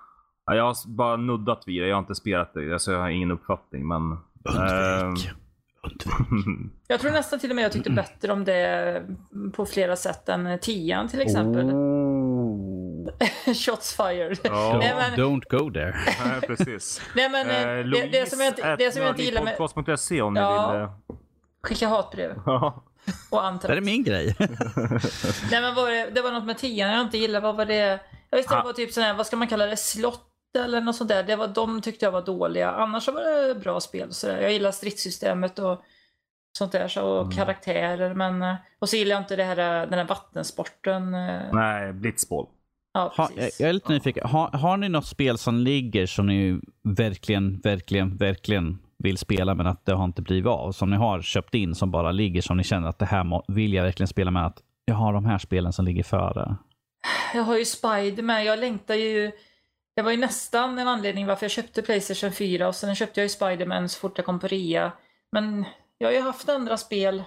Ja, 0.47 0.55
jag 0.55 0.65
har 0.65 0.97
bara 0.97 1.17
nuddat 1.17 1.63
vid 1.67 1.83
det. 1.83 1.89
Jag 1.89 1.97
har 1.97 2.01
inte 2.01 2.15
spelat 2.15 2.55
det. 2.55 2.73
Alltså, 2.73 2.93
jag 2.93 3.01
har 3.01 3.09
ingen 3.09 3.31
uppfattning. 3.31 3.89
Men... 3.89 4.19
Undvik. 4.45 5.31
Undvik. 5.83 6.73
Jag 6.89 7.01
tror 7.01 7.11
nästan 7.11 7.39
till 7.39 7.51
och 7.51 7.57
med 7.57 7.65
jag 7.65 7.73
tyckte 7.73 7.91
bättre 7.91 8.33
om 8.33 8.45
det 8.45 9.03
på 9.53 9.67
flera 9.67 9.97
sätt 9.97 10.29
än 10.29 10.59
10 10.61 11.09
till 11.11 11.21
exempel. 11.21 11.65
Oh. 11.71 13.09
Shots 13.55 13.97
fired. 13.97 14.39
Ja. 14.43 14.77
Nej, 14.81 14.95
men- 14.97 15.21
Don't 15.21 15.43
go 15.59 15.71
there. 15.73 15.97
Nej, 16.27 16.41
precis. 16.41 17.01
Nej 17.17 17.29
men 17.29 17.47
Eh, 17.51 17.85
det, 17.91 18.07
det, 18.13 18.31
som 18.31 18.41
jag 18.41 18.49
inte, 18.49 18.77
det 18.77 18.93
som 18.93 19.03
jag 19.03 19.11
inte 19.11 19.23
gillar 19.23 19.43
med... 19.45 19.55
Nördlivpodcast.se 19.59 20.23
om 20.23 20.35
ni 20.35 20.41
Ja. 20.41 20.73
vill... 20.73 20.81
eh, 20.81 20.91
Skicka 21.63 21.89
hatbrev 21.89 22.31
och 22.47 22.85
Det 23.31 23.41
antal. 23.41 23.71
här 23.71 23.77
är 23.77 23.81
min 23.81 24.05
grej. 24.05 24.37
Nej 25.51 25.61
men 25.61 25.75
var 25.75 25.91
det, 25.91 26.11
det 26.15 26.23
var 26.23 26.33
något 26.33 26.45
med 26.45 26.59
tian 26.59 26.91
jag 26.93 27.01
inte 27.01 27.19
gillade. 27.19 27.47
Vad 27.47 27.57
var 27.57 27.65
det? 27.67 28.01
Jag 28.31 28.37
visste 28.37 28.55
det 28.55 28.59
Ha. 28.59 28.65
var 28.65 28.73
typ 28.73 28.93
sån 28.93 29.03
här, 29.03 29.15
vad 29.15 29.27
ska 29.27 29.37
man 29.37 29.49
kalla 29.49 29.67
det, 29.67 29.77
slott 29.77 30.31
eller 30.59 30.81
något 30.81 30.97
sånt 30.97 31.09
där. 31.11 31.23
Det 31.23 31.37
var, 31.37 31.49
de 31.49 31.81
tyckte 31.81 32.05
jag 32.07 32.13
var 32.13 32.23
dåliga. 32.23 32.71
Annars 32.71 33.09
var 33.09 33.49
det 33.49 33.55
bra 33.55 33.81
spel. 33.81 34.13
Så 34.13 34.27
där. 34.27 34.41
Jag 34.41 34.53
gillar 34.53 34.73
stridssystemet 34.73 35.59
och 35.59 35.83
sånt 36.59 36.73
där. 36.73 36.89
Så, 36.89 37.03
och 37.07 37.23
Mm. 37.23 37.37
karaktärer. 37.37 38.15
Men, 38.15 38.43
eh, 38.43 38.55
och 38.79 38.89
så 38.89 38.97
gillar 38.97 39.15
jag 39.17 39.23
inte 39.23 39.37
det 39.37 39.45
här, 39.45 39.57
den 39.87 39.99
här 39.99 40.05
vattensporten. 40.07 41.15
eh, 41.15 41.41
Nej, 41.53 41.93
Blitzball. 41.93 42.47
Ja, 42.93 43.13
Ha, 43.17 43.29
jag, 43.59 43.69
är 43.69 43.73
lite 43.73 43.93
nyfiken. 43.93 44.29
Har, 44.29 44.49
har 44.49 44.77
ni 44.77 44.89
något 44.89 45.07
spel 45.07 45.39
som 45.39 45.59
ligger 45.59 46.07
som 46.07 46.27
ni 46.27 46.61
verkligen, 46.83 47.61
verkligen, 47.61 48.17
verkligen 48.17 48.79
vill 48.99 49.19
spela 49.19 49.55
men 49.55 49.67
att 49.67 49.87
det 49.87 49.93
har 49.95 50.05
inte 50.05 50.23
blivit 50.23 50.47
av? 50.51 50.73
Som 50.73 50.91
ni 50.91 50.97
har 50.97 51.23
köpt 51.23 51.55
in 51.55 51.75
som 51.75 51.91
bara 51.91 52.13
ligger 52.13 52.43
som 52.43 52.57
ni 52.57 52.65
känner 52.65 52.89
att 52.89 52.99
det 52.99 53.05
här 53.07 53.53
vill 53.53 53.73
jag 53.75 53.83
verkligen 53.85 54.09
spela 54.09 54.31
med 54.31 54.47
att 54.47 54.63
jag 54.85 54.95
har 54.95 55.13
de 55.13 55.25
här 55.25 55.39
spelen 55.39 55.73
som 55.73 55.85
ligger 55.85 56.03
före. 56.03 56.57
Jag 57.35 57.43
har 57.43 57.59
ju 57.59 57.65
Spiderman. 57.65 58.45
Jag 58.45 58.59
längtar 58.59 58.95
ju... 58.95 59.33
Det 59.97 60.03
var 60.03 60.11
ju 60.11 60.17
nästan 60.17 60.79
en 60.79 60.89
anledning 60.89 61.27
varför 61.27 61.45
jag 61.45 61.51
köpte 61.51 61.83
Playstation 61.83 62.33
4 62.33 62.69
och 62.69 62.75
sen 62.75 62.95
köpte 62.95 63.21
jag 63.21 63.25
ju 63.25 63.29
Spiderman 63.29 63.89
så 63.89 64.01
fort 64.01 64.19
jag 64.19 64.27
kom 64.27 64.41
på 64.41 64.47
rea. 64.47 64.93
Men 65.33 65.65
jag 65.99 66.09
har 66.09 66.13
ju 66.13 66.21
haft 66.21 66.49
andra 66.49 66.77
spel 66.77 67.23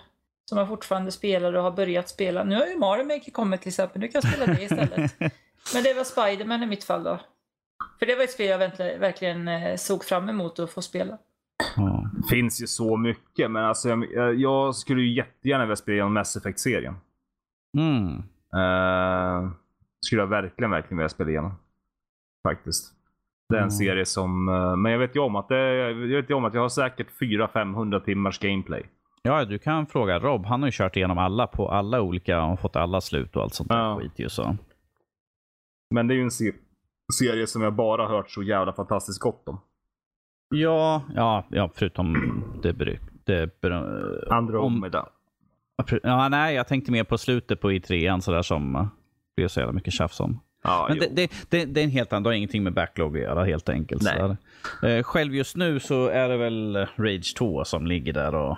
som 0.49 0.57
jag 0.57 0.67
fortfarande 0.67 1.11
spelar 1.11 1.53
och 1.53 1.63
har 1.63 1.71
börjat 1.71 2.09
spela. 2.09 2.43
Nu 2.43 2.55
har 2.55 2.65
ju 2.65 2.77
Mario 2.77 3.03
Maker 3.05 3.31
kommit 3.31 3.61
till 3.61 3.69
exempel. 3.69 4.01
Nu 4.01 4.07
kan 4.07 4.21
jag 4.23 4.33
spela 4.33 4.53
det 4.53 4.63
istället. 4.63 5.15
Men 5.73 5.83
det 5.83 5.93
var 5.93 6.03
Spiderman 6.03 6.63
i 6.63 6.65
mitt 6.65 6.83
fall 6.83 7.03
då. 7.03 7.19
För 7.99 8.05
det 8.05 8.15
var 8.15 8.23
ett 8.23 8.31
spel 8.31 8.47
jag 8.47 8.57
verkligen, 8.57 8.99
verkligen 8.99 9.47
eh, 9.47 9.75
såg 9.75 10.03
fram 10.05 10.29
emot 10.29 10.59
att 10.59 10.71
få 10.71 10.81
spela. 10.81 11.17
Ja. 11.75 12.09
finns 12.29 12.61
ju 12.61 12.67
så 12.67 12.97
mycket, 12.97 13.51
men 13.51 13.63
alltså 13.65 13.89
jag, 13.89 14.05
jag- 14.13 14.35
jag 14.35 14.75
skulle 14.75 15.01
ju 15.01 15.13
jättegärna 15.15 15.63
vilja 15.65 15.75
spela 15.75 15.93
igenom 15.93 16.13
Mass 16.13 16.35
Effect-serien. 16.37 16.95
Mm. 17.77 18.07
Uh, 18.55 19.51
skulle 20.05 20.21
jag 20.21 20.27
verkligen, 20.27 20.71
verkligen 20.71 20.97
vilja 20.97 21.09
spela 21.09 21.29
igenom. 21.29 21.51
Faktiskt. 22.49 22.93
Det 23.49 23.55
är 23.55 23.59
en 23.59 23.63
Mm. 23.63 23.71
serie 23.71 24.05
som, 24.05 24.49
eh, 24.49 24.75
men 24.75 24.91
jag 24.91 24.99
vet 24.99 25.15
ju 25.15 25.19
om 25.19 25.35
att 25.35 25.47
det, 25.49 25.73
jag 25.75 25.93
vet 25.93 26.29
ju 26.29 26.33
om 26.33 26.45
att 26.45 26.53
jag 26.53 26.61
har 26.61 26.69
säkert 26.69 27.07
400-500 27.19 27.99
timmars 27.99 28.39
gameplay. 28.39 28.83
Ja, 29.21 29.45
du 29.45 29.59
kan 29.59 29.87
fråga 29.87 30.19
Rob. 30.19 30.45
Han 30.45 30.61
har 30.61 30.67
ju 30.67 30.71
kört 30.71 30.95
igenom 30.95 31.17
alla 31.17 31.47
på 31.47 31.69
alla 31.69 32.01
olika 32.01 32.43
och 32.43 32.59
fått 32.59 32.75
alla 32.75 33.01
slut 33.01 33.35
och 33.35 33.43
allt 33.43 33.53
sånt 33.53 33.69
där 33.69 33.77
Ja. 33.77 33.97
skit 33.99 34.11
ju 34.19 34.29
så. 34.29 34.57
Men 35.95 36.07
det 36.07 36.13
är 36.13 36.15
ju 36.15 36.21
en 36.23 36.31
se- 36.31 36.53
serie 37.19 37.47
som 37.47 37.61
jag 37.61 37.73
bara 37.73 38.07
hört 38.07 38.29
så 38.29 38.43
jävla 38.43 38.73
fantastiskt 38.73 39.19
gott 39.21 39.47
om. 39.47 39.59
Ja, 40.55 41.01
ja, 41.15 41.43
ja 41.49 41.69
förutom 41.75 42.13
det, 42.63 42.73
bry- 42.73 42.99
det 43.25 43.63
om, 43.63 44.27
Andromeda. 44.29 45.09
ja, 46.03 46.29
Nej, 46.29 46.55
jag 46.55 46.67
tänkte 46.67 46.91
mer 46.91 47.03
på 47.03 47.17
slutet 47.17 47.61
på 47.61 47.71
i3 47.71 48.19
sådär 48.21 48.41
som 48.41 48.73
det 48.73 48.87
blev 49.41 49.47
så 49.47 49.59
jävla 49.59 49.73
mycket 49.73 49.93
tjafs 49.93 50.19
om. 50.19 50.39
Ja, 50.67 50.85
Men 50.89 50.99
det, 50.99 51.07
det, 51.15 51.31
det, 51.49 51.65
det 51.65 51.79
är 51.81 51.83
en 51.83 51.89
helt 51.91 52.13
annan, 52.13 52.23
det 52.23 52.29
har 52.29 52.33
ingenting 52.33 52.63
med 52.63 52.73
backlog 52.73 53.15
att 53.17 53.23
göra 53.23 53.43
helt 53.45 53.69
enkelt. 53.69 54.01
Nej. 54.03 54.13
Så 54.19 54.37
där. 54.81 54.97
Eh, 54.97 55.03
själv 55.03 55.35
just 55.35 55.55
nu 55.55 55.79
så 55.79 56.07
är 56.07 56.29
det 56.29 56.37
väl 56.37 56.87
Rage 56.97 57.35
2 57.37 57.65
som 57.65 57.87
ligger 57.87 58.13
där 58.13 58.35
och 58.35 58.57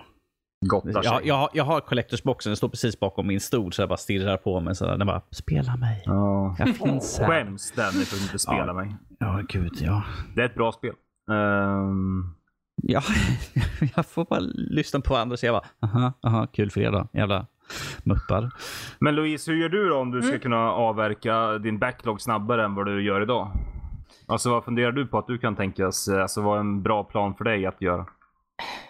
Gottar 0.65 0.91
sig. 1.01 1.11
jag, 1.11 1.25
jag, 1.25 1.35
har- 1.35 1.49
jag 1.53 1.63
har 1.63 1.79
Collectors 1.81 2.23
boxen, 2.23 2.49
den 2.49 2.57
står 2.57 2.69
precis 2.69 2.99
bakom 2.99 3.27
min 3.27 3.39
stol 3.39 3.73
så 3.73 3.81
jag 3.81 3.89
bara 3.89 3.97
stirrar 3.97 4.37
på 4.37 4.59
mig 4.59 4.75
sådär. 4.75 4.97
Den 4.97 5.07
bara, 5.07 5.21
spela 5.31 5.75
mig. 5.75 6.03
Ja. 6.05 6.55
Jag 6.59 6.75
finns 6.75 7.19
här. 7.19 7.27
Skäms 7.27 7.71
Danny 7.71 8.05
för 8.05 8.15
att 8.15 8.21
inte 8.21 8.39
spela 8.39 8.65
Ja. 8.67 8.73
mig. 8.73 8.95
Ja, 9.19 9.41
gud 9.49 9.71
ja. 9.81 10.03
Det 10.35 10.41
är 10.41 10.45
ett 10.45 10.55
bra 10.55 10.71
spel. 10.71 10.93
Ehm, 11.31 12.35
Ja, 12.83 13.01
jag 13.95 14.05
får 14.05 14.25
bara 14.25 14.39
lyssna 14.53 14.99
på 15.01 15.15
andra 15.15 15.33
och 15.33 15.39
säga 15.39 15.51
bara, 15.51 15.65
aha, 15.89 16.13
aha, 16.23 16.47
kul 16.47 16.71
för 16.71 16.81
er 16.81 16.91
då, 16.91 17.07
jävla 17.13 17.45
muppar. 18.03 18.51
men 18.99 19.15
Louise, 19.15 19.51
hur 19.51 19.57
gör 19.61 19.69
du 19.69 19.89
då 19.89 19.97
om 19.97 20.11
du 20.11 20.21
ska 20.21 20.29
Mm. 20.29 20.41
kunna 20.41 20.71
avverka 20.71 21.57
din 21.57 21.79
backlog 21.79 22.21
snabbare 22.21 22.65
än 22.65 22.75
vad 22.75 22.85
du 22.85 23.03
gör 23.03 23.21
idag? 23.21 23.51
Alltså 24.27 24.49
vad 24.51 24.63
funderar 24.63 24.91
du 24.91 25.07
på 25.07 25.17
att 25.17 25.27
du 25.27 25.37
kan 25.37 25.55
tänkas, 25.55 26.07
alltså 26.09 26.41
vad 26.41 26.55
är 26.55 26.59
en 26.59 26.83
bra 26.83 27.03
plan 27.03 27.35
för 27.35 27.43
dig 27.43 27.65
att 27.65 27.81
göra? 27.81 28.05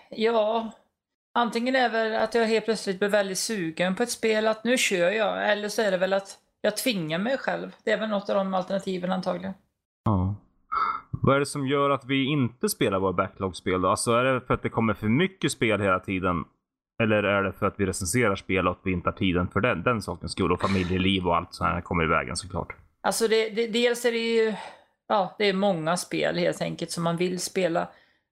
Ja, 0.09 0.71
antingen 1.33 1.75
är 1.75 1.89
väl 1.89 2.15
att 2.23 2.35
jag 2.35 2.45
helt 2.45 2.65
plötsligt 2.65 2.99
blir 2.99 3.09
väldigt 3.09 3.37
sugen 3.37 3.95
på 3.95 4.03
ett 4.03 4.11
spel, 4.11 4.47
att 4.47 4.63
nu 4.63 4.77
kör 4.77 5.09
jag. 5.11 5.51
Eller 5.51 5.69
så 5.69 5.81
är 5.81 5.91
det 5.91 5.97
väl 5.97 6.13
att 6.13 6.37
jag 6.61 6.77
tvingar 6.77 7.19
mig 7.19 7.37
själv. 7.37 7.75
Det 7.85 7.91
är 7.91 7.99
väl 7.99 8.09
något 8.09 8.29
av 8.29 8.35
de 8.35 8.53
alternativen 8.53 9.11
antagligen. 9.11 9.53
Ja. 10.05 10.35
Vad 11.11 11.35
är 11.35 11.39
det 11.39 11.45
som 11.45 11.67
gör 11.67 11.89
att 11.89 12.05
vi 12.05 12.25
inte 12.25 12.69
spelar 12.69 12.99
våra 12.99 13.13
backlog-spel 13.13 13.81
då? 13.81 13.89
Alltså 13.89 14.11
är 14.11 14.23
det 14.23 14.41
för 14.41 14.53
att 14.53 14.61
det 14.61 14.69
kommer 14.69 14.93
för 14.93 15.07
mycket 15.07 15.51
spel 15.51 15.81
hela 15.81 15.99
tiden? 15.99 16.43
Eller 17.03 17.23
är 17.23 17.43
det 17.43 17.51
för 17.51 17.65
att 17.65 17.75
vi 17.77 17.85
recenserar 17.85 18.35
spel 18.35 18.67
och 18.67 18.71
att 18.71 18.81
vi 18.83 18.91
inte 18.91 19.09
har 19.09 19.17
tiden 19.17 19.47
för 19.47 19.61
den, 19.61 19.83
den 19.83 20.01
sakens 20.01 20.31
skull? 20.31 20.51
Och 20.51 20.61
familjeliv 20.61 21.27
och 21.27 21.35
allt 21.35 21.53
sånt 21.53 21.69
här 21.69 21.81
kommer 21.81 22.03
i 22.03 22.07
vägen 22.07 22.35
såklart. 22.35 22.75
Alltså 23.01 23.27
det, 23.27 23.49
det, 23.49 23.67
dels 23.67 24.05
är 24.05 24.11
det 24.11 24.35
ju 24.35 24.53
ja, 25.09 25.35
det 25.37 25.45
är 25.45 25.53
många 25.53 25.97
spel 25.97 26.37
helt 26.37 26.61
enkelt 26.61 26.91
som 26.91 27.03
man 27.03 27.17
vill 27.17 27.39
spela. 27.39 27.87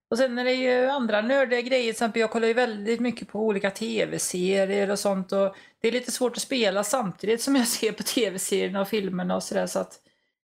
Och 0.10 0.18
sen 0.18 0.38
är 0.38 0.44
det 0.44 0.54
ju 0.54 0.86
andra 0.86 1.22
nördiga 1.22 1.62
grejer. 1.62 1.84
Till 1.84 1.90
exempel 1.90 2.20
jag 2.20 2.32
kollar 2.32 2.48
ju 2.48 2.54
väldigt 2.54 3.00
mycket 3.00 3.28
på 3.28 3.46
olika 3.46 3.72
tv-serier 3.72 4.92
och 4.92 5.00
sånt. 5.00 5.32
Och 5.32 5.56
det 5.82 5.88
är 5.88 5.92
lite 5.92 6.12
svårt 6.12 6.32
att 6.32 6.42
spela 6.42 6.84
samtidigt 6.84 7.42
som 7.42 7.56
jag 7.56 7.68
ser 7.68 7.92
på 7.92 8.04
tv-serierna 8.04 8.82
och 8.82 8.88
filmerna 8.88 9.36
och 9.36 9.44
sådär. 9.44 9.68
Så 9.68 9.80
att 9.80 9.94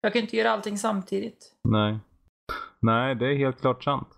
jag 0.00 0.12
kan 0.12 0.22
inte 0.22 0.36
göra 0.36 0.50
allting 0.50 0.78
samtidigt. 0.78 1.52
Nej. 1.64 1.98
Nej, 2.80 3.14
det 3.14 3.26
är 3.26 3.36
helt 3.36 3.60
klart 3.60 3.84
sant. 3.84 4.08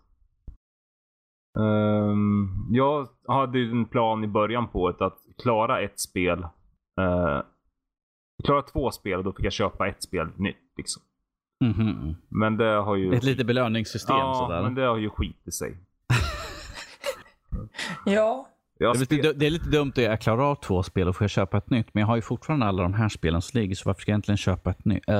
Ehm, 1.58 2.48
jag 2.70 3.08
hade 3.28 3.58
en 3.58 3.84
plan 3.84 4.24
i 4.24 4.26
början 4.26 4.68
på 4.68 4.90
det 4.90 5.06
att 5.06 5.18
klara 5.42 5.80
ett 5.80 6.00
spel. 6.00 6.38
Uh, 7.00 7.42
klara 8.44 8.62
två 8.62 8.90
spel 8.90 9.18
och 9.18 9.24
då 9.24 9.32
fick 9.32 9.44
jag 9.46 9.52
köpa 9.52 9.88
ett 9.88 10.02
spel 10.02 10.28
nytt. 10.36 10.56
Liksom. 10.76 11.02
Mhm. 11.64 12.14
Men 12.28 12.56
det 12.56 12.64
har 12.74 12.96
ju... 12.96 13.14
Ett 13.14 13.24
litet 13.24 13.46
belöningssystem 13.46 14.16
ja, 14.16 14.34
sådär. 14.48 14.62
men 14.62 14.74
det 14.74 14.82
har 14.82 14.96
ju 14.96 15.10
skitit 15.10 15.54
sig. 15.54 15.76
Ja. 18.04 18.46
Jag 18.80 18.94
Det 18.96 19.00
är, 19.00 19.04
spel- 19.04 19.16
lite, 19.16 19.32
det 19.32 19.46
är 19.46 19.50
lite 19.50 19.68
dumt 19.70 19.88
att 19.96 20.02
jag 20.02 20.20
klarar 20.20 20.42
av 20.50 20.54
två 20.54 20.82
spel 20.82 21.08
och 21.08 21.16
får 21.16 21.24
jag 21.24 21.30
köpa 21.30 21.58
ett 21.58 21.70
nytt. 21.70 21.94
Men 21.94 22.00
jag 22.00 22.06
har 22.08 22.16
ju 22.16 22.22
fortfarande 22.22 22.66
alla 22.66 22.82
de 22.82 22.94
här 22.94 23.08
spelen 23.08 23.42
som 23.42 23.60
ligger, 23.60 23.74
så 23.74 23.88
varför 23.88 24.00
ska 24.02 24.10
jag 24.10 24.14
egentligen 24.14 24.36
köpa 24.36 24.70
ett 24.70 24.84
nytt? 24.84 25.08
Uh, 25.08 25.14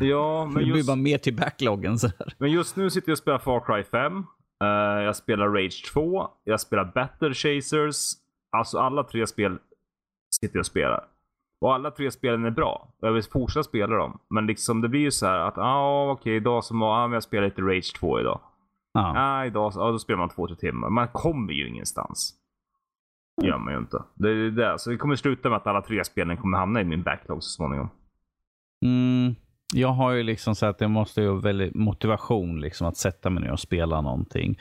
Ja, 0.00 0.46
det 0.48 0.54
men 0.54 0.64
blir 0.64 0.76
just, 0.76 0.86
bara 0.86 0.96
mer 0.96 1.18
till 1.18 1.36
backloggen. 1.36 1.98
Så 1.98 2.06
här. 2.06 2.34
men 2.38 2.50
just 2.50 2.76
nu 2.76 2.90
sitter 2.90 3.08
jag 3.08 3.14
och 3.14 3.18
spelar 3.18 3.38
Far 3.38 3.60
Cry 3.60 3.82
5. 3.84 4.24
Eh, 4.62 5.02
jag 5.02 5.16
spelar 5.16 5.48
Rage 5.48 5.92
2. 5.92 6.28
Jag 6.44 6.60
spelar 6.60 6.84
Battle 6.84 7.34
Chasers. 7.34 7.96
Alltså 8.50 8.78
alla 8.78 9.04
tre 9.04 9.26
spel 9.26 9.58
sitter 10.40 10.56
jag 10.56 10.60
och 10.60 10.66
spelar. 10.66 11.04
Och 11.60 11.74
alla 11.74 11.90
tre 11.90 12.10
spelen 12.10 12.44
är 12.44 12.50
bra. 12.50 12.88
Och 13.00 13.08
Jag 13.08 13.12
vill 13.12 13.22
fortsätta 13.22 13.62
spela 13.62 13.96
dem. 13.96 14.18
Men 14.28 14.46
liksom 14.46 14.80
det 14.80 14.88
blir 14.88 15.00
ju 15.00 15.10
så 15.10 15.26
här 15.26 15.38
att, 15.38 15.56
ja 15.56 15.62
ah, 15.62 16.10
okej 16.10 16.36
idag 16.36 16.64
så 16.64 16.74
må, 16.74 16.86
ah, 16.86 17.06
men 17.06 17.12
jag 17.14 17.22
spelar 17.22 17.44
lite 17.44 17.62
Rage 17.62 17.94
2 17.94 18.20
idag. 18.20 18.40
Ja. 18.92 19.12
Nej, 19.12 19.46
idag 19.46 19.72
ja, 19.74 19.90
då 19.90 19.98
spelar 19.98 20.18
man 20.18 20.28
två, 20.28 20.46
tre 20.46 20.56
timmar. 20.56 20.90
Man 20.90 21.08
kommer 21.08 21.52
ju 21.52 21.68
ingenstans. 21.68 22.34
Det 23.36 23.46
gör 23.46 23.58
man 23.58 23.72
ju 23.72 23.78
inte. 23.78 24.02
Det 24.14 24.28
är 24.28 24.50
det. 24.50 24.78
Så 24.78 24.90
det 24.90 24.96
kommer 24.96 25.16
sluta 25.16 25.48
med 25.48 25.56
att 25.56 25.66
alla 25.66 25.82
tre 25.82 26.04
spelen 26.04 26.36
kommer 26.36 26.58
hamna 26.58 26.80
i 26.80 26.84
min 26.84 27.02
backlog 27.02 27.42
så 27.42 27.50
småningom. 27.50 27.88
Mm, 28.84 29.34
jag 29.72 29.88
har 29.88 30.12
ju 30.12 30.22
liksom 30.22 30.54
så 30.54 30.66
att 30.66 30.78
det 30.78 30.88
måste 30.88 31.20
ju 31.20 31.40
väldigt 31.40 31.74
motivation 31.74 32.60
liksom 32.60 32.86
att 32.86 32.96
sätta 32.96 33.30
mig 33.30 33.44
ner 33.44 33.52
och 33.52 33.60
spela 33.60 34.00
någonting. 34.00 34.58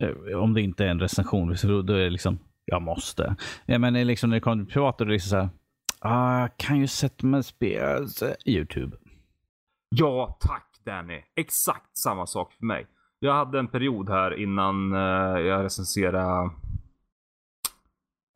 Eh, 0.00 0.38
om 0.38 0.54
det 0.54 0.62
inte 0.62 0.84
är 0.84 0.88
en 0.88 1.00
recension, 1.00 1.56
då 1.62 1.92
är 1.92 1.98
det 1.98 2.10
liksom, 2.10 2.38
jag 2.64 2.82
måste. 2.82 3.36
Ja, 3.66 3.78
men 3.78 4.06
liksom 4.06 4.30
när 4.30 4.36
det 4.36 4.40
kommer 4.40 4.64
till 4.64 4.72
privat, 4.72 4.98
då 4.98 5.04
är 5.04 5.06
det 5.06 5.12
liksom 5.12 5.30
så 5.30 5.36
här, 5.36 5.48
ah, 6.00 6.40
jag 6.40 6.56
kan 6.56 6.80
ju 6.80 6.86
sätta 6.86 7.26
mig 7.26 7.38
och 7.38 7.44
spela 7.44 8.06
YouTube. 8.44 8.96
Ja, 9.88 10.38
tack 10.40 10.66
Danny. 10.84 11.22
Exakt 11.36 11.98
samma 11.98 12.26
sak 12.26 12.52
för 12.52 12.66
mig. 12.66 12.86
Jag 13.18 13.32
hade 13.32 13.58
en 13.58 13.68
period 13.68 14.08
här 14.08 14.42
innan 14.42 14.92
eh, 14.92 15.40
jag 15.40 15.64
recenserade 15.64 16.50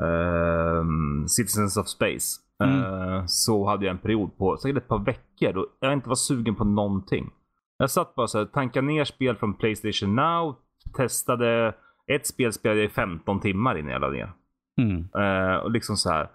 um, 0.03 1.29
Citizens 1.29 1.77
of 1.77 1.89
Space. 1.89 2.41
Eh, 2.61 3.27
så 3.27 3.67
hade 3.67 3.87
jag 3.87 3.91
en 3.91 3.99
period 3.99 4.37
på 4.37 4.57
säkert 4.57 4.77
ett 4.77 4.89
par 4.89 4.99
veckor 4.99 5.53
då 5.53 5.67
jag 5.81 5.93
inte 5.93 6.09
var 6.09 6.17
sugen 6.17 6.55
på 6.55 6.65
någonting. 6.65 7.31
Jag 7.79 7.91
satt 7.91 8.15
bara 8.15 8.27
så 8.27 8.39
här, 8.39 8.45
tankade 8.45 8.87
ner 8.87 9.05
spel 9.05 9.37
från 9.37 9.55
Playstation 9.55 10.15
Now, 10.15 10.57
testade 10.97 11.75
ett 12.07 12.27
spel 12.27 12.53
spelade 12.53 12.81
jag 12.81 12.91
i 12.91 12.93
15 12.95 13.41
timmar 13.41 13.79
innan 13.79 13.93
jag 13.93 14.01
la 14.01 14.11
ner. 14.11 14.33
Mm. 14.81 15.09
Eh, 15.15 15.57
och 15.57 15.71
liksom 15.71 15.97
så 15.97 16.11
här. 16.11 16.31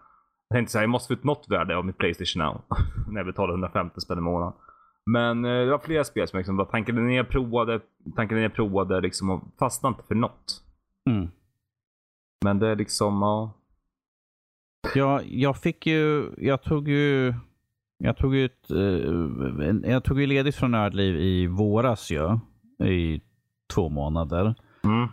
Jag 0.50 0.58
tänkte 0.58 0.72
så 0.72 0.78
här, 0.78 0.84
jag 0.84 0.90
måste 0.90 1.08
få 1.08 1.14
ut 1.14 1.24
något 1.24 1.46
värde 1.50 1.78
av 1.78 1.86
mitt 1.86 1.98
Playstation 1.98 2.44
Now. 2.44 2.62
när 3.08 3.20
jag 3.20 3.26
betalar 3.26 3.54
150 3.54 4.02
spänn 4.02 4.18
i 4.18 4.22
månaden. 4.22 4.54
Men 5.06 5.46
eh, 5.46 5.52
det 5.52 5.72
var 5.72 5.80
flera 5.80 6.04
spel 6.04 6.28
som 6.28 6.38
jag 6.38 6.42
liksom 6.42 6.58
bara 6.58 6.68
tankade 6.68 7.02
ner, 7.02 7.24
provade, 7.24 7.80
tankade 8.16 8.42
ner, 8.42 8.50
provade 8.50 9.02
liksom 9.02 9.30
och 9.30 9.42
fastnade 9.60 9.94
inte 9.94 10.08
för 10.08 10.16
något. 10.16 10.62
Mm. 11.10 11.28
Men 12.44 12.60
det 12.60 12.68
är 12.68 12.76
liksom, 12.76 13.22
ja. 13.22 13.54
Ja, 13.56 13.65
jag 15.26 15.58
fick 15.58 15.88
ju, 15.88 16.32
jag 16.38 16.64
tog 16.64 16.90
ju, 16.90 17.34
jag 17.98 18.18
tog 18.18 18.36
ut, 18.36 18.72
eh, 18.72 19.92
jag 19.92 20.04
tog 20.04 20.22
ju 20.22 20.28
ledigt 20.28 20.56
från 20.56 20.72
Nördliv 20.72 21.16
i 21.16 21.48
våras 21.48 22.12
ju. 22.12 22.40
I 22.86 23.22
två 23.74 23.90
månader. 23.90 24.56
Mm. 24.84 25.08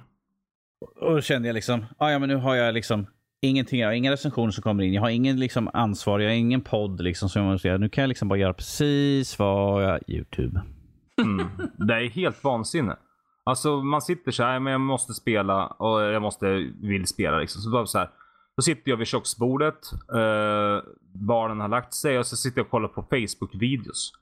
Och 1.00 1.14
då 1.14 1.20
kände 1.20 1.48
jag 1.48 1.54
liksom, 1.54 1.84
ah, 1.98 2.10
ja 2.10 2.18
men 2.18 2.28
nu 2.28 2.36
har 2.36 2.54
jag 2.54 2.74
liksom 2.74 3.06
ingenting, 3.40 3.80
jag 3.80 3.88
har 3.88 3.92
inga 3.92 4.12
recensioner 4.12 4.50
som 4.50 4.62
kommer 4.62 4.84
in. 4.84 4.92
Jag 4.92 5.02
har 5.02 5.10
ingen 5.10 5.40
liksom 5.40 5.70
ansvar, 5.72 6.20
jag 6.20 6.30
har 6.30 6.34
ingen 6.34 6.60
podd 6.60 7.00
liksom 7.00 7.28
som 7.28 7.42
jag 7.42 7.52
måste 7.52 7.68
göra. 7.68 7.78
Nu 7.78 7.88
kan 7.88 8.02
jag 8.02 8.08
liksom 8.08 8.28
bara 8.28 8.38
göra 8.38 8.52
precis 8.52 9.38
vad 9.38 9.84
jag, 9.84 10.00
YouTube. 10.06 10.62
Mm. 11.22 11.46
Det 11.76 11.94
är 11.94 12.08
helt 12.08 12.44
vansinne. 12.44 12.96
Alltså 13.44 13.82
man 13.82 14.02
sitter 14.02 14.32
så 14.32 14.42
här, 14.42 14.60
men 14.60 14.72
jag 14.72 14.80
måste 14.80 15.14
spela 15.14 15.66
och 15.66 16.02
jag 16.02 16.22
måste, 16.22 16.46
vill 16.82 17.06
spela 17.06 17.38
liksom. 17.38 17.62
Så 17.62 17.70
bara 17.70 17.86
så 17.86 17.98
här. 17.98 18.10
Då 18.56 18.62
sitter 18.62 18.90
jag 18.90 18.96
vid 18.96 19.06
köksbordet, 19.06 19.92
eh, 19.92 20.90
barnen 21.14 21.60
har 21.60 21.68
lagt 21.68 21.94
sig 21.94 22.18
och 22.18 22.26
så 22.26 22.36
sitter 22.36 22.58
jag 22.58 22.64
och 22.64 22.70
kollar 22.70 22.88
på 22.88 23.02
Facebook-videos. 23.02 24.12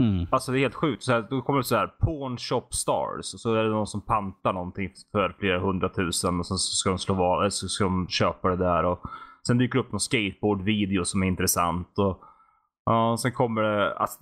Mm. 0.00 0.26
Alltså 0.30 0.52
det 0.52 0.58
är 0.58 0.60
helt 0.60 0.74
sjukt. 0.74 1.02
Så 1.02 1.12
här, 1.12 1.26
då 1.30 1.42
kommer 1.42 1.58
det 1.58 1.64
så 1.64 1.76
här 1.76 1.86
Pawn 1.86 2.38
Shop 2.38 2.66
Stars. 2.70 3.34
Och 3.34 3.40
så 3.40 3.54
är 3.54 3.64
det 3.64 3.70
någon 3.70 3.86
som 3.86 4.00
pantar 4.00 4.52
någonting 4.52 4.90
för 5.12 5.36
flera 5.38 5.60
hundratusen. 5.60 6.38
Och 6.38 6.46
sen 6.46 6.58
så 6.58 6.74
ska 6.74 6.90
de 6.90 6.98
slå 6.98 7.14
val, 7.14 7.50
så 7.50 7.68
ska 7.68 7.84
de 7.84 8.08
köpa 8.08 8.48
det 8.48 8.56
där. 8.56 8.84
Och 8.84 9.00
sen 9.46 9.58
dyker 9.58 9.78
det 9.78 9.80
upp 9.80 9.92
någon 9.92 10.00
skateboard-video 10.00 11.04
som 11.04 11.22
är 11.22 11.26
intressant. 11.26 11.98
Och, 11.98 12.20
ja, 12.84 13.12
och 13.12 13.20
sen 13.20 13.32
kommer 13.32 13.62
det 13.62 13.94
alltså, 13.94 14.20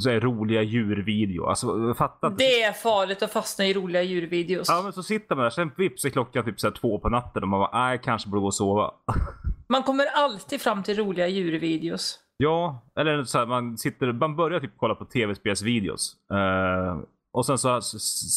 så 0.00 0.10
här, 0.10 0.20
roliga 0.20 0.62
djurvideo. 0.62 1.44
Alltså 1.46 1.94
fatta 1.94 2.26
att- 2.26 2.38
Det 2.38 2.62
är 2.62 2.72
farligt 2.72 3.22
att 3.22 3.32
fastna 3.32 3.66
i 3.66 3.74
roliga 3.74 4.02
djurvideos. 4.02 4.68
Ja 4.68 4.82
men 4.82 4.92
så 4.92 5.02
sitter 5.02 5.34
man 5.36 5.42
där, 5.42 5.50
sen 5.50 5.70
vips 5.76 6.04
är 6.04 6.10
klockan 6.10 6.44
typ 6.44 6.60
så 6.60 6.66
här 6.66 6.74
två 6.74 6.98
på 6.98 7.08
natten 7.08 7.42
och 7.42 7.48
man 7.48 7.60
bara, 7.60 7.84
nej 7.88 8.00
kanske 8.04 8.28
borde 8.28 8.40
gå 8.40 8.46
och 8.46 8.54
sova. 8.54 8.90
Man 9.68 9.82
kommer 9.82 10.06
alltid 10.06 10.60
fram 10.60 10.82
till 10.82 10.96
roliga 10.96 11.28
djurvideos. 11.28 12.18
Ja, 12.36 12.82
eller 12.96 13.24
så 13.24 13.38
här, 13.38 13.46
man 13.46 13.78
sitter, 13.78 14.12
man 14.12 14.36
börjar 14.36 14.60
typ 14.60 14.72
kolla 14.76 14.94
på 14.94 15.04
tv-spelsvideos. 15.04 16.16
Eh, 16.32 16.98
och 17.32 17.46
sen 17.46 17.58
så 17.58 17.80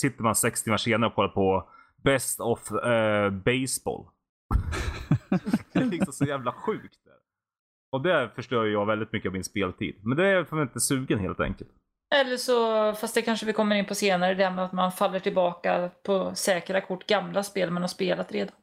sitter 0.02 0.24
man 0.24 0.36
sex 0.36 0.64
timmar 0.64 0.78
senare 0.78 1.10
och 1.10 1.16
kollar 1.16 1.30
på 1.30 1.70
Best 2.04 2.40
of 2.40 2.72
eh, 2.72 3.30
Baseball. 3.30 4.06
det 5.74 5.80
är 5.80 5.86
liksom 5.86 6.14
så 6.14 6.26
jävla 6.26 6.52
sjukt. 6.52 7.00
Där. 7.06 7.14
Och 7.96 8.02
det 8.02 8.30
förstör 8.36 8.66
jag 8.66 8.86
väldigt 8.86 9.12
mycket 9.14 9.30
av 9.30 9.34
min 9.34 9.44
speltid. 9.44 9.96
Men 10.04 10.18
det 10.18 10.28
är 10.28 10.44
för 10.44 10.62
inte 10.62 10.80
sugen 10.80 11.20
helt 11.20 11.40
enkelt. 11.40 11.70
Eller 12.16 12.38
så, 12.38 12.94
fast 12.94 13.16
det 13.16 13.22
kanske 13.22 13.46
vi 13.46 13.54
kommer 13.54 13.76
in 13.76 13.86
på 13.86 13.96
senare, 13.96 14.34
det 14.34 14.50
med 14.52 14.66
att 14.66 14.72
man 14.74 14.92
faller 14.92 15.20
tillbaka 15.20 15.90
på 16.06 16.36
säkra 16.36 16.82
kort, 16.82 17.08
gamla 17.08 17.44
spel 17.44 17.72
man 17.72 17.84
har 17.84 17.88
spelat 17.88 18.32
redan. 18.32 18.56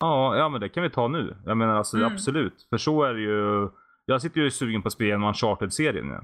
Ja, 0.00 0.36
ja 0.36 0.48
men 0.48 0.60
det 0.60 0.68
kan 0.68 0.82
vi 0.82 0.90
ta 0.90 1.08
nu. 1.08 1.36
Jag 1.46 1.56
menar 1.56 1.74
alltså 1.74 1.96
Mm. 1.96 2.12
absolut. 2.12 2.66
För 2.70 2.76
så 2.78 3.02
är 3.02 3.14
det 3.14 3.20
ju. 3.20 3.68
Jag 4.04 4.22
sitter 4.22 4.40
ju 4.40 4.50
sugen 4.50 4.82
på 4.82 4.86
att 4.88 4.92
spela 4.92 5.08
genom 5.10 5.28
Uncharted-serien 5.28 6.08
nu. 6.08 6.20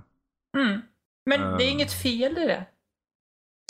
Mm. 0.62 0.80
Men 1.26 1.40
det 1.40 1.64
är 1.64 1.66
Eh. 1.68 1.72
inget 1.72 1.92
fel 2.02 2.38
i 2.38 2.46
det. 2.46 2.64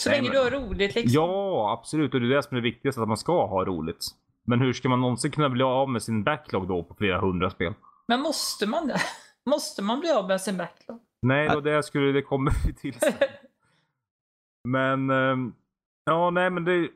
Så 0.03 0.09
Nej, 0.09 0.17
länge 0.21 0.29
men- 0.33 0.37
du 0.49 0.57
har 0.57 0.67
roligt 0.67 0.95
liksom. 0.95 1.13
Ja, 1.13 1.73
absolut. 1.79 2.13
Och 2.13 2.19
det 2.19 2.25
är 2.27 2.35
det 2.35 2.43
som 2.43 2.57
är 2.57 2.61
det 2.61 2.69
viktigaste, 2.69 3.01
att 3.01 3.07
man 3.07 3.17
ska 3.17 3.45
ha 3.47 3.65
roligt. 3.65 4.05
Men 4.47 4.59
hur 4.61 4.73
ska 4.73 4.89
man 4.89 5.01
någonsin 5.01 5.31
kunna 5.31 5.49
bli 5.49 5.63
av 5.63 5.89
med 5.89 6.01
sin 6.03 6.23
backlog 6.23 6.67
då 6.67 6.83
på 6.83 6.95
flera 6.95 7.19
hundra 7.19 7.49
spel? 7.49 7.73
Men 8.09 8.21
måste 8.21 8.67
man 8.67 8.87
det? 8.87 9.01
Måste 9.45 9.81
man 9.81 9.99
bli 9.99 10.11
av 10.11 10.27
med 10.27 10.41
sin 10.41 10.57
backlog? 10.57 10.99
Nej, 11.21 11.49
det 11.49 11.55
var 11.55 11.61
det 11.61 11.83
skulle, 11.83 12.11
det 12.11 12.21
kommer 12.21 12.51
vi 12.65 12.73
till 12.73 12.99
sen. 12.99 13.13
Men, 14.67 15.09
ehm, 15.09 15.53
ja 16.05 16.29
nej 16.29 16.49
men 16.49 16.65
det, 16.65 16.89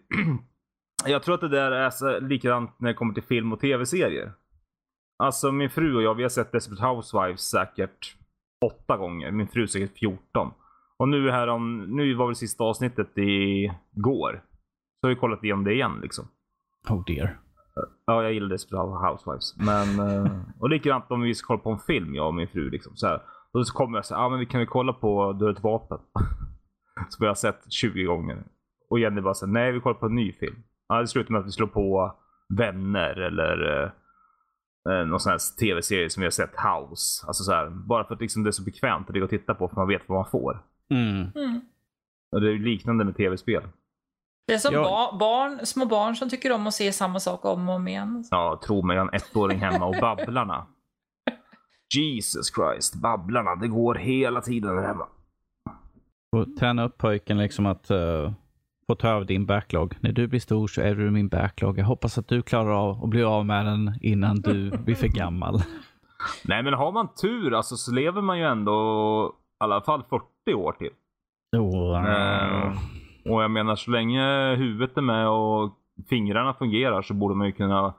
jag 1.05 1.23
tror 1.23 1.35
att 1.35 1.41
det 1.41 1.49
där 1.49 1.71
är 1.71 1.89
så 1.89 2.19
likadant 2.19 2.79
när 2.79 2.89
det 2.89 2.93
kommer 2.93 3.13
till 3.13 3.23
film 3.23 3.53
och 3.53 3.59
tv-serier. 3.59 4.33
Alltså 5.23 5.51
min 5.51 5.69
fru 5.69 5.95
och 5.95 6.03
jag, 6.03 6.15
vi 6.15 6.23
har 6.23 6.29
sett 6.29 6.51
Desperate 6.51 6.85
Housewives 6.85 7.41
säkert 7.41 8.15
åtta 8.65 8.97
gånger. 8.97 9.31
Min 9.31 9.47
fru 9.47 9.67
säkert 9.67 9.97
14. 9.97 10.51
Och 10.97 11.09
nu 11.09 11.31
här 11.31 11.47
om, 11.47 11.83
nu 11.83 12.13
var 12.13 12.25
väl 12.25 12.35
sista 12.35 12.63
avsnittet 12.63 13.17
i 13.17 13.71
går. 13.91 14.43
Så 15.01 15.07
har 15.07 15.09
vi 15.09 15.15
kollat 15.15 15.43
igenom 15.43 15.63
det 15.63 15.73
igen 15.73 15.99
liksom. 16.01 16.27
Oh 16.89 17.05
dear. 17.05 17.42
Ja, 18.05 18.23
jag 18.23 18.33
gillar 18.33 18.49
Desperate 18.49 19.07
Housewives. 19.07 19.55
Men, 19.57 19.99
eh, 19.99 20.31
och 20.59 20.69
likadant 20.69 21.11
om 21.11 21.21
vi 21.21 21.35
ska 21.35 21.47
kolla 21.47 21.59
på 21.59 21.71
en 21.71 21.79
film, 21.79 22.15
jag 22.15 22.27
och 22.27 22.33
min 22.33 22.47
fru. 22.47 22.69
Liksom, 22.69 22.95
så 22.95 23.07
här. 23.07 23.21
Och 23.51 23.67
så 23.67 23.73
kommer 23.73 23.97
jag 23.97 24.05
säga, 24.05 24.17
ja 24.17 24.29
men 24.29 24.39
vi 24.39 24.45
kan 24.45 24.59
vi 24.59 24.65
kolla 24.65 24.93
på 24.93 25.33
Du 25.33 25.45
har 25.45 25.51
ett 25.51 25.63
vapen. 25.63 25.97
Som 27.09 27.23
vi 27.23 27.27
har 27.27 27.35
sett 27.35 27.71
20 27.71 28.03
gånger. 28.03 28.43
Och 28.89 28.99
Jenny 28.99 29.21
bara 29.21 29.33
säger, 29.33 29.53
nej 29.53 29.71
vi 29.71 29.79
kollar 29.79 29.99
på 29.99 30.05
en 30.05 30.15
ny 30.15 30.33
film. 30.33 30.63
Ja, 30.87 31.01
det 31.01 31.07
slutar 31.07 31.31
med 31.31 31.39
att 31.39 31.47
vi 31.47 31.51
slår 31.51 31.67
på 31.67 32.15
Vänner 32.57 33.19
eller 33.19 33.83
eh, 33.83 33.89
eh, 34.93 35.05
någon 35.05 35.19
sån 35.19 35.31
här 35.31 35.59
tv-serie 35.59 36.09
som 36.09 36.21
vi 36.21 36.25
har 36.25 36.31
sett, 36.31 36.55
House. 36.55 37.27
Alltså 37.27 37.43
så 37.43 37.51
här, 37.51 37.69
bara 37.69 38.03
för 38.03 38.15
att 38.15 38.21
liksom 38.21 38.43
det 38.43 38.49
är 38.49 38.51
så 38.51 38.63
bekvämt 38.63 39.07
att 39.07 39.13
ligga 39.13 39.23
och 39.23 39.29
titta 39.29 39.53
på 39.53 39.67
för 39.67 39.75
man 39.75 39.87
vet 39.87 40.01
vad 40.07 40.17
man 40.17 40.31
får. 40.31 40.63
Mm. 40.89 41.27
Mm. 41.35 41.61
Och 42.31 42.41
det 42.41 42.47
är 42.47 42.51
ju 42.51 42.63
liknande 42.63 43.05
med 43.05 43.17
tv-spel. 43.17 43.63
Det 44.47 44.53
är 44.53 44.57
som 44.57 44.73
Ja. 44.73 44.83
ba- 45.11 45.17
barn, 45.17 45.65
små 45.65 45.85
barn 45.85 46.15
som 46.15 46.29
tycker 46.29 46.51
om 46.51 46.67
att 46.67 46.73
se 46.73 46.91
samma 46.91 47.19
sak 47.19 47.45
om 47.45 47.69
och 47.69 47.75
om 47.75 47.87
igen. 47.87 48.23
Ja, 48.31 48.59
tro 48.65 48.81
mig, 48.81 48.95
jag 48.95 49.03
har 49.03 49.09
en 49.13 49.19
ettåring 49.21 49.59
hemma 49.59 49.85
och 49.85 49.95
Babblarna. 50.01 50.65
Jesus 51.95 52.53
Christ, 52.55 52.95
Babblarna. 52.95 53.55
Det 53.55 53.67
går 53.67 53.95
hela 53.95 54.41
tiden 54.41 54.75
där 54.75 54.83
hemma. 54.83 55.07
Och 56.35 56.57
träna 56.59 56.83
upp 56.83 56.97
pojken 56.97 57.37
liksom 57.37 57.65
att 57.65 57.91
uh, 57.91 58.31
få 58.87 58.95
ta 58.95 59.07
över 59.09 59.25
din 59.25 59.45
backlog. 59.45 59.95
När 59.99 60.11
du 60.11 60.27
blir 60.27 60.39
stor 60.39 60.67
så 60.67 60.81
är 60.81 60.95
du 60.95 61.11
min 61.11 61.27
backlog. 61.27 61.77
Jag 61.79 61.85
hoppas 61.85 62.17
att 62.17 62.27
du 62.27 62.41
klarar 62.41 62.71
av 62.89 63.03
att 63.03 63.09
bli 63.09 63.23
av 63.23 63.45
med 63.45 63.65
den 63.65 63.97
innan 64.01 64.35
du 64.41 64.69
blir 64.77 64.95
för 64.95 65.07
gammal. 65.07 65.61
Nej, 66.45 66.63
men 66.63 66.73
har 66.73 66.91
man 66.91 67.07
tur 67.21 67.53
alltså, 67.53 67.75
så 67.75 67.91
lever 67.91 68.21
man 68.21 68.39
ju 68.39 68.45
ändå 68.45 68.71
i 69.61 69.63
alla 69.63 69.81
fall 69.81 70.03
40 70.09 70.53
år 70.53 70.71
till. 70.71 70.89
Oh, 71.57 72.09
Eh, 72.09 72.73
och 73.25 73.43
jag 73.43 73.51
menar, 73.51 73.75
så 73.75 73.91
länge 73.91 74.55
huvudet 74.55 74.97
är 74.97 75.01
med 75.01 75.27
och 75.29 75.77
fingrarna 76.09 76.53
fungerar 76.53 77.01
så 77.01 77.13
borde 77.13 77.35
man 77.35 77.47
ju 77.47 77.53
kunna 77.53 77.93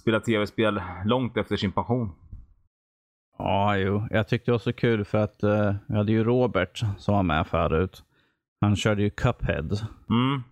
spela 0.00 0.20
tv-spel 0.20 0.82
långt 1.04 1.36
efter 1.36 1.56
sin 1.56 1.72
pension. 1.72 2.12
Ja, 3.38 3.76
jo. 3.76 4.06
Jag 4.10 4.28
tyckte 4.28 4.50
det 4.50 4.52
var 4.52 4.58
så 4.58 4.72
kul 4.72 5.04
för 5.04 5.18
att 5.18 5.44
uh, 5.44 5.74
jag 5.88 5.96
hade 5.96 6.12
ju 6.12 6.24
Robert 6.24 6.82
som 6.98 7.14
var 7.14 7.22
med 7.22 7.46
förut. 7.46 8.02
Han 8.60 8.76
körde 8.76 9.02
ju 9.02 9.10
Cuphead. 9.10 9.70
Mm. 10.10 10.42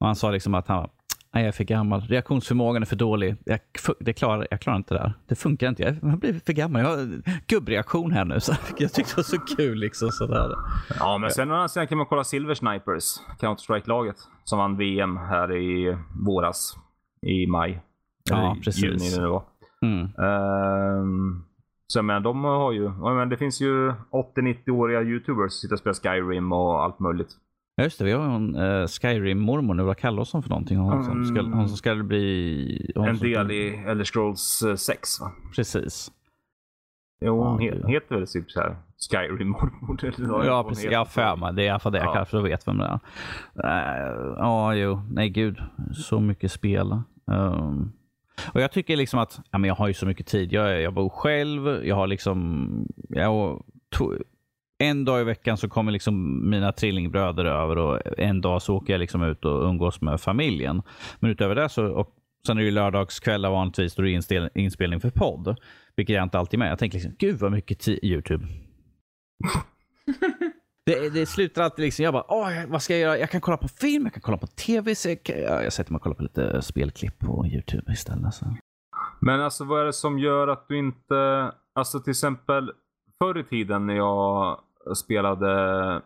Och 0.00 0.06
han 0.06 0.16
sa 0.16 0.30
liksom 0.30 0.54
att 0.54 0.68
han 0.68 0.88
Nej, 1.34 1.42
jag 1.42 1.48
är 1.48 1.52
för 1.52 1.64
gammal. 1.64 2.00
Reaktionsförmågan 2.00 2.82
är 2.82 2.86
för 2.86 2.96
dålig. 2.96 3.36
Jag, 3.44 3.60
det 4.00 4.12
klarar, 4.12 4.46
jag 4.50 4.60
klarar 4.60 4.76
inte 4.76 4.94
det 4.94 5.00
här. 5.00 5.12
Det 5.26 5.34
funkar 5.34 5.68
inte. 5.68 5.82
Jag 5.82 6.10
har 6.10 6.16
blivit 6.16 6.46
för 6.46 6.52
gammal. 6.52 6.82
Jag 6.82 6.88
har 6.88 7.22
gubbreaktion 7.46 8.12
här 8.12 8.24
nu. 8.24 8.40
Så 8.40 8.52
jag 8.78 8.92
tyckte 8.92 9.12
det 9.12 9.16
var 9.16 9.22
så 9.22 9.38
kul. 9.56 9.78
Liksom, 9.78 10.10
sådär. 10.10 10.54
Ja, 10.98 11.18
men 11.18 11.30
sen, 11.30 11.68
sen 11.68 11.86
kan 11.86 11.98
man 11.98 12.06
kolla 12.06 12.24
Silver 12.24 12.54
Snipers, 12.54 13.04
Counter-Strike-laget, 13.40 14.16
som 14.44 14.58
vann 14.58 14.76
VM 14.76 15.16
här 15.16 15.56
i 15.56 15.96
våras. 16.26 16.76
I 17.22 17.46
maj. 17.46 17.82
Ja, 18.30 18.56
precis. 18.64 18.84
Juni 18.84 19.16
nu 19.16 19.26
då. 19.26 19.44
Mm. 19.82 20.00
Um, 20.16 21.44
så 21.86 22.02
men 22.02 22.22
de 22.22 22.44
har 22.44 22.72
ju, 22.72 22.90
men 22.90 23.28
det 23.28 23.36
finns 23.36 23.60
ju 23.60 23.92
80-90-åriga 24.36 25.02
YouTubers 25.02 25.52
som 25.52 25.60
sitter 25.60 25.74
och 25.74 25.78
spelar 25.78 25.94
Skyrim 25.94 26.52
och 26.52 26.82
allt 26.82 26.98
möjligt. 26.98 27.30
Ja, 27.78 27.84
just 27.84 27.98
det. 27.98 28.04
Vi 28.04 28.12
har 28.12 28.24
ju 28.28 28.34
en 28.34 28.56
uh, 28.56 28.86
Skyrim-mormor 28.86 29.74
nu. 29.74 29.82
Vad 29.82 29.96
kallar 29.96 30.22
oss 30.22 30.32
hon 30.32 30.42
för 30.42 30.50
någonting? 30.50 30.76
Hon, 30.76 31.04
som, 31.04 31.24
ska, 31.24 31.42
hon 31.42 31.68
som 31.68 31.76
ska 31.76 31.94
bli... 31.94 32.92
En 32.96 33.18
del 33.18 33.50
i 33.50 33.84
Elder 33.86 34.04
Scrolls 34.04 34.64
6 34.76 35.20
va? 35.20 35.32
Precis. 35.56 36.12
Jo, 37.20 37.42
hon 37.42 37.62
ja, 37.62 37.74
he 37.74 37.92
heter 37.92 38.14
väl 38.14 38.26
typ 38.26 38.50
så 38.50 38.60
här 38.60 38.76
Skyrim-mormor? 39.10 40.44
Ja, 40.46 40.64
precis. 40.68 40.90
Jag 40.90 40.98
har 40.98 41.04
för 41.04 41.36
mig. 41.36 41.54
Det 41.54 41.62
är 41.62 41.66
i 41.66 41.68
alla 41.68 41.78
fall 41.78 41.92
det 41.92 41.98
jag 41.98 42.12
kallar 42.12 42.24
för 42.24 42.38
att 42.38 42.44
vet 42.44 42.68
vem 42.68 42.78
det 42.78 42.84
är. 42.84 43.00
Uh, 43.64 44.34
ja, 44.38 44.74
jo. 44.74 45.00
Nej, 45.10 45.30
gud. 45.30 45.62
Så 45.94 46.20
mycket 46.20 46.52
spel. 46.52 47.02
Um, 47.24 47.92
och 48.52 48.60
Jag 48.60 48.72
tycker 48.72 48.96
liksom 48.96 49.20
att 49.20 49.40
ja, 49.50 49.58
men 49.58 49.68
jag 49.68 49.74
har 49.74 49.88
ju 49.88 49.94
så 49.94 50.06
mycket 50.06 50.26
tid. 50.26 50.52
Jag, 50.52 50.82
jag 50.82 50.94
bor 50.94 51.08
själv. 51.08 51.84
Jag 51.84 51.96
har 51.96 52.06
liksom... 52.06 52.86
Jag, 53.08 53.62
en 54.78 55.04
dag 55.04 55.20
i 55.20 55.24
veckan 55.24 55.56
så 55.56 55.68
kommer 55.68 55.92
liksom 55.92 56.42
mina 56.50 56.72
trillingbröder 56.72 57.44
över 57.44 57.78
och 57.78 58.18
en 58.18 58.40
dag 58.40 58.62
så 58.62 58.76
åker 58.76 58.92
jag 58.92 59.00
liksom 59.00 59.22
ut 59.22 59.44
och 59.44 59.68
umgås 59.68 60.00
med 60.00 60.20
familjen. 60.20 60.82
Men 61.20 61.30
utöver 61.30 61.54
det 61.54 61.68
så, 61.68 61.86
och 61.86 62.14
sen 62.46 62.56
är 62.56 62.60
det 62.60 62.66
ju 62.66 62.70
lördagskvällar 62.70 63.50
vanligtvis 63.50 63.94
då 63.94 64.02
det 64.02 64.10
är 64.10 64.58
inspelning 64.58 65.00
för 65.00 65.10
podd. 65.10 65.56
Vilket 65.96 66.16
jag 66.16 66.22
inte 66.22 66.38
alltid 66.38 66.58
med. 66.58 66.70
Jag 66.70 66.78
tänker 66.78 66.98
liksom, 66.98 67.14
gud 67.18 67.38
vad 67.38 67.52
mycket 67.52 67.88
YouTube. 67.88 68.46
det, 70.86 71.10
det 71.10 71.26
slutar 71.26 71.62
alltid 71.62 71.84
liksom, 71.84 72.04
jag 72.04 72.14
bara, 72.14 72.24
Åh, 72.28 72.66
vad 72.68 72.82
ska 72.82 72.92
jag 72.92 73.00
göra? 73.00 73.18
Jag 73.18 73.30
kan 73.30 73.40
kolla 73.40 73.56
på 73.56 73.68
film, 73.68 74.04
jag 74.04 74.12
kan 74.12 74.22
kolla 74.22 74.38
på 74.38 74.46
tv. 74.46 74.94
Så 74.94 75.08
jag, 75.08 75.18
jag 75.64 75.72
sätter 75.72 75.92
mig 75.92 75.96
och 75.96 76.02
kollar 76.02 76.16
på 76.16 76.22
lite 76.22 76.62
spelklipp 76.62 77.18
på 77.18 77.46
YouTube 77.46 77.92
istället. 77.92 78.34
Så. 78.34 78.56
Men 79.20 79.40
alltså 79.40 79.64
vad 79.64 79.80
är 79.80 79.84
det 79.84 79.92
som 79.92 80.18
gör 80.18 80.48
att 80.48 80.68
du 80.68 80.78
inte, 80.78 81.52
alltså 81.74 82.00
till 82.00 82.10
exempel 82.10 82.72
förr 83.18 83.38
i 83.38 83.44
tiden 83.44 83.86
när 83.86 83.94
jag 83.94 84.60
spelade 84.96 86.02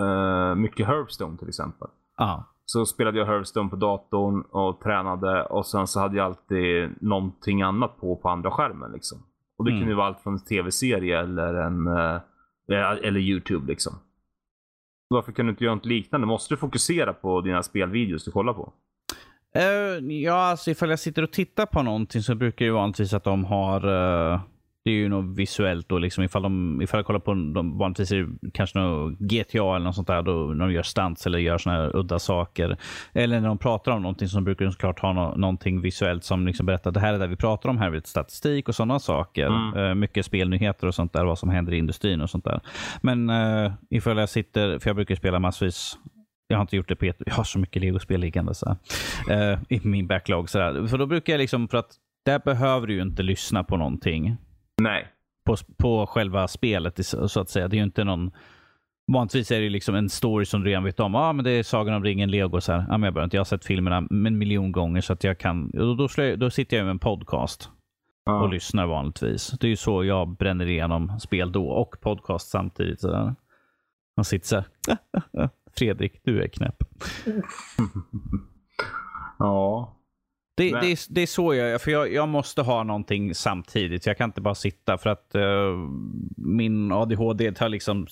uh, 0.00 0.54
mycket 0.54 0.86
Hearthstone 0.86 1.38
till 1.38 1.48
exempel. 1.48 1.88
Ah. 2.16 2.42
Så 2.64 2.86
spelade 2.86 3.18
jag 3.18 3.26
Hearthstone 3.26 3.70
på 3.70 3.76
datorn 3.76 4.42
och 4.42 4.80
tränade 4.80 5.44
och 5.44 5.66
sen 5.66 5.86
så 5.86 6.00
hade 6.00 6.16
jag 6.16 6.26
alltid 6.26 6.90
någonting 7.00 7.62
annat 7.62 8.00
på 8.00 8.16
på 8.16 8.28
andra 8.28 8.50
skärmen. 8.50 8.92
Liksom. 8.92 9.18
Och 9.58 9.64
det 9.64 9.70
mm. 9.70 9.82
kunde 9.82 9.94
vara 9.94 10.06
allt 10.06 10.20
från 10.20 10.32
en 10.32 10.44
tv-serie 10.44 11.20
eller 11.20 11.54
en 11.54 11.88
uh, 11.88 12.20
eller 13.02 13.20
YouTube 13.20 13.66
liksom. 13.66 13.92
Varför 15.08 15.32
kan 15.32 15.46
du 15.46 15.50
inte 15.50 15.64
göra 15.64 15.74
något 15.74 15.86
liknande? 15.86 16.26
Måste 16.26 16.54
du 16.54 16.58
fokusera 16.58 17.12
på 17.12 17.40
dina 17.40 17.62
spelvideos 17.62 18.24
du 18.24 18.30
kollar 18.30 18.52
på? 18.52 18.72
Uh, 19.56 20.12
ja, 20.12 20.34
alltså 20.34 20.70
ifall 20.70 20.90
jag 20.90 20.98
sitter 20.98 21.22
och 21.22 21.32
tittar 21.32 21.66
på 21.66 21.82
någonting 21.82 22.22
så 22.22 22.34
brukar 22.34 22.58
det 22.58 22.64
ju 22.64 22.72
vanligtvis 22.72 23.12
att 23.12 23.24
de 23.24 23.44
har 23.44 23.86
uh, 23.86 24.40
det 24.84 24.90
är 24.90 24.94
ju 24.94 25.08
något 25.08 25.38
visuellt 25.38 25.88
då. 25.88 25.98
Liksom, 25.98 26.24
ifall, 26.24 26.42
de, 26.42 26.82
ifall 26.82 26.98
jag 26.98 27.06
kollar 27.06 27.20
på 27.20 27.34
de, 27.34 27.78
vanligtvis 27.78 28.12
är 28.12 28.28
det 28.40 28.50
kanske 28.50 28.78
något 28.78 29.18
GTA 29.18 29.76
eller 29.76 29.84
något 29.84 29.94
sånt 29.94 30.08
där. 30.08 30.22
Då, 30.22 30.32
när 30.32 30.66
de 30.66 30.72
gör 30.72 30.82
stunts 30.82 31.26
eller 31.26 31.38
gör 31.38 31.58
såna 31.58 31.76
här 31.76 31.96
udda 31.96 32.18
saker. 32.18 32.76
Eller 33.12 33.40
när 33.40 33.48
de 33.48 33.58
pratar 33.58 33.92
om 33.92 34.02
någonting 34.02 34.28
så 34.28 34.40
brukar 34.40 34.64
de 34.64 34.72
såklart 34.72 35.00
ha 35.00 35.12
no, 35.12 35.36
någonting 35.36 35.80
visuellt 35.80 36.24
som 36.24 36.46
liksom 36.46 36.66
berättar 36.66 36.90
att 36.90 36.94
det 36.94 37.00
här 37.00 37.14
är 37.14 37.18
det 37.18 37.26
vi 37.26 37.36
pratar 37.36 37.68
om. 37.68 37.78
Här 37.78 37.92
är 37.92 38.02
statistik 38.04 38.68
och 38.68 38.74
sådana 38.74 38.98
saker. 38.98 39.46
Mm. 39.46 39.76
Uh, 39.76 39.94
mycket 39.94 40.26
spelnyheter 40.26 40.86
och 40.86 40.94
sånt 40.94 41.12
där. 41.12 41.24
Vad 41.24 41.38
som 41.38 41.48
händer 41.48 41.72
i 41.72 41.78
industrin 41.78 42.20
och 42.20 42.30
sånt 42.30 42.44
där. 42.44 42.60
Men 43.00 43.30
uh, 43.30 43.72
ifall 43.90 44.18
jag 44.18 44.28
sitter, 44.28 44.78
för 44.78 44.88
jag 44.88 44.96
brukar 44.96 45.14
spela 45.14 45.38
massvis 45.38 45.98
jag 46.48 46.56
har 46.56 46.62
inte 46.62 46.76
gjort 46.76 46.88
det 46.88 46.96
på 46.96 47.06
Jag 47.06 47.14
har 47.30 47.44
så 47.44 47.58
mycket 47.58 47.82
legospel 47.82 48.20
liggande 48.20 48.54
så 48.54 48.76
uh, 49.30 49.58
i 49.68 49.80
min 49.82 50.06
backlog. 50.06 50.50
Så. 50.50 50.58
För 50.88 50.98
då 50.98 51.06
brukar 51.06 51.32
jag 51.32 51.38
liksom, 51.38 51.68
för 51.68 51.78
att 51.78 51.90
där 52.24 52.38
behöver 52.38 52.86
du 52.86 52.94
ju 52.94 53.02
inte 53.02 53.22
lyssna 53.22 53.64
på 53.64 53.76
någonting. 53.76 54.36
Nej. 54.82 55.08
På, 55.44 55.56
på 55.78 56.06
själva 56.06 56.48
spelet 56.48 57.06
så 57.06 57.40
att 57.40 57.50
säga. 57.50 57.68
Det 57.68 57.76
är 57.76 57.78
ju 57.78 57.84
inte 57.84 58.04
någon... 58.04 58.30
Vanligtvis 59.12 59.50
är 59.50 59.60
det 59.60 59.70
liksom 59.70 59.94
en 59.94 60.08
story 60.08 60.44
som 60.44 60.64
du 60.64 60.70
redan 60.70 60.84
vet 60.84 61.00
om. 61.00 61.14
ah, 61.14 61.32
men 61.32 61.44
det 61.44 61.50
är 61.50 61.62
Sagan 61.62 61.94
om 61.94 62.04
ringen, 62.04 62.30
Lego. 62.30 62.60
Så 62.60 62.72
här. 62.72 62.86
Ah, 62.90 62.98
men 62.98 63.14
jag, 63.14 63.24
inte. 63.24 63.36
jag 63.36 63.40
har 63.40 63.44
sett 63.44 63.64
filmerna 63.64 63.96
en 64.10 64.38
miljon 64.38 64.72
gånger 64.72 65.00
så 65.00 65.12
att 65.12 65.24
jag 65.24 65.38
kan... 65.38 65.70
Då, 65.70 65.94
då, 65.94 66.08
då 66.36 66.50
sitter 66.50 66.76
jag 66.76 66.84
med 66.84 66.90
en 66.90 66.98
podcast 66.98 67.70
ja. 68.24 68.42
och 68.42 68.48
lyssnar 68.48 68.86
vanligtvis. 68.86 69.50
Det 69.60 69.66
är 69.66 69.68
ju 69.68 69.76
så 69.76 70.04
jag 70.04 70.36
bränner 70.36 70.66
igenom 70.66 71.20
spel 71.20 71.52
då 71.52 71.68
och 71.68 72.00
podcast 72.00 72.48
samtidigt. 72.48 73.00
Så 73.00 73.08
där. 73.08 73.34
Man 74.16 74.24
sitter 74.24 74.46
så 74.46 74.56
här. 74.56 75.48
Fredrik, 75.78 76.20
du 76.24 76.42
är 76.42 76.48
knäpp. 76.48 76.84
ja. 79.38 79.96
Det, 80.54 80.70
det, 80.70 80.92
är, 80.92 81.14
det 81.14 81.20
är 81.20 81.26
så 81.26 81.54
jag 81.54 81.82
för 81.82 81.90
jag, 81.90 82.12
jag 82.12 82.28
måste 82.28 82.62
ha 82.62 82.82
någonting 82.82 83.34
samtidigt. 83.34 84.06
Jag 84.06 84.18
kan 84.18 84.30
inte 84.30 84.40
bara 84.40 84.54
sitta 84.54 84.98
för 84.98 85.10
att 85.10 85.34
uh, 85.34 85.88
min 86.36 86.92
ADHD 86.92 87.52
tar 87.52 87.68
liksom 87.68 88.06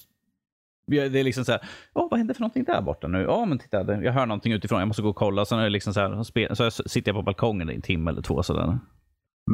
det 0.87 1.21
är 1.21 1.25
liksom 1.25 1.45
så 1.45 1.53
här, 1.53 1.61
oh, 1.93 2.11
vad 2.11 2.19
hände 2.19 2.35
för 2.35 2.41
någonting 2.41 2.65
där 2.65 2.83
borta 2.83 3.09
nu? 3.09 3.23
Ja, 3.23 3.37
oh, 3.37 3.47
men 3.47 3.59
titta, 3.59 4.03
jag 4.03 4.13
hör 4.13 4.27
någonting 4.27 4.53
utifrån, 4.53 4.79
jag 4.79 4.89
måste 4.89 5.03
gå 5.03 5.09
och 5.09 5.17
kolla. 5.17 5.45
Sen 5.45 5.59
är 5.59 5.63
det 5.63 5.71
liksom 5.71 5.95
så 5.95 6.01
här, 6.01 6.71
så 6.71 6.71
sitter 6.71 7.09
jag 7.09 7.17
på 7.17 7.23
balkongen 7.23 7.71
i 7.71 7.75
en 7.75 7.83
timme 7.83 8.11
eller 8.11 8.23
två 8.23 8.43
sådär. 8.43 8.79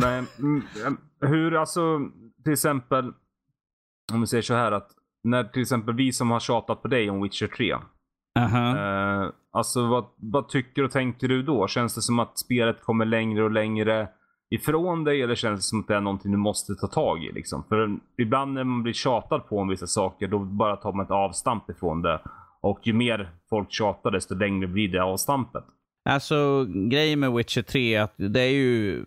Men 0.02 0.26
mm, 0.38 0.62
hur, 1.20 1.54
alltså 1.54 2.00
till 2.44 2.52
exempel, 2.52 3.12
om 4.12 4.20
vi 4.20 4.26
säger 4.26 4.42
så 4.42 4.54
här 4.54 4.72
att 4.72 4.90
när 5.24 5.44
till 5.44 5.62
exempel 5.62 5.94
vi 5.94 6.12
som 6.12 6.30
har 6.30 6.40
tjatat 6.40 6.82
på 6.82 6.88
dig 6.88 7.10
om 7.10 7.22
Witcher 7.22 7.46
3. 7.46 7.74
Uh 7.74 7.80
-huh. 8.36 9.24
eh, 9.24 9.30
Alltså 9.56 9.86
vad, 9.86 10.04
vad 10.16 10.48
tycker 10.48 10.82
och 10.82 10.90
tänker 10.90 11.28
du 11.28 11.42
då? 11.42 11.68
Känns 11.68 11.94
det 11.94 12.02
som 12.02 12.18
att 12.18 12.38
spelet 12.38 12.82
kommer 12.82 13.04
längre 13.04 13.44
och 13.44 13.50
längre 13.50 14.08
ifrån 14.50 15.04
dig 15.04 15.22
eller 15.22 15.34
känns 15.34 15.60
det 15.60 15.62
som 15.62 15.80
att 15.80 15.88
det 15.88 15.94
är 15.94 16.00
någonting 16.00 16.32
du 16.32 16.38
måste 16.38 16.74
ta 16.74 16.86
tag 16.86 17.24
i? 17.24 17.32
Liksom? 17.32 17.64
För 17.68 17.96
ibland 18.18 18.54
när 18.54 18.64
man 18.64 18.82
blir 18.82 18.92
tjatad 18.92 19.48
på 19.48 19.58
om 19.58 19.68
vissa 19.68 19.86
saker 19.86 20.28
då 20.28 20.38
bara 20.38 20.76
tar 20.76 20.92
man 20.92 21.06
ett 21.06 21.10
avstamp 21.10 21.70
ifrån 21.70 22.02
det. 22.02 22.20
Och 22.60 22.80
ju 22.82 22.92
mer 22.92 23.30
folk 23.50 23.72
tjatar 23.72 24.10
desto 24.10 24.34
längre 24.34 24.66
blir 24.66 24.88
det 24.88 25.02
avstampet. 25.02 25.64
Alltså 26.08 26.66
grejen 26.90 27.20
med 27.20 27.32
Witcher 27.32 27.62
3 27.62 27.94
är 27.94 28.02
att 28.02 28.14
det 28.16 28.40
är 28.40 28.52
ju 28.52 29.04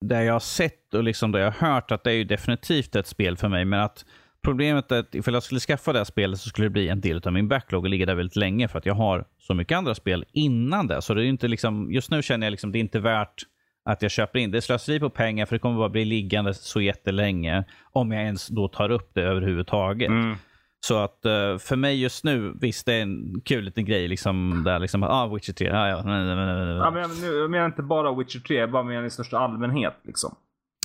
det 0.00 0.24
jag 0.24 0.32
har 0.32 0.40
sett 0.40 0.94
och 0.94 1.04
liksom 1.04 1.32
det 1.32 1.40
jag 1.40 1.52
har 1.52 1.68
hört 1.68 1.90
att 1.90 2.04
det 2.04 2.10
är 2.10 2.14
ju 2.14 2.24
definitivt 2.24 2.96
ett 2.96 3.06
spel 3.06 3.36
för 3.36 3.48
mig. 3.48 3.64
Men 3.64 3.80
att 3.80 4.04
Problemet 4.44 4.92
är 4.92 4.98
att 4.98 5.14
ifall 5.14 5.34
jag 5.34 5.42
skulle 5.42 5.60
skaffa 5.60 5.92
det 5.92 5.98
här 5.98 6.04
spelet 6.04 6.40
så 6.40 6.48
skulle 6.48 6.66
det 6.66 6.70
bli 6.70 6.88
en 6.88 7.00
del 7.00 7.22
av 7.24 7.32
min 7.32 7.48
backlog 7.48 7.84
och 7.84 7.90
ligga 7.90 8.06
där 8.06 8.14
väldigt 8.14 8.36
länge 8.36 8.68
för 8.68 8.78
att 8.78 8.86
jag 8.86 8.94
har 8.94 9.24
så 9.38 9.54
mycket 9.54 9.78
andra 9.78 9.94
spel 9.94 10.24
innan 10.32 10.86
det. 10.86 11.02
Så 11.02 11.14
det 11.14 11.24
är 11.24 11.26
inte 11.26 11.48
liksom, 11.48 11.92
just 11.92 12.10
nu 12.10 12.22
känner 12.22 12.46
jag 12.46 12.50
liksom 12.50 12.72
det 12.72 12.78
är 12.78 12.80
inte 12.80 13.00
värt 13.00 13.42
att 13.84 14.02
jag 14.02 14.10
köper 14.10 14.38
in. 14.38 14.50
Det 14.50 14.58
är 14.58 14.60
slöseri 14.60 15.00
på 15.00 15.10
pengar 15.10 15.46
för 15.46 15.54
det 15.54 15.58
kommer 15.58 15.76
bara 15.76 15.88
bli 15.88 16.04
liggande 16.04 16.54
så 16.54 16.80
jättelänge 16.80 17.64
om 17.92 18.12
jag 18.12 18.22
ens 18.22 18.48
då 18.48 18.68
tar 18.68 18.90
upp 18.90 19.10
det 19.14 19.22
överhuvudtaget. 19.22 20.08
Mm. 20.08 20.36
Så 20.80 20.98
att 20.98 21.20
uh, 21.26 21.58
för 21.58 21.76
mig 21.76 22.02
just 22.02 22.24
nu, 22.24 22.54
visst 22.60 22.86
det 22.86 22.94
är 22.94 23.02
en 23.02 23.40
kul 23.44 23.64
liten 23.64 23.84
grej 23.84 24.08
liksom 24.08 24.62
där 24.64 24.78
liksom, 24.78 25.02
ah 25.02 25.26
Witcher 25.26 25.52
3, 25.52 25.70
ah, 25.70 25.88
ja. 25.88 25.96
ja 25.96 26.90
men 26.90 27.02
jag, 27.02 27.10
nu, 27.20 27.26
jag 27.26 27.50
menar 27.50 27.66
inte 27.66 27.82
bara 27.82 28.14
Witcher 28.14 28.38
3, 28.38 28.56
jag 28.56 28.70
bara 28.70 28.82
menar 28.82 29.04
i 29.04 29.10
största 29.10 29.38
allmänhet 29.38 29.94
liksom. 30.04 30.36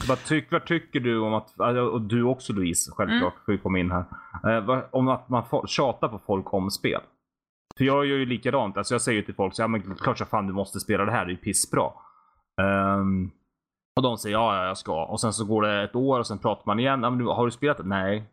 Vad, 0.07 0.23
tyck, 0.23 0.51
vad 0.51 0.65
tycker 0.65 0.99
du 0.99 1.19
om 1.19 1.33
att, 1.33 1.59
och 1.91 2.01
du 2.01 2.23
också 2.23 2.53
Louise 2.53 2.91
självklart, 2.91 3.47
mm. 3.47 3.59
komma 3.59 3.79
in 3.79 3.91
här. 3.91 4.05
Eh, 4.57 4.83
om 4.91 5.07
att 5.07 5.29
man 5.29 5.67
tjatar 5.67 6.07
på 6.07 6.19
folk 6.19 6.53
om 6.53 6.71
spel. 6.71 7.01
För 7.77 7.85
jag 7.85 8.05
gör 8.05 8.17
ju 8.17 8.25
likadant. 8.25 8.77
Alltså 8.77 8.93
jag 8.93 9.01
säger 9.01 9.21
till 9.21 9.35
folk, 9.35 9.55
så, 9.55 9.61
ja, 9.61 9.67
men 9.67 9.95
klart 9.95 10.17
så 10.17 10.25
fan 10.25 10.47
du 10.47 10.53
måste 10.53 10.79
spela 10.79 11.05
det 11.05 11.11
här, 11.11 11.25
det 11.25 11.29
är 11.29 11.33
ju 11.33 11.37
pissbra. 11.37 11.91
Um, 12.61 13.31
och 13.95 14.03
de 14.03 14.17
säger 14.17 14.35
ja, 14.35 14.67
jag 14.67 14.77
ska. 14.77 15.05
Och 15.05 15.21
sen 15.21 15.33
så 15.33 15.45
går 15.45 15.61
det 15.61 15.83
ett 15.83 15.95
år 15.95 16.19
och 16.19 16.27
sen 16.27 16.39
pratar 16.39 16.63
man 16.65 16.79
igen. 16.79 17.03
Ja, 17.03 17.09
men 17.09 17.27
har 17.27 17.45
du 17.45 17.51
spelat 17.51 17.77
det? 17.77 17.83
Nej. 17.83 18.23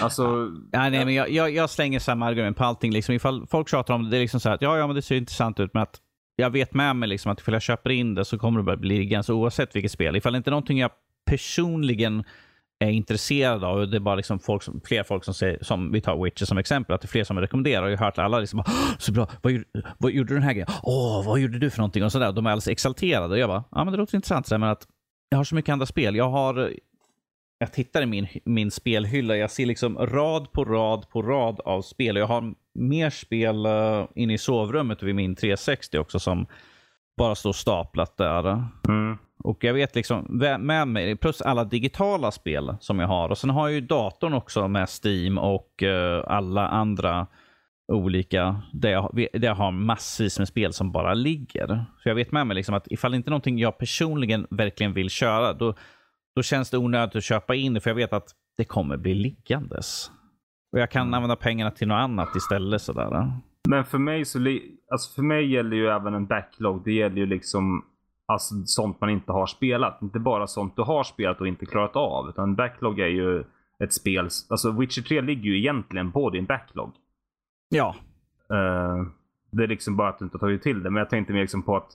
Alltså... 0.00 0.50
Ja, 0.72 0.88
nej, 0.88 1.04
men 1.04 1.14
jag, 1.14 1.30
jag, 1.30 1.50
jag, 1.50 1.70
slänger 1.70 1.98
samma 1.98 2.26
argument 2.26 2.56
på 2.56 2.64
allting. 2.64 2.92
Liksom, 2.92 3.14
ifall 3.14 3.46
folk 3.46 3.68
tjatar 3.68 3.94
om 3.94 4.04
det, 4.04 4.10
det 4.10 4.16
är 4.16 4.20
liksom 4.20 4.40
så 4.40 4.48
här 4.48 4.54
att 4.54 4.62
ja, 4.62 4.78
ja, 4.78 4.86
men 4.86 4.96
det 4.96 5.02
ser 5.02 5.16
intressant 5.16 5.60
ut, 5.60 5.74
men 5.74 5.82
att 5.82 6.00
jag 6.40 6.50
vet 6.50 6.74
med 6.74 6.96
mig 6.96 7.08
liksom 7.08 7.32
att 7.32 7.40
ifall 7.40 7.54
jag 7.54 7.62
köper 7.62 7.90
in 7.90 8.14
det 8.14 8.24
så 8.24 8.38
kommer 8.38 8.60
det 8.60 8.64
bara 8.64 8.76
bli 8.76 8.98
liggande 8.98 9.32
oavsett 9.32 9.76
vilket 9.76 9.92
spel. 9.92 10.16
Ifall 10.16 10.32
det 10.32 10.36
inte 10.36 10.50
är 10.50 10.52
någonting 10.52 10.78
jag 10.78 10.90
personligen 11.30 12.24
är 12.84 12.90
intresserad 12.90 13.64
av. 13.64 13.88
Det 13.88 13.96
är 13.96 14.00
bara 14.00 14.14
liksom 14.14 14.38
folk 14.38 14.62
som, 14.62 14.80
fler 14.84 15.02
folk 15.02 15.24
som 15.24 15.34
säger, 15.34 15.58
som 15.64 15.92
vi 15.92 16.00
tar 16.00 16.24
Witcher 16.24 16.44
som 16.44 16.58
exempel, 16.58 16.94
att 16.94 17.00
det 17.00 17.06
är 17.06 17.08
fler 17.08 17.24
som 17.24 17.38
rekommenderar. 17.38 17.88
Jag 17.88 17.98
har 17.98 18.04
hört 18.04 18.18
alla 18.18 18.38
liksom, 18.38 18.64
så 18.98 19.12
bra, 19.12 19.28
vad 19.42 19.52
gjorde, 19.52 19.66
vad 19.98 20.12
gjorde 20.12 20.28
du 20.28 20.34
den 20.34 20.42
här 20.42 20.52
grejen? 20.52 20.68
Åh, 20.82 21.26
vad 21.26 21.40
gjorde 21.40 21.58
du 21.58 21.70
för 21.70 21.78
någonting? 21.78 22.04
Och 22.04 22.12
sådär. 22.12 22.32
De 22.32 22.46
är 22.46 22.50
alldeles 22.50 22.68
exalterade. 22.68 23.34
Och 23.34 23.38
jag 23.38 23.48
bara, 23.48 23.64
ja 23.70 23.84
men 23.84 23.92
det 23.92 23.98
låter 23.98 24.16
intressant, 24.16 24.50
men 24.50 24.62
att 24.62 24.86
jag 25.28 25.38
har 25.38 25.44
så 25.44 25.54
mycket 25.54 25.72
andra 25.72 25.86
spel. 25.86 26.16
Jag 26.16 26.30
har 26.30 26.74
jag 27.60 27.72
tittar 27.72 28.02
i 28.02 28.06
min, 28.06 28.26
min 28.44 28.70
spelhylla. 28.70 29.36
Jag 29.36 29.50
ser 29.50 29.66
liksom 29.66 29.98
rad 29.98 30.52
på 30.52 30.64
rad 30.64 31.08
på 31.08 31.22
rad 31.22 31.60
av 31.64 31.82
spel. 31.82 32.16
Jag 32.16 32.26
har 32.26 32.54
mer 32.74 33.10
spel 33.10 33.66
uh, 33.66 34.06
inne 34.14 34.34
i 34.34 34.38
sovrummet 34.38 35.02
vid 35.02 35.14
min 35.14 35.36
360 35.36 35.98
också 35.98 36.18
som 36.18 36.46
bara 37.16 37.34
står 37.34 37.52
staplat 37.52 38.16
där. 38.16 38.64
Mm. 38.88 39.18
Och 39.44 39.64
jag 39.64 39.74
vet 39.74 39.94
liksom 39.94 40.26
med 40.58 40.88
mig, 40.88 41.16
plus 41.16 41.40
alla 41.40 41.64
digitala 41.64 42.30
spel 42.30 42.76
som 42.80 42.98
jag 42.98 43.08
har. 43.08 43.28
Och 43.28 43.38
sen 43.38 43.50
har 43.50 43.68
jag 43.68 43.74
ju 43.74 43.80
datorn 43.80 44.34
också 44.34 44.68
med 44.68 44.88
Steam 45.04 45.38
och 45.38 45.82
uh, 45.82 46.24
alla 46.26 46.68
andra 46.68 47.26
olika, 47.92 48.62
där 48.72 48.90
jag, 48.90 49.26
där 49.32 49.48
jag 49.48 49.54
har 49.54 49.70
massvis 49.70 50.38
med 50.38 50.48
spel 50.48 50.72
som 50.72 50.92
bara 50.92 51.14
ligger. 51.14 51.84
Så 52.02 52.08
jag 52.08 52.14
vet 52.14 52.32
med 52.32 52.46
mig 52.46 52.54
liksom 52.54 52.74
att 52.74 52.86
ifall 52.90 53.10
det 53.10 53.16
inte 53.16 53.28
är 53.28 53.30
någonting 53.30 53.58
jag 53.58 53.78
personligen 53.78 54.46
verkligen 54.50 54.92
vill 54.92 55.10
köra, 55.10 55.52
då, 55.52 55.74
då 56.36 56.42
känns 56.42 56.70
det 56.70 56.78
onödigt 56.78 57.16
att 57.16 57.24
köpa 57.24 57.54
in 57.54 57.74
det, 57.74 57.80
för 57.80 57.90
jag 57.90 57.94
vet 57.94 58.12
att 58.12 58.28
det 58.56 58.64
kommer 58.64 58.96
bli 58.96 59.14
liggandes. 59.14 60.10
Och 60.72 60.78
jag 60.78 60.90
kan 60.90 61.02
mm. 61.02 61.14
använda 61.14 61.36
pengarna 61.36 61.70
till 61.70 61.88
något 61.88 62.02
annat 62.02 62.36
istället. 62.36 62.82
Sådär. 62.82 63.32
Men 63.68 63.84
för 63.84 63.98
mig 63.98 64.24
så 64.24 64.38
alltså 64.90 65.14
för 65.14 65.22
mig 65.22 65.52
gäller 65.52 65.76
ju 65.76 65.86
även 65.86 66.14
en 66.14 66.26
backlog. 66.26 66.84
Det 66.84 66.92
gäller 66.92 67.16
ju 67.16 67.26
liksom 67.26 67.84
alltså, 68.26 68.54
sånt 68.64 69.00
man 69.00 69.10
inte 69.10 69.32
har 69.32 69.46
spelat. 69.46 70.02
Inte 70.02 70.18
bara 70.18 70.46
sånt 70.46 70.76
du 70.76 70.82
har 70.82 71.04
spelat 71.04 71.40
och 71.40 71.48
inte 71.48 71.66
klarat 71.66 71.96
av. 71.96 72.28
Utan 72.28 72.48
en 72.48 72.56
backlog 72.56 73.00
är 73.00 73.06
ju 73.06 73.44
ett 73.84 73.92
spel. 73.92 74.28
Alltså 74.48 74.70
Witcher 74.70 75.02
3 75.02 75.20
ligger 75.20 75.50
ju 75.50 75.58
egentligen 75.58 76.12
på 76.12 76.30
din 76.30 76.46
backlog. 76.46 76.92
Ja. 77.68 77.94
Uh, 78.52 79.06
det 79.50 79.62
är 79.62 79.68
liksom 79.68 79.96
bara 79.96 80.08
att 80.08 80.18
du 80.18 80.24
inte 80.24 80.36
har 80.36 80.40
tagit 80.40 80.62
till 80.62 80.82
det. 80.82 80.90
Men 80.90 81.00
jag 81.00 81.10
tänkte 81.10 81.32
mer 81.32 81.40
liksom 81.40 81.62
på 81.62 81.76
att 81.76 81.90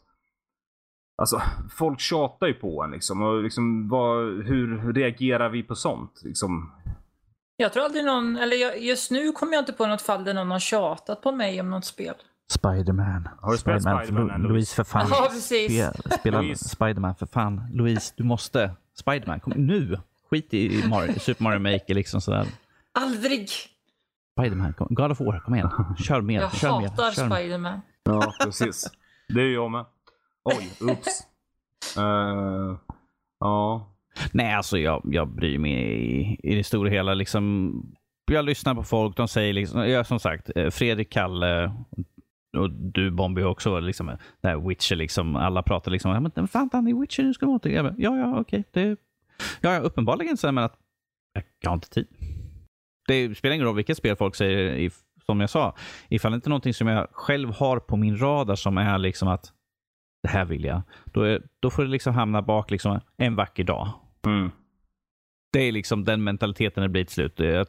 Alltså, 1.17 1.41
folk 1.77 1.99
tjatar 1.99 2.47
ju 2.47 2.53
på 2.53 2.83
en 2.83 2.91
liksom. 2.91 3.21
Och 3.21 3.43
liksom 3.43 3.89
vad, 3.89 4.45
hur 4.45 4.93
reagerar 4.93 5.49
vi 5.49 5.63
på 5.63 5.75
sånt? 5.75 6.21
Liksom? 6.23 6.71
Jag 7.57 7.73
tror 7.73 7.83
aldrig 7.83 8.05
någon, 8.05 8.37
eller 8.37 8.75
just 8.75 9.11
nu 9.11 9.31
kommer 9.31 9.53
jag 9.53 9.61
inte 9.61 9.73
på 9.73 9.87
något 9.87 10.01
fall 10.01 10.23
där 10.23 10.33
någon 10.33 10.51
har 10.51 10.59
tjatat 10.59 11.21
på 11.21 11.31
mig 11.31 11.61
om 11.61 11.69
något 11.69 11.85
spel. 11.85 12.15
Spiderman. 12.51 13.29
Har 13.41 13.51
du 13.51 13.57
spelat 13.57 13.81
Spiderman? 13.81 14.05
Spiderman 14.05 14.41
Louise, 14.41 14.75
för 14.75 14.83
fan. 14.83 15.07
Ja, 15.09 15.27
precis. 15.31 15.83
spela 16.19 16.55
Spiderman 16.55 17.15
för 17.15 17.25
fan. 17.25 17.61
Louise, 17.73 18.13
du 18.17 18.23
måste. 18.23 18.75
Spiderman, 18.99 19.39
kom 19.39 19.53
nu. 19.55 19.99
Skit 20.29 20.53
i 20.53 20.87
Mario, 20.87 21.19
Super 21.19 21.43
Mario 21.43 21.59
Maker 21.59 21.93
liksom 21.93 22.21
sådär. 22.21 22.47
Aldrig. 22.91 23.49
Spiderman, 24.39 24.73
God 24.77 25.11
of 25.11 25.19
War, 25.19 25.39
kom 25.39 25.55
igen. 25.55 25.69
Kör 25.97 26.21
mer. 26.21 26.41
Jag 26.41 26.55
kör 26.55 26.69
hatar 26.69 27.11
Spiderman. 27.11 27.81
Ja, 28.03 28.33
precis. 28.43 28.91
Det 29.27 29.41
är 29.41 29.53
jag 29.53 29.71
med. 29.71 29.85
Oj, 30.45 30.69
oops. 30.81 31.27
Uh, 31.97 32.77
ja. 33.39 33.91
Nej, 34.31 34.53
alltså 34.53 34.77
jag, 34.77 35.01
jag 35.05 35.27
bryr 35.27 35.57
mig 35.57 35.71
i, 35.71 36.39
i 36.43 36.55
det 36.55 36.63
stora 36.63 36.89
hela. 36.89 37.13
Liksom, 37.13 37.73
jag 38.31 38.45
lyssnar 38.45 38.75
på 38.75 38.83
folk. 38.83 39.17
De 39.17 39.27
säger 39.27 39.53
liksom, 39.53 39.89
ja, 39.89 40.03
som 40.03 40.19
sagt, 40.19 40.51
eh, 40.55 40.69
Fredrik, 40.69 41.09
Kalle 41.09 41.73
och 42.57 42.71
du 42.71 43.11
Bombi 43.11 43.43
också. 43.43 43.79
Liksom, 43.79 44.17
det 44.41 44.47
här 44.47 44.67
Witcher, 44.67 44.95
liksom, 44.95 45.35
alla 45.35 45.63
pratar 45.63 45.91
liksom, 45.91 46.11
ja, 46.11 46.31
men 46.35 46.47
fan 46.47 46.69
han 46.73 46.87
är 46.87 47.01
Witcher, 47.01 47.23
nu 47.23 47.33
ska 47.33 47.45
man 47.45 47.55
återgå. 47.55 47.93
Ja, 47.97 48.17
ja, 48.17 48.39
okej. 48.39 48.63
Det, 48.71 48.97
ja, 49.61 49.79
uppenbarligen 49.79 50.37
så 50.37 50.51
men 50.51 50.63
att 50.63 50.79
jag 51.61 51.69
har 51.69 51.75
inte 51.75 51.89
tid. 51.89 52.07
Det 53.07 53.37
spelar 53.37 53.55
ingen 53.55 53.67
roll 53.67 53.75
vilket 53.75 53.97
spel 53.97 54.15
folk 54.15 54.35
säger, 54.35 54.91
som 55.25 55.39
jag 55.39 55.49
sa. 55.49 55.75
Ifall 56.09 56.31
det 56.31 56.35
inte 56.35 56.47
är 56.47 56.49
någonting 56.49 56.73
som 56.73 56.87
jag 56.87 57.07
själv 57.11 57.51
har 57.51 57.79
på 57.79 57.97
min 57.97 58.17
radar 58.17 58.55
som 58.55 58.77
är 58.77 58.97
liksom 58.97 59.27
att 59.27 59.51
det 60.25 60.31
här 60.31 60.45
vill 60.45 60.63
jag. 60.63 60.81
Då, 61.05 61.21
är, 61.21 61.41
då 61.59 61.69
får 61.69 61.83
det 61.83 61.89
liksom 61.89 62.13
hamna 62.13 62.41
bak 62.41 62.71
liksom 62.71 62.99
en 63.17 63.35
vacker 63.35 63.63
dag. 63.63 63.89
Mm. 64.25 64.51
Det 65.53 65.59
är 65.59 65.71
liksom 65.71 66.03
den 66.03 66.23
mentaliteten 66.23 66.83
det 66.83 66.89
blir 66.89 67.03
till 67.03 67.13
slut. 67.13 67.33
Jag, 67.39 67.67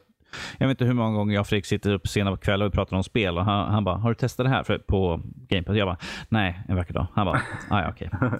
jag 0.57 0.67
vet 0.67 0.75
inte 0.75 0.85
hur 0.85 0.93
många 0.93 1.17
gånger 1.17 1.33
jag 1.33 1.41
och 1.41 1.47
Fredrik 1.47 1.65
sitter 1.65 1.93
upp 1.93 2.07
sena 2.07 2.31
på 2.31 2.37
kvällen 2.37 2.67
och 2.67 2.73
pratar 2.73 2.97
om 2.97 3.03
spel 3.03 3.37
och 3.37 3.45
han, 3.45 3.73
han 3.73 3.83
bara, 3.83 3.95
har 3.95 4.09
du 4.09 4.15
testat 4.15 4.45
det 4.45 4.49
här 4.49 4.63
för, 4.63 4.77
på 4.77 5.21
Game 5.25 5.63
Pass? 5.63 5.75
Jag 5.75 5.87
bara, 5.87 5.97
nej, 6.29 6.61
en 6.67 6.75
vacker 6.75 6.93
dag. 6.93 7.07
Han 7.13 7.25
bara, 7.25 7.41
ah, 7.69 7.81
ja 7.81 7.89
okej. 7.89 8.09
Okay. 8.13 8.29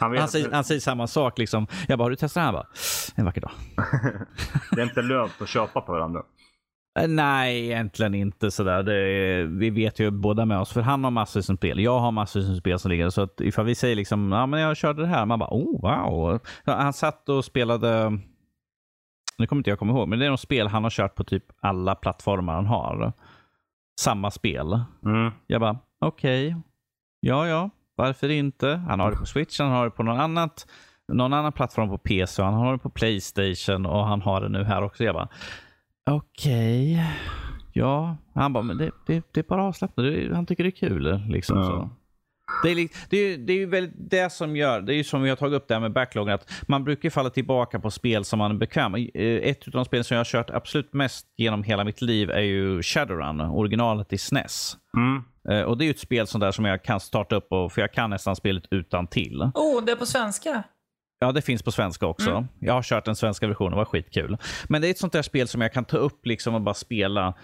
Han, 0.00 0.16
han, 0.16 0.28
säger, 0.28 0.50
han, 0.50 0.64
säger, 0.64 0.80
samma 0.80 1.06
sak. 1.06 1.38
Liksom. 1.38 1.66
Jag 1.88 1.98
bara, 1.98 2.04
har 2.04 2.10
du 2.10 2.16
testat 2.16 2.34
det 2.34 2.40
här? 2.40 2.46
Han 2.46 2.54
bara, 2.54 2.66
en 3.14 3.24
vacker 3.24 3.40
dag. 3.40 3.50
det 4.72 4.80
är 4.80 4.84
inte 4.84 5.02
lönt 5.02 5.42
att 5.42 5.48
köpa 5.48 5.80
på 5.80 5.92
varandra. 5.92 6.22
Eh, 7.02 7.08
nej, 7.08 7.66
egentligen 7.66 8.14
inte 8.14 8.50
sådär. 8.50 8.82
Det, 8.82 9.44
vi 9.44 9.70
vet 9.70 9.98
ju 9.98 10.10
båda 10.10 10.44
med 10.44 10.58
oss, 10.58 10.72
för 10.72 10.80
han 10.80 11.04
har 11.04 11.10
massor 11.10 11.40
som 11.40 11.56
spel. 11.56 11.80
Jag 11.80 11.98
har 11.98 12.12
massor 12.12 12.40
som 12.40 12.56
spel 12.56 12.78
som 12.78 12.90
ligger. 12.90 13.10
Så 13.10 13.22
att 13.22 13.40
ifall 13.40 13.64
vi 13.64 13.74
säger 13.74 13.96
liksom, 13.96 14.32
ja 14.32 14.46
men 14.46 14.60
jag 14.60 14.76
körde 14.76 15.02
det 15.02 15.08
här. 15.08 15.26
Man 15.26 15.38
bara, 15.38 15.50
oh 15.50 15.82
wow. 15.82 16.40
Han 16.64 16.92
satt 16.92 17.28
och 17.28 17.44
spelade, 17.44 18.18
nu 19.38 19.46
kommer 19.46 19.60
inte 19.60 19.70
jag 19.70 19.78
komma 19.78 19.92
ihåg, 19.92 20.08
men 20.08 20.18
det 20.18 20.26
är 20.26 20.30
något 20.30 20.40
spel 20.40 20.66
han 20.66 20.82
har 20.82 20.90
kört 20.90 21.14
på 21.14 21.24
typ 21.24 21.44
alla 21.60 21.94
plattformar 21.94 22.54
han 22.54 22.66
har. 22.66 23.12
Samma 24.00 24.30
spel. 24.30 24.80
Mm. 25.04 25.30
Jag 25.46 25.60
bara, 25.60 25.78
okej. 26.00 26.48
Okay. 26.48 26.60
Ja, 27.20 27.46
ja. 27.46 27.70
Varför 27.96 28.28
inte? 28.28 28.68
Han 28.88 29.00
har 29.00 29.10
det 29.10 29.16
på 29.16 29.26
Switch, 29.26 29.58
han 29.58 29.70
har 29.70 29.84
det 29.84 29.90
på 29.90 30.02
någon 30.02 30.20
annat, 30.20 30.66
någon 31.08 31.32
annan 31.32 31.52
plattform 31.52 31.88
på 31.88 31.98
PC, 31.98 32.42
han 32.42 32.54
har 32.54 32.72
det 32.72 32.78
på 32.78 32.90
Playstation 32.90 33.86
och 33.86 34.06
han 34.06 34.22
har 34.22 34.40
det 34.40 34.48
nu 34.48 34.64
här 34.64 34.82
också. 34.82 35.04
Jag 35.04 35.14
bara, 35.14 35.28
Okej. 36.10 36.94
Okay. 36.94 37.06
Ja, 37.72 38.16
han 38.34 38.52
bara, 38.52 38.62
men 38.62 38.78
det, 38.78 38.90
det, 39.06 39.24
det 39.32 39.40
är 39.40 39.44
bara 39.44 39.62
avslappnat. 39.62 40.06
Han 40.32 40.46
tycker 40.46 40.64
det 40.64 40.68
är 40.68 40.88
kul. 40.88 41.20
Liksom, 41.28 41.58
ja. 41.58 41.64
så. 41.64 41.90
Det 42.62 42.70
är, 42.70 42.88
det, 43.10 43.16
är, 43.16 43.38
det 43.38 43.52
är 43.52 43.56
ju 43.56 43.66
väl 43.66 43.90
det 43.94 44.32
som 44.32 44.56
gör, 44.56 44.80
det 44.80 44.94
är 44.94 44.96
ju 44.96 45.04
som 45.04 45.22
vi 45.22 45.28
har 45.28 45.36
tagit 45.36 45.56
upp 45.56 45.68
det 45.68 45.74
här 45.74 45.80
med 45.80 45.92
backloggen, 45.92 46.34
att 46.34 46.50
man 46.68 46.84
brukar 46.84 47.10
falla 47.10 47.30
tillbaka 47.30 47.80
på 47.80 47.90
spel 47.90 48.24
som 48.24 48.38
man 48.38 48.50
är 48.50 48.54
bekväm 48.54 48.94
eh, 48.94 49.00
Ett 49.14 49.66
av 49.66 49.72
de 49.72 49.84
spel 49.84 50.04
som 50.04 50.14
jag 50.14 50.18
har 50.18 50.24
kört 50.24 50.50
absolut 50.50 50.92
mest 50.92 51.26
genom 51.36 51.62
hela 51.62 51.84
mitt 51.84 52.02
liv 52.02 52.30
är 52.30 52.40
ju 52.40 52.82
Shadowrun, 52.82 53.40
originalet 53.40 54.12
i 54.12 54.18
SNES. 54.18 54.76
Mm. 54.96 55.22
Eh, 55.48 55.64
och 55.64 55.78
det 55.78 55.84
är 55.84 55.86
ju 55.86 55.90
ett 55.90 55.98
spel 55.98 56.26
som 56.26 56.40
där 56.40 56.52
som 56.52 56.64
jag 56.64 56.84
kan 56.84 57.00
starta 57.00 57.36
upp, 57.36 57.52
och, 57.52 57.72
för 57.72 57.80
jag 57.80 57.92
kan 57.92 58.10
nästan 58.10 58.36
spelet 58.36 58.64
utan 58.70 59.06
till. 59.06 59.42
Oh, 59.42 59.84
det 59.84 59.92
är 59.92 59.96
på 59.96 60.06
svenska? 60.06 60.62
Ja, 61.22 61.32
det 61.32 61.42
finns 61.42 61.62
på 61.62 61.72
svenska 61.72 62.06
också. 62.06 62.30
Mm. 62.30 62.44
Jag 62.58 62.74
har 62.74 62.82
kört 62.82 63.04
den 63.04 63.16
svenska 63.16 63.46
versionen, 63.46 63.70
det 63.70 63.76
var 63.76 63.84
skitkul. 63.84 64.36
Men 64.68 64.82
det 64.82 64.88
är 64.88 64.90
ett 64.90 64.98
sånt 64.98 65.12
där 65.12 65.22
spel 65.22 65.48
som 65.48 65.60
jag 65.60 65.72
kan 65.72 65.84
ta 65.84 65.96
upp 65.96 66.26
liksom 66.26 66.54
och 66.54 66.60
bara 66.60 66.74
spela 66.74 67.34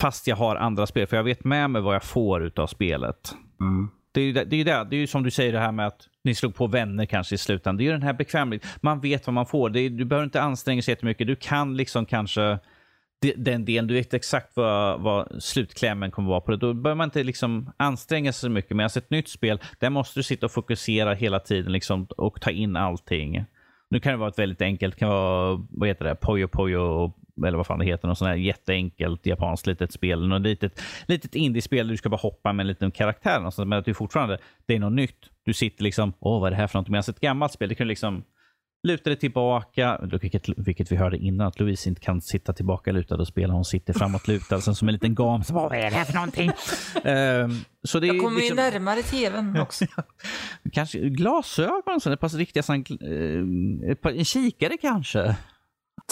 fast 0.00 0.26
jag 0.26 0.36
har 0.36 0.56
andra 0.56 0.86
spel. 0.86 1.06
För 1.06 1.16
jag 1.16 1.24
vet 1.24 1.44
med 1.44 1.70
mig 1.70 1.82
vad 1.82 1.94
jag 1.94 2.04
får 2.04 2.52
av 2.56 2.66
spelet. 2.66 3.34
Mm. 3.60 3.90
Det 4.12 4.20
är 4.20 4.24
ju 4.24 4.32
det, 4.32 4.44
det, 4.44 4.60
är 4.60 4.64
det, 4.64 4.86
det 4.90 4.96
är 4.96 5.00
ju 5.00 5.06
som 5.06 5.22
du 5.22 5.30
säger 5.30 5.52
det 5.52 5.58
här 5.58 5.72
med 5.72 5.86
att 5.86 6.08
ni 6.24 6.34
slog 6.34 6.54
på 6.54 6.66
vänner 6.66 7.06
kanske 7.06 7.34
i 7.34 7.38
slutändan. 7.38 7.76
Det 7.76 7.82
är 7.82 7.84
ju 7.84 7.92
den 7.92 8.02
här 8.02 8.12
bekvämligheten. 8.12 8.70
Man 8.80 9.00
vet 9.00 9.26
vad 9.26 9.34
man 9.34 9.46
får. 9.46 9.76
Är, 9.76 9.90
du 9.90 10.04
behöver 10.04 10.24
inte 10.24 10.42
anstränga 10.42 10.82
sig 10.82 10.92
jättemycket. 10.92 11.26
Du 11.26 11.36
kan 11.36 11.76
liksom 11.76 12.06
kanske 12.06 12.58
den 13.36 13.64
delen, 13.64 13.86
du 13.86 13.94
vet 13.94 14.14
exakt 14.14 14.56
vad, 14.56 15.00
vad 15.00 15.42
slutklämmen 15.42 16.10
kommer 16.10 16.28
vara 16.28 16.40
på 16.40 16.50
det. 16.50 16.56
Då 16.56 16.74
behöver 16.74 16.96
man 16.96 17.04
inte 17.04 17.22
liksom 17.22 17.72
anstränga 17.76 18.32
sig 18.32 18.40
så 18.40 18.50
mycket. 18.50 18.76
Medan 18.76 18.90
ett 18.96 19.10
nytt 19.10 19.28
spel, 19.28 19.60
där 19.78 19.90
måste 19.90 20.18
du 20.18 20.22
sitta 20.22 20.46
och 20.46 20.52
fokusera 20.52 21.14
hela 21.14 21.40
tiden 21.40 21.72
liksom, 21.72 22.06
och 22.16 22.40
ta 22.40 22.50
in 22.50 22.76
allting. 22.76 23.44
Nu 23.90 24.00
kan 24.00 24.12
det 24.12 24.18
vara 24.18 24.28
ett 24.28 24.38
väldigt 24.38 24.62
enkelt, 24.62 24.94
det 24.94 24.98
kan 24.98 25.08
vara 25.08 25.66
vad 25.70 25.88
heter 25.88 26.04
det, 26.04 26.14
Poyo 26.14 26.48
Poyo 26.48 27.12
eller 27.46 27.56
vad 27.56 27.66
fan 27.66 27.78
det 27.78 27.84
heter, 27.84 28.08
något 28.08 28.18
sånt 28.18 28.28
här 28.28 28.36
jätteenkelt 28.36 29.26
japanskt 29.26 29.66
litet 29.66 29.92
spel. 29.92 30.28
Något 30.28 30.42
litet, 30.42 30.82
litet 31.06 31.34
indiespel 31.34 31.86
där 31.86 31.92
du 31.92 31.96
ska 31.96 32.08
bara 32.08 32.16
hoppa 32.16 32.52
med 32.52 32.64
en 32.64 32.68
liten 32.68 32.90
karaktär. 32.90 33.64
Men 33.64 33.78
att 33.78 33.84
du 33.84 33.94
fortfarande, 33.94 34.38
det 34.66 34.74
är 34.74 34.78
något 34.78 34.92
nytt. 34.92 35.30
Du 35.44 35.52
sitter 35.52 35.84
liksom, 35.84 36.12
åh 36.18 36.40
vad 36.40 36.46
är 36.46 36.50
det 36.50 36.56
här 36.56 36.66
för 36.66 36.78
något? 36.78 36.88
Medan 36.88 37.04
ett 37.08 37.20
gammalt 37.20 37.52
spel, 37.52 37.68
det 37.68 37.74
kan 37.74 37.88
liksom 37.88 38.24
luta 38.86 39.10
dig 39.10 39.18
tillbaka, 39.18 40.00
vilket, 40.20 40.48
vilket 40.56 40.92
vi 40.92 40.96
hörde 40.96 41.16
innan, 41.16 41.46
att 41.46 41.60
Louise 41.60 41.88
inte 41.88 42.00
kan 42.00 42.20
sitta 42.20 42.52
tillbaka 42.52 42.92
lutad 42.92 43.16
och 43.16 43.28
spela. 43.28 43.52
Hon 43.52 43.64
sitter 43.64 43.92
framåtlutad 43.92 44.60
sen 44.60 44.74
som 44.74 44.88
en 44.88 44.94
liten 44.94 45.14
gam. 45.14 45.44
Så, 45.44 45.54
vad 45.54 45.72
är 45.72 45.90
det 45.90 45.96
här 45.96 46.04
för 46.04 46.14
någonting? 46.14 46.50
um, 47.04 47.64
så 47.88 48.00
det 48.00 48.06
Jag 48.06 48.20
kommer 48.20 48.40
liksom... 48.40 48.58
ju 48.58 48.62
närmare 48.62 49.02
tvn 49.02 49.60
också. 49.60 49.84
kanske 50.72 50.98
glasögon, 50.98 52.00
så 52.00 52.12
ett 52.12 52.20
par 52.20 52.28
riktiga, 52.28 52.62
sån, 52.62 52.84
uh, 53.02 53.90
ett 53.90 54.00
par, 54.00 54.10
en 54.10 54.24
kikare 54.24 54.76
kanske. 54.76 55.36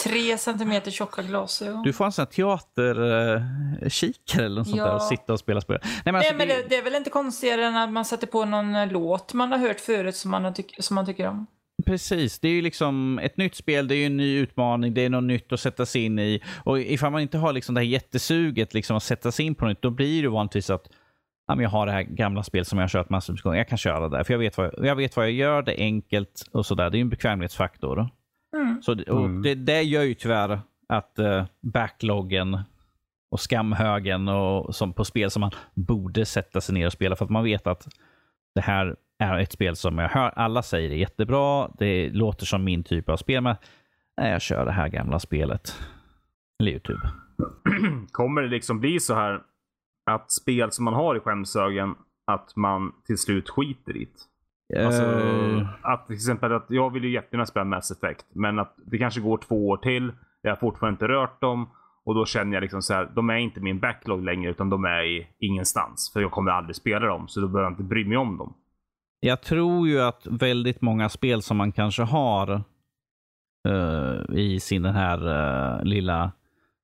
Tre 0.03 0.37
centimeter 0.37 0.91
tjocka 0.91 1.21
glasögon. 1.21 1.83
Du 1.83 1.93
får 1.93 2.05
en 2.05 2.11
sån 2.11 2.25
här 2.25 2.31
teaterkikare 2.31 4.41
uh, 4.41 4.45
eller 4.45 4.59
något 4.59 4.67
ja. 4.67 4.75
sånt 4.75 4.83
där 4.83 4.95
och 4.95 5.01
sitta 5.01 5.33
och 5.33 5.39
spela 5.39 5.61
spel. 5.61 5.79
Nej, 5.83 5.91
men, 6.05 6.15
alltså, 6.15 6.33
Nej, 6.33 6.47
men 6.47 6.57
det, 6.57 6.65
det, 6.69 6.75
är 6.75 6.83
väl 6.83 6.95
inte 6.95 7.09
konstigare 7.09 7.65
än 7.65 7.77
att 7.77 7.91
man 7.91 8.05
sätter 8.05 8.27
på 8.27 8.45
någon 8.45 8.89
låt 8.89 9.33
man 9.33 9.51
har 9.51 9.59
hört 9.59 9.79
förut 9.79 10.15
som 10.15 10.31
man, 10.31 10.53
tyck 10.53 10.75
som 10.79 10.95
man 10.95 11.05
tycker 11.05 11.27
om. 11.27 11.47
Precis, 11.85 12.39
det 12.39 12.47
är 12.47 12.51
ju 12.51 12.61
liksom 12.61 13.19
ett 13.19 13.37
nytt 13.37 13.55
spel, 13.55 13.87
det 13.87 13.95
är 13.95 13.97
ju 13.97 14.05
en 14.05 14.17
ny 14.17 14.37
utmaning, 14.37 14.93
det 14.93 15.05
är 15.05 15.09
något 15.09 15.23
nytt 15.23 15.51
att 15.51 15.59
sätta 15.59 15.85
sig 15.85 16.05
in 16.05 16.19
i. 16.19 16.41
Och 16.63 16.79
ifall 16.79 17.11
man 17.11 17.21
inte 17.21 17.37
har 17.37 17.53
liksom 17.53 17.75
det 17.75 17.81
här 17.81 17.87
jättesuget 17.87 18.73
liksom 18.73 18.97
att 18.97 19.03
sätta 19.03 19.31
sig 19.31 19.45
in 19.45 19.55
på 19.55 19.65
nytt, 19.65 19.81
då 19.81 19.89
blir 19.89 20.23
det 20.23 20.29
vanligtvis 20.29 20.69
att 20.69 20.89
ja, 21.47 21.55
men 21.55 21.63
jag 21.63 21.69
har 21.69 21.85
det 21.85 21.91
här 21.91 22.03
gamla 22.03 22.43
spelet 22.43 22.67
som 22.67 22.79
jag 22.79 22.83
har 22.83 22.89
kört 22.89 23.09
massor 23.09 23.33
med 23.33 23.41
gånger. 23.41 23.57
Jag 23.57 23.67
kan 23.67 23.77
köra 23.77 24.09
det 24.09 24.17
där, 24.17 24.23
för 24.23 24.33
jag 24.33 24.39
vet 24.39 24.57
vad 24.57 24.65
jag, 24.65 24.85
jag, 24.85 24.95
vet 24.95 25.15
vad 25.15 25.25
jag 25.25 25.33
gör, 25.33 25.61
det 25.61 25.81
är 25.81 25.83
enkelt 25.83 26.49
och 26.51 26.65
sådär. 26.65 26.89
Det 26.89 26.97
är 26.97 27.01
en 27.01 27.09
bekvämlighetsfaktor. 27.09 28.09
Mm. 28.55 28.81
Så, 28.81 28.91
och 28.91 29.25
mm. 29.25 29.41
det, 29.41 29.55
det 29.55 29.81
gör 29.81 30.03
ju 30.03 30.13
tyvärr 30.13 30.59
att 30.87 31.19
uh, 31.19 31.43
backloggen 31.61 32.59
och 33.31 33.39
skamhögen 33.39 34.27
och, 34.27 34.75
som 34.75 34.93
på 34.93 35.05
spel 35.05 35.31
som 35.31 35.41
man 35.41 35.51
borde 35.73 36.25
sätta 36.25 36.61
sig 36.61 36.75
ner 36.75 36.85
och 36.85 36.93
spela 36.93 37.15
för 37.15 37.25
att 37.25 37.31
man 37.31 37.43
vet 37.43 37.67
att 37.67 37.87
det 38.55 38.61
här 38.61 38.95
är 39.19 39.39
ett 39.39 39.51
spel 39.51 39.75
som 39.75 39.97
jag 39.97 40.09
hör 40.09 40.29
alla 40.29 40.61
säger 40.61 40.91
är 40.91 40.95
jättebra. 40.95 41.71
Det 41.79 42.09
låter 42.09 42.45
som 42.45 42.63
min 42.63 42.83
typ 42.83 43.09
av 43.09 43.17
spel. 43.17 43.43
Men 43.43 43.55
nej, 44.21 44.31
jag 44.31 44.41
kör 44.41 44.65
det 44.65 44.71
här 44.71 44.87
gamla 44.87 45.19
spelet. 45.19 45.79
Eller 46.59 46.71
YouTube. 46.71 47.01
Kommer 48.11 48.41
det 48.41 48.47
liksom 48.47 48.79
bli 48.79 48.99
så 48.99 49.13
här 49.13 49.41
att 50.11 50.31
spel 50.31 50.71
som 50.71 50.85
man 50.85 50.93
har 50.93 51.15
i 51.15 51.19
skämshögen, 51.19 51.95
att 52.27 52.55
man 52.55 52.91
till 53.05 53.17
slut 53.17 53.49
skiter 53.49 53.97
i 53.97 54.07
det? 54.69 54.85
Alltså, 54.85 55.03
Eh, 55.03 55.67
att 55.81 56.07
till 56.07 56.15
exempel 56.15 56.53
att 56.53 56.65
jag 56.69 56.93
vill 56.93 57.03
ju 57.03 57.11
jättegärna 57.11 57.45
spela 57.45 57.63
Mass 57.63 57.91
Effect, 57.91 58.25
men 58.33 58.59
att 58.59 58.73
det 58.85 58.97
kanske 58.97 59.21
går 59.21 59.37
två 59.37 59.67
år 59.67 59.77
till. 59.77 60.13
Jag 60.41 60.51
har 60.51 60.55
fortfarande 60.55 60.93
inte 60.93 61.07
rört 61.07 61.41
dem 61.41 61.69
och 62.05 62.15
då 62.15 62.25
känner 62.25 62.53
jag 62.53 62.61
liksom 62.61 62.81
så 62.81 62.93
här, 62.93 63.11
de 63.15 63.29
är 63.29 63.37
inte 63.37 63.59
min 63.59 63.79
backlog 63.79 64.23
längre 64.23 64.51
utan 64.51 64.69
de 64.69 64.85
är 64.85 65.03
i 65.03 65.27
ingenstans. 65.39 66.11
För 66.13 66.21
jag 66.21 66.31
kommer 66.31 66.51
aldrig 66.51 66.75
spela 66.75 67.05
dem, 67.05 67.27
så 67.27 67.39
då 67.39 67.47
behöver 67.47 67.63
jag 67.63 67.71
inte 67.71 67.83
bry 67.83 68.05
mig 68.05 68.17
om 68.17 68.37
dem. 68.37 68.53
Jag 69.19 69.41
tror 69.41 69.87
ju 69.87 70.01
att 70.01 70.27
väldigt 70.27 70.81
många 70.81 71.09
spel 71.09 71.41
som 71.41 71.57
man 71.57 71.71
kanske 71.71 72.03
har 72.03 72.63
uh, 73.67 74.37
i 74.37 74.59
sin 74.59 74.81
den 74.81 74.95
här 74.95 75.27
uh, 75.27 75.83
lilla 75.83 76.31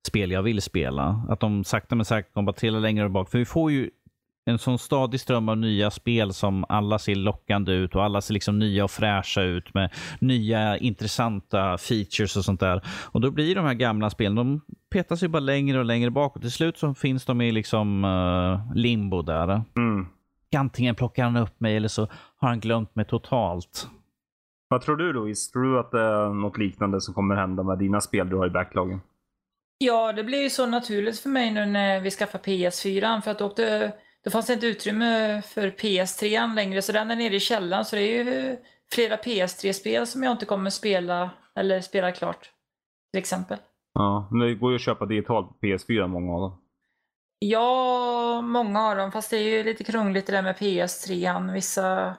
spel 0.07 0.31
jag 0.31 0.43
vill 0.43 0.61
spela, 0.61 1.25
att 1.29 1.39
de 1.39 1.63
sakta 1.63 1.95
men 1.95 2.05
säkert 2.05 2.33
kommer 2.33 2.51
att 2.51 2.57
trilla 2.57 2.79
längre 2.79 3.09
bak. 3.09 3.29
För 3.29 3.37
vi 3.37 3.45
får 3.45 3.71
ju 3.71 3.89
en 4.51 4.59
sån 4.59 4.79
stadig 4.79 5.19
ström 5.19 5.49
av 5.49 5.57
nya 5.57 5.91
spel 5.91 6.33
som 6.33 6.65
alla 6.69 6.99
ser 6.99 7.15
lockande 7.15 7.71
ut 7.71 7.95
och 7.95 8.03
alla 8.03 8.21
ser 8.21 8.33
liksom 8.33 8.59
nya 8.59 8.83
och 8.83 8.91
fräscha 8.91 9.41
ut 9.41 9.73
med 9.73 9.93
nya 10.19 10.77
intressanta 10.77 11.77
features 11.77 12.37
och 12.37 12.45
sånt 12.45 12.59
där. 12.59 12.81
Och 13.11 13.21
då 13.21 13.31
blir 13.31 13.55
de 13.55 13.65
här 13.65 13.73
gamla 13.73 14.09
spelen, 14.09 14.35
de 14.35 14.61
petas 14.91 15.23
ju 15.23 15.27
bara 15.27 15.39
längre 15.39 15.79
och 15.79 15.85
längre 15.85 16.11
bak 16.11 16.35
och 16.35 16.41
till 16.41 16.51
slut 16.51 16.77
så 16.77 16.93
finns 16.93 17.25
de 17.25 17.41
i 17.41 17.51
liksom 17.51 18.03
eh, 18.05 18.75
limbo 18.75 19.21
där. 19.21 19.63
Mm. 19.77 20.07
Antingen 20.55 20.95
plockar 20.95 21.23
han 21.23 21.37
upp 21.37 21.59
mig 21.59 21.77
eller 21.77 21.87
så 21.87 22.07
har 22.37 22.49
han 22.49 22.59
glömt 22.59 22.95
mig 22.95 23.05
totalt. 23.05 23.87
Vad 24.67 24.81
tror 24.81 24.97
du 24.97 25.13
Louise? 25.13 25.51
Tror 25.51 25.63
du 25.63 25.79
att 25.79 25.91
det 25.91 26.01
är 26.01 26.29
något 26.29 26.57
liknande 26.57 27.01
som 27.01 27.13
kommer 27.13 27.35
hända 27.35 27.63
med 27.63 27.79
dina 27.79 28.01
spel 28.01 28.29
du 28.29 28.35
har 28.35 28.47
i 28.47 28.49
backloggen? 28.49 29.01
Ja, 29.83 30.13
det 30.13 30.23
blir 30.23 30.41
ju 30.43 30.49
så 30.49 30.65
naturligt 30.65 31.19
för 31.19 31.29
mig 31.29 31.51
nu 31.51 31.65
när 31.65 31.99
vi 31.99 32.11
skaffar 32.11 32.39
PS4 32.39 33.21
för 33.21 33.31
att 33.31 33.39
då, 33.39 33.45
åkte, 33.45 33.93
då 34.23 34.31
fanns 34.31 34.47
det 34.47 34.53
inte 34.53 34.67
utrymme 34.67 35.41
för 35.41 35.69
PS3 35.69 36.55
längre 36.55 36.81
så 36.81 36.91
den 36.91 37.11
är 37.11 37.15
nere 37.15 37.35
i 37.35 37.39
källaren 37.39 37.85
så 37.85 37.95
det 37.95 38.01
är 38.01 38.23
ju 38.23 38.57
flera 38.93 39.15
PS3-spel 39.15 40.07
som 40.07 40.23
jag 40.23 40.31
inte 40.31 40.45
kommer 40.45 40.69
spela 40.69 41.29
eller 41.55 41.81
spela 41.81 42.11
klart. 42.11 42.51
Till 43.13 43.19
exempel. 43.19 43.57
Ja, 43.93 44.27
men 44.31 44.47
det 44.47 44.55
går 44.55 44.71
ju 44.71 44.75
att 44.75 44.81
köpa 44.81 45.05
digitalt 45.05 45.49
på 45.49 45.65
PS4 45.65 46.07
många 46.07 46.33
av 46.33 46.41
dem. 46.41 46.61
Ja, 47.39 48.41
många 48.41 48.81
av 48.81 48.97
dem. 48.97 49.11
Fast 49.11 49.29
det 49.29 49.37
är 49.37 49.57
ju 49.57 49.63
lite 49.63 49.83
krångligt 49.83 50.27
det 50.27 50.33
där 50.33 50.41
med 50.41 50.55
PS3. 50.55 51.53
Vissa, 51.53 52.15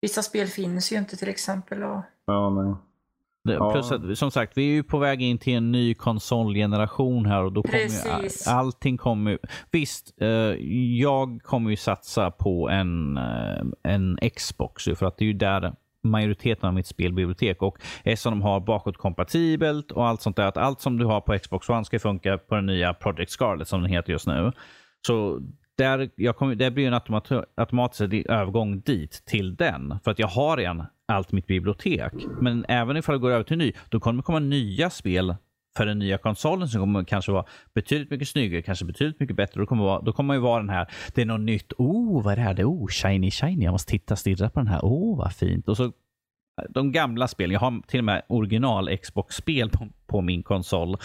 vissa 0.00 0.22
spel 0.22 0.46
finns 0.46 0.92
ju 0.92 0.96
inte 0.96 1.16
till 1.16 1.28
exempel. 1.28 1.82
Och... 1.82 2.02
Ja, 2.24 2.50
nej. 2.50 2.74
Ja. 3.42 3.72
Plus 3.72 3.92
att, 3.92 4.18
som 4.18 4.30
sagt, 4.30 4.56
vi 4.56 4.62
är 4.62 4.72
ju 4.72 4.82
på 4.82 4.98
väg 4.98 5.22
in 5.22 5.38
till 5.38 5.54
en 5.54 5.72
ny 5.72 5.94
konsolgeneration 5.94 7.26
här 7.26 7.44
och 7.44 7.52
då 7.52 7.62
kommer 7.62 8.22
ju, 8.22 8.28
allting 8.46 8.96
kommer 8.96 9.38
Visst, 9.70 10.14
eh, 10.20 10.28
jag 10.98 11.40
kommer 11.42 11.70
ju 11.70 11.76
satsa 11.76 12.30
på 12.30 12.68
en, 12.68 13.16
eh, 13.16 13.62
en 13.82 14.18
Xbox 14.36 14.88
ju, 14.88 14.94
för 14.94 15.06
att 15.06 15.18
det 15.18 15.24
är 15.24 15.26
ju 15.26 15.32
där 15.32 15.72
majoriteten 16.02 16.68
av 16.68 16.74
mitt 16.74 16.86
spelbibliotek 16.86 17.62
och 17.62 17.78
eftersom 18.04 18.32
de 18.32 18.42
har 18.42 18.60
bakåtkompatibelt 18.60 19.92
och 19.92 20.06
allt 20.06 20.22
sånt 20.22 20.36
där, 20.36 20.46
att 20.46 20.56
allt 20.56 20.80
som 20.80 20.98
du 20.98 21.04
har 21.04 21.20
på 21.20 21.38
Xbox 21.38 21.68
One 21.68 21.84
ska 21.84 21.98
funka 21.98 22.38
på 22.38 22.54
den 22.54 22.66
nya 22.66 22.94
Project 22.94 23.30
Scarlet 23.30 23.68
som 23.68 23.82
den 23.82 23.90
heter 23.90 24.12
just 24.12 24.26
nu. 24.26 24.52
Så 25.06 25.40
där, 25.78 26.10
jag 26.14 26.36
kommer, 26.36 26.54
det 26.54 26.70
blir 26.70 26.86
en 26.86 26.94
automat, 26.94 27.32
automatisk 27.54 28.00
övergång 28.28 28.80
dit 28.80 29.22
till 29.26 29.56
den. 29.56 29.98
För 30.04 30.10
att 30.10 30.18
jag 30.18 30.28
har 30.28 30.56
redan 30.56 30.86
allt 31.10 31.32
mitt 31.32 31.46
bibliotek. 31.46 32.12
Men 32.40 32.64
även 32.68 32.96
ifall 32.96 33.14
jag 33.14 33.20
går 33.20 33.30
över 33.30 33.44
till 33.44 33.58
ny, 33.58 33.72
då 33.88 34.00
kommer 34.00 34.16
det 34.16 34.22
komma 34.22 34.38
nya 34.38 34.90
spel 34.90 35.34
för 35.76 35.86
den 35.86 35.98
nya 35.98 36.18
konsolen 36.18 36.68
som 36.68 36.80
kommer 36.80 37.04
kanske 37.04 37.32
vara 37.32 37.44
betydligt 37.74 38.10
mycket 38.10 38.28
snyggare, 38.28 38.62
kanske 38.62 38.84
betydligt 38.84 39.20
mycket 39.20 39.36
bättre. 39.36 39.60
Då 39.60 39.66
kommer, 39.66 39.84
vara, 39.84 40.00
då 40.00 40.12
kommer 40.12 40.26
man 40.26 40.36
ju 40.36 40.40
vara 40.40 40.60
den 40.60 40.70
här, 40.70 40.90
det 41.14 41.22
är 41.22 41.26
något 41.26 41.40
nytt. 41.40 41.72
Oh, 41.78 42.22
vad 42.22 42.32
är 42.32 42.36
det 42.36 42.42
här? 42.42 42.54
Det 42.54 42.62
är, 42.62 42.66
oh, 42.66 42.86
shiny, 42.88 43.30
shiny. 43.30 43.64
Jag 43.64 43.72
måste 43.72 43.90
titta, 43.90 44.16
stirra 44.16 44.50
på 44.50 44.60
den 44.60 44.66
här. 44.66 44.80
Oh, 44.82 45.18
vad 45.18 45.32
fint. 45.32 45.68
Och 45.68 45.76
så 45.76 45.92
de 46.68 46.92
gamla 46.92 47.28
spelen. 47.28 47.52
Jag 47.52 47.60
har 47.60 47.82
till 47.86 48.00
och 48.00 48.04
med 48.04 48.22
original 48.28 48.96
Xbox-spel 48.96 49.70
på, 49.70 49.88
på 50.06 50.20
min 50.20 50.42
konsol. 50.42 50.96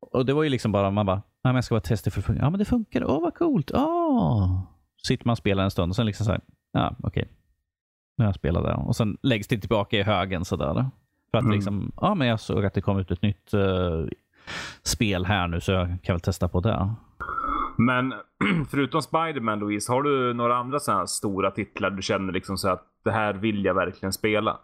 Och 0.00 0.26
det 0.26 0.32
var 0.32 0.42
ju 0.42 0.48
liksom 0.48 0.72
bara, 0.72 0.90
man 0.90 1.06
bara, 1.06 1.16
ja, 1.16 1.22
men 1.42 1.54
jag 1.54 1.64
ska 1.64 1.74
bara 1.74 1.80
testa 1.80 2.10
för 2.10 2.20
det 2.20 2.26
funkar. 2.26 2.44
Ja, 2.44 2.50
men 2.50 2.58
det 2.58 2.64
funkar. 2.64 3.04
Åh, 3.04 3.20
vad 3.20 3.34
coolt. 3.34 3.70
Oh. 3.70 4.60
Sitter 5.06 5.26
man 5.26 5.32
och 5.32 5.38
spelar 5.38 5.64
en 5.64 5.70
stund 5.70 5.90
och 5.90 5.96
sen 5.96 6.06
liksom 6.06 6.26
så 6.26 6.32
här, 6.32 6.40
ja, 6.72 6.96
okej. 7.02 7.22
Okay 7.22 7.37
har 8.24 8.28
jag 8.28 8.34
spelat 8.34 8.64
det. 8.64 8.74
Och 8.74 8.96
sen 8.96 9.18
läggs 9.22 9.48
det 9.48 9.58
tillbaka 9.58 9.96
i 9.96 10.02
högen 10.02 10.44
sådär. 10.44 10.74
För 11.30 11.38
att 11.38 11.44
Mm. 11.44 11.54
liksom, 11.54 11.92
ja 12.00 12.14
men 12.14 12.28
jag 12.28 12.40
såg 12.40 12.64
att 12.64 12.74
det 12.74 12.80
kom 12.80 12.98
ut 12.98 13.10
ett 13.10 13.22
nytt 13.22 13.54
eh, 13.54 14.04
spel 14.82 15.24
här 15.26 15.48
nu 15.48 15.60
så 15.60 15.72
jag 15.72 15.98
kan 16.02 16.14
väl 16.14 16.20
testa 16.20 16.48
på 16.48 16.60
det. 16.60 16.94
Men 17.78 18.14
förutom 18.70 19.02
Spider-Man 19.02 19.58
Louise, 19.58 19.92
har 19.92 20.02
du 20.02 20.34
några 20.34 20.56
andra 20.56 20.80
sådana 20.80 21.00
här 21.00 21.06
stora 21.06 21.50
titlar 21.50 21.90
du 21.90 22.02
känner 22.02 22.32
liksom 22.32 22.58
så 22.58 22.68
att 22.68 22.84
det 23.04 23.10
här 23.10 23.34
vill 23.34 23.64
jag 23.64 23.74
verkligen 23.74 24.12
spela? 24.12 24.58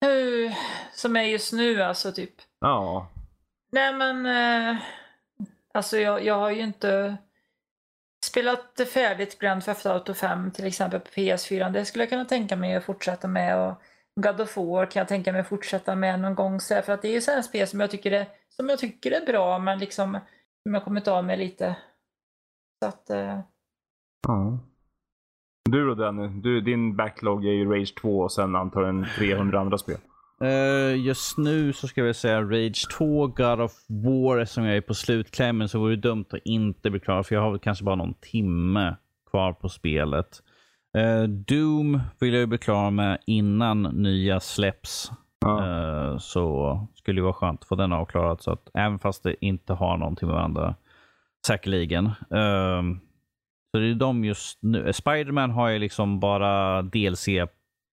Hur, 0.00 0.50
som 0.94 1.16
är 1.16 1.22
just 1.22 1.52
nu 1.52 1.82
alltså 1.82 2.12
typ. 2.12 2.34
Ja. 2.60 3.08
Nej 3.72 3.94
men, 3.94 4.26
eh, 4.26 4.76
alltså 5.74 5.96
jag, 5.96 6.24
jag 6.24 6.34
har 6.38 6.50
ju 6.50 6.60
inte 6.60 7.16
spelat 8.24 8.80
färdigt 8.92 9.38
Grand 9.38 9.64
Theft 9.64 9.86
Auto 9.86 10.14
5 10.14 10.50
till 10.50 10.66
exempel 10.66 11.00
på 11.00 11.08
PS4. 11.08 11.70
Det 11.70 11.84
skulle 11.84 12.02
jag 12.02 12.10
kunna 12.10 12.24
tänka 12.24 12.56
mig 12.56 12.74
att 12.74 12.84
fortsätta 12.84 13.28
med. 13.28 13.58
Och 13.58 13.82
God 14.20 14.40
of 14.40 14.56
War 14.56 14.86
kan 14.86 15.00
jag 15.00 15.08
tänka 15.08 15.32
mig 15.32 15.40
att 15.40 15.48
fortsätta 15.48 15.96
med 15.96 16.20
någon 16.20 16.34
gång. 16.34 16.60
Så 16.60 16.74
här, 16.74 16.82
för 16.82 16.92
att 16.92 17.02
det 17.02 17.08
är 17.08 17.12
ju 17.12 17.20
sådana 17.20 17.42
spel 17.42 17.66
som 17.66 17.80
jag 17.80 17.90
tycker 17.90 18.12
är, 18.12 18.26
som 18.48 18.68
jag 18.68 18.78
tycker 18.78 19.10
är 19.10 19.26
bra 19.26 19.58
men 19.58 19.78
liksom 19.78 20.18
som 20.62 20.74
jag 20.74 20.84
kommit 20.84 21.08
av 21.08 21.24
med 21.24 21.38
lite. 21.38 21.76
Så 22.84 22.88
att, 22.88 23.10
eh, 23.10 23.40
ja. 24.28 24.58
Du 25.70 25.86
då 25.86 25.94
Danny? 25.94 26.28
Du, 26.28 26.60
din 26.60 26.96
backlog 26.96 27.46
är 27.46 27.52
ju 27.52 27.72
Rage 27.72 27.94
2 27.94 28.20
och 28.20 28.32
sen 28.32 28.56
antagligen 28.56 29.06
300 29.16 29.60
andra 29.60 29.78
spel. 29.78 29.98
Eh, 30.44 30.96
just 30.96 31.38
nu 31.38 31.72
så 31.72 31.88
ska 31.88 32.02
vi 32.02 32.14
säga 32.14 32.42
Rage 32.42 32.88
2, 32.98 33.26
God 33.26 33.60
of 33.60 33.72
War, 33.88 34.44
som 34.44 34.64
jag 34.64 34.76
är 34.76 34.80
på 34.80 34.94
slutklämmen 34.94 35.68
så 35.68 35.78
vore 35.78 35.96
det 35.96 36.08
dumt 36.08 36.24
att 36.30 36.40
inte 36.44 36.90
bli 36.90 37.00
klar, 37.00 37.22
för 37.22 37.34
jag 37.34 37.42
har 37.42 37.50
väl 37.50 37.60
kanske 37.60 37.84
bara 37.84 37.96
någon 37.96 38.14
timme 38.14 38.96
kvar 39.30 39.52
på 39.52 39.68
spelet. 39.68 40.42
Eh, 40.96 41.22
Doom 41.22 42.00
vill 42.20 42.32
jag 42.32 42.40
ju 42.40 42.46
bli 42.46 42.58
klar 42.58 42.90
med 42.90 43.18
innan 43.26 43.82
nya 43.82 44.40
släpps. 44.40 45.10
Ja. 45.40 45.66
Eh, 45.66 46.18
så 46.18 46.78
skulle 46.94 47.18
det 47.18 47.24
vara 47.24 47.32
skönt 47.32 47.60
att 47.60 47.68
få 47.68 47.74
den 47.74 47.92
avklarad, 47.92 48.40
så 48.40 48.52
att 48.52 48.70
även 48.74 48.98
fast 48.98 49.22
det 49.22 49.44
inte 49.44 49.72
har 49.72 49.96
någonting 49.96 50.28
med 50.28 50.36
varandra, 50.36 50.74
säkerligen. 51.46 52.06
Eh, 52.06 52.82
så 53.70 53.78
det 53.78 53.90
är 53.90 53.94
de 53.94 54.24
just 54.24 54.58
nu. 54.62 54.92
Spiderman 54.92 55.50
har 55.50 55.68
jag 55.68 55.80
liksom 55.80 56.20
bara 56.20 56.82
DLC 56.82 57.28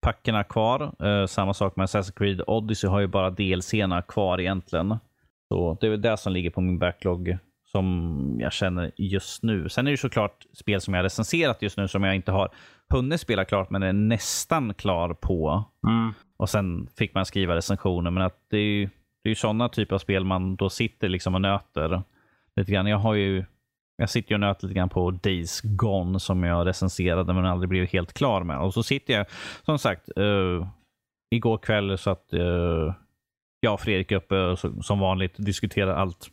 packerna 0.07 0.43
kvar. 0.43 0.95
Eh, 1.07 1.25
samma 1.25 1.53
sak 1.53 1.75
med 1.75 1.85
Assassin's 1.85 2.17
Creed 2.17 2.41
Odyssey 2.47 2.89
har 2.89 2.99
ju 2.99 3.07
bara 3.07 3.29
DLC-erna 3.29 4.01
kvar 4.01 4.39
egentligen. 4.39 4.97
Så 5.47 5.77
det 5.81 5.87
är 5.87 5.91
väl 5.91 6.01
det 6.01 6.17
som 6.17 6.33
ligger 6.33 6.49
på 6.49 6.61
min 6.61 6.79
backlog 6.79 7.37
som 7.65 8.37
jag 8.39 8.53
känner 8.53 8.91
just 8.97 9.43
nu. 9.43 9.69
Sen 9.69 9.87
är 9.87 9.91
det 9.91 9.97
såklart 9.97 10.45
spel 10.53 10.81
som 10.81 10.93
jag 10.93 10.99
har 10.99 11.03
recenserat 11.03 11.61
just 11.61 11.77
nu 11.77 11.87
som 11.87 12.03
jag 12.03 12.15
inte 12.15 12.31
har 12.31 12.49
hunnit 12.89 13.21
spela 13.21 13.45
klart 13.45 13.69
men 13.69 13.83
är 13.83 13.93
nästan 13.93 14.73
klar 14.73 15.13
på. 15.13 15.63
Mm. 15.87 16.13
Och 16.37 16.49
sen 16.49 16.87
fick 16.97 17.13
man 17.13 17.25
skriva 17.25 17.55
recensioner. 17.55 18.11
Men 18.11 18.23
att 18.23 18.37
det 18.49 18.57
är 18.57 18.61
ju, 18.61 18.85
det 19.23 19.27
är 19.27 19.29
ju 19.29 19.35
sådana 19.35 19.69
typer 19.69 19.95
av 19.95 19.99
spel 19.99 20.23
man 20.23 20.55
då 20.55 20.69
sitter 20.69 21.09
liksom 21.09 21.35
och 21.35 21.41
nöter. 21.41 22.01
Lite 22.55 22.71
grann. 22.71 22.87
Jag 22.87 22.97
har 22.97 23.13
ju 23.13 23.45
jag 23.97 24.09
sitter 24.09 24.31
ju 24.31 24.35
och 24.35 24.39
nöter 24.39 24.67
lite 24.67 24.77
grann 24.77 24.89
på 24.89 25.11
Days 25.11 25.61
Gone 25.61 26.19
som 26.19 26.43
jag 26.43 26.67
recenserade 26.67 27.33
men 27.33 27.45
aldrig 27.45 27.69
blev 27.69 27.85
helt 27.85 28.13
klar 28.13 28.43
med. 28.43 28.59
Och 28.59 28.73
så 28.73 28.83
sitter 28.83 29.13
jag, 29.13 29.25
som 29.65 29.79
sagt, 29.79 30.09
uh, 30.19 30.67
igår 31.35 31.57
kväll 31.57 31.97
så 31.97 32.09
att 32.09 32.33
uh, 32.33 32.93
jag 33.59 33.73
och 33.73 33.81
Fredrik 33.81 34.11
uppe 34.11 34.35
uh, 34.35 34.55
som 34.81 34.99
vanligt 34.99 35.33
diskuterar 35.37 35.95
allt 35.95 36.27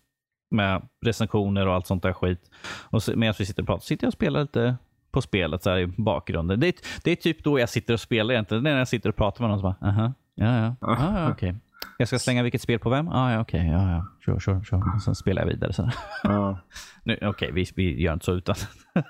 med 0.51 0.89
recensioner 1.05 1.67
och 1.67 1.75
allt 1.75 1.87
sånt 1.87 2.03
där 2.03 2.13
skit. 2.13 2.51
Och 2.91 3.03
så, 3.03 3.17
medan 3.17 3.35
vi 3.39 3.47
sitter 3.47 3.63
och 3.63 3.67
pratar 3.67 3.85
sitter 3.85 4.05
jag 4.05 4.09
och 4.09 4.15
spelar 4.15 4.41
lite 4.41 4.77
på 5.11 5.23
spelet 5.23 5.63
så 5.63 5.71
här 5.71 5.79
i 5.79 5.87
bakgrunden. 5.87 6.61
Det 6.61 6.67
är, 6.67 6.75
det 7.05 7.11
är 7.11 7.17
typ 7.17 7.45
då 7.45 7.59
jag 7.59 7.69
sitter 7.69 7.95
och 7.95 8.01
spelar 8.01 8.35
egentligen. 8.35 8.65
Det 8.65 8.71
är 8.71 8.73
när 8.73 8.79
jag 8.79 8.89
sitter 8.89 9.09
och 9.09 9.17
pratar 9.17 9.45
med 9.45 9.51
någon 9.51 9.61
som 9.61 9.75
bara, 9.81 9.91
aha, 9.91 10.13
ja, 10.35 10.57
ja, 10.57 10.77
ah, 10.81 11.21
ja 11.21 11.31
okej. 11.31 11.55
Jag 11.99 12.09
ska 12.09 12.19
slänga 12.19 12.43
vilket 12.43 12.63
spel 12.63 12.79
på 12.79 12.91
vem? 12.91 13.09
Ah, 13.09 13.33
ja, 13.33 13.41
okej, 13.41 13.67
ja, 13.67 13.91
ja, 13.91 14.07
sure, 14.25 14.41
sure, 14.41 14.65
sure. 14.65 14.83
Och 14.97 15.03
sen 15.03 15.15
spelar 15.15 15.43
jag 15.43 15.49
vidare. 15.49 15.73
Så. 15.73 15.91
Ja. 16.23 16.59
Okej, 17.23 17.51
vi, 17.53 17.67
vi 17.77 18.03
gör 18.03 18.13
inte 18.13 18.25
så 18.25 18.33
utan. 18.33 18.57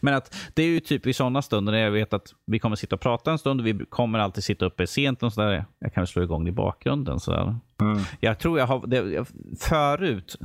Men 0.00 0.14
att 0.14 0.36
det 0.54 0.62
är 0.62 0.66
ju 0.66 0.80
typ 0.80 1.06
i 1.06 1.12
sådana 1.12 1.42
stunder 1.42 1.72
när 1.72 1.78
jag 1.78 1.90
vet 1.90 2.12
att 2.12 2.26
vi 2.46 2.58
kommer 2.58 2.76
sitta 2.76 2.94
och 2.94 3.00
prata 3.00 3.32
en 3.32 3.38
stund. 3.38 3.60
Vi 3.60 3.86
kommer 3.88 4.18
alltid 4.18 4.44
sitta 4.44 4.64
uppe 4.64 4.86
sent 4.86 5.22
och 5.22 5.32
sådär. 5.32 5.64
Jag 5.78 5.94
kan 5.94 6.00
väl 6.00 6.08
slå 6.08 6.22
igång 6.22 6.44
det 6.44 6.48
i 6.48 6.52
bakgrunden. 6.52 7.20
Så 7.20 7.30
där. 7.30 7.56
Mm. 7.80 8.02
Jag 8.20 8.38
tror 8.38 8.58
jag 8.58 8.66
har, 8.66 8.86
det, 8.86 9.24
förut, 9.60 10.36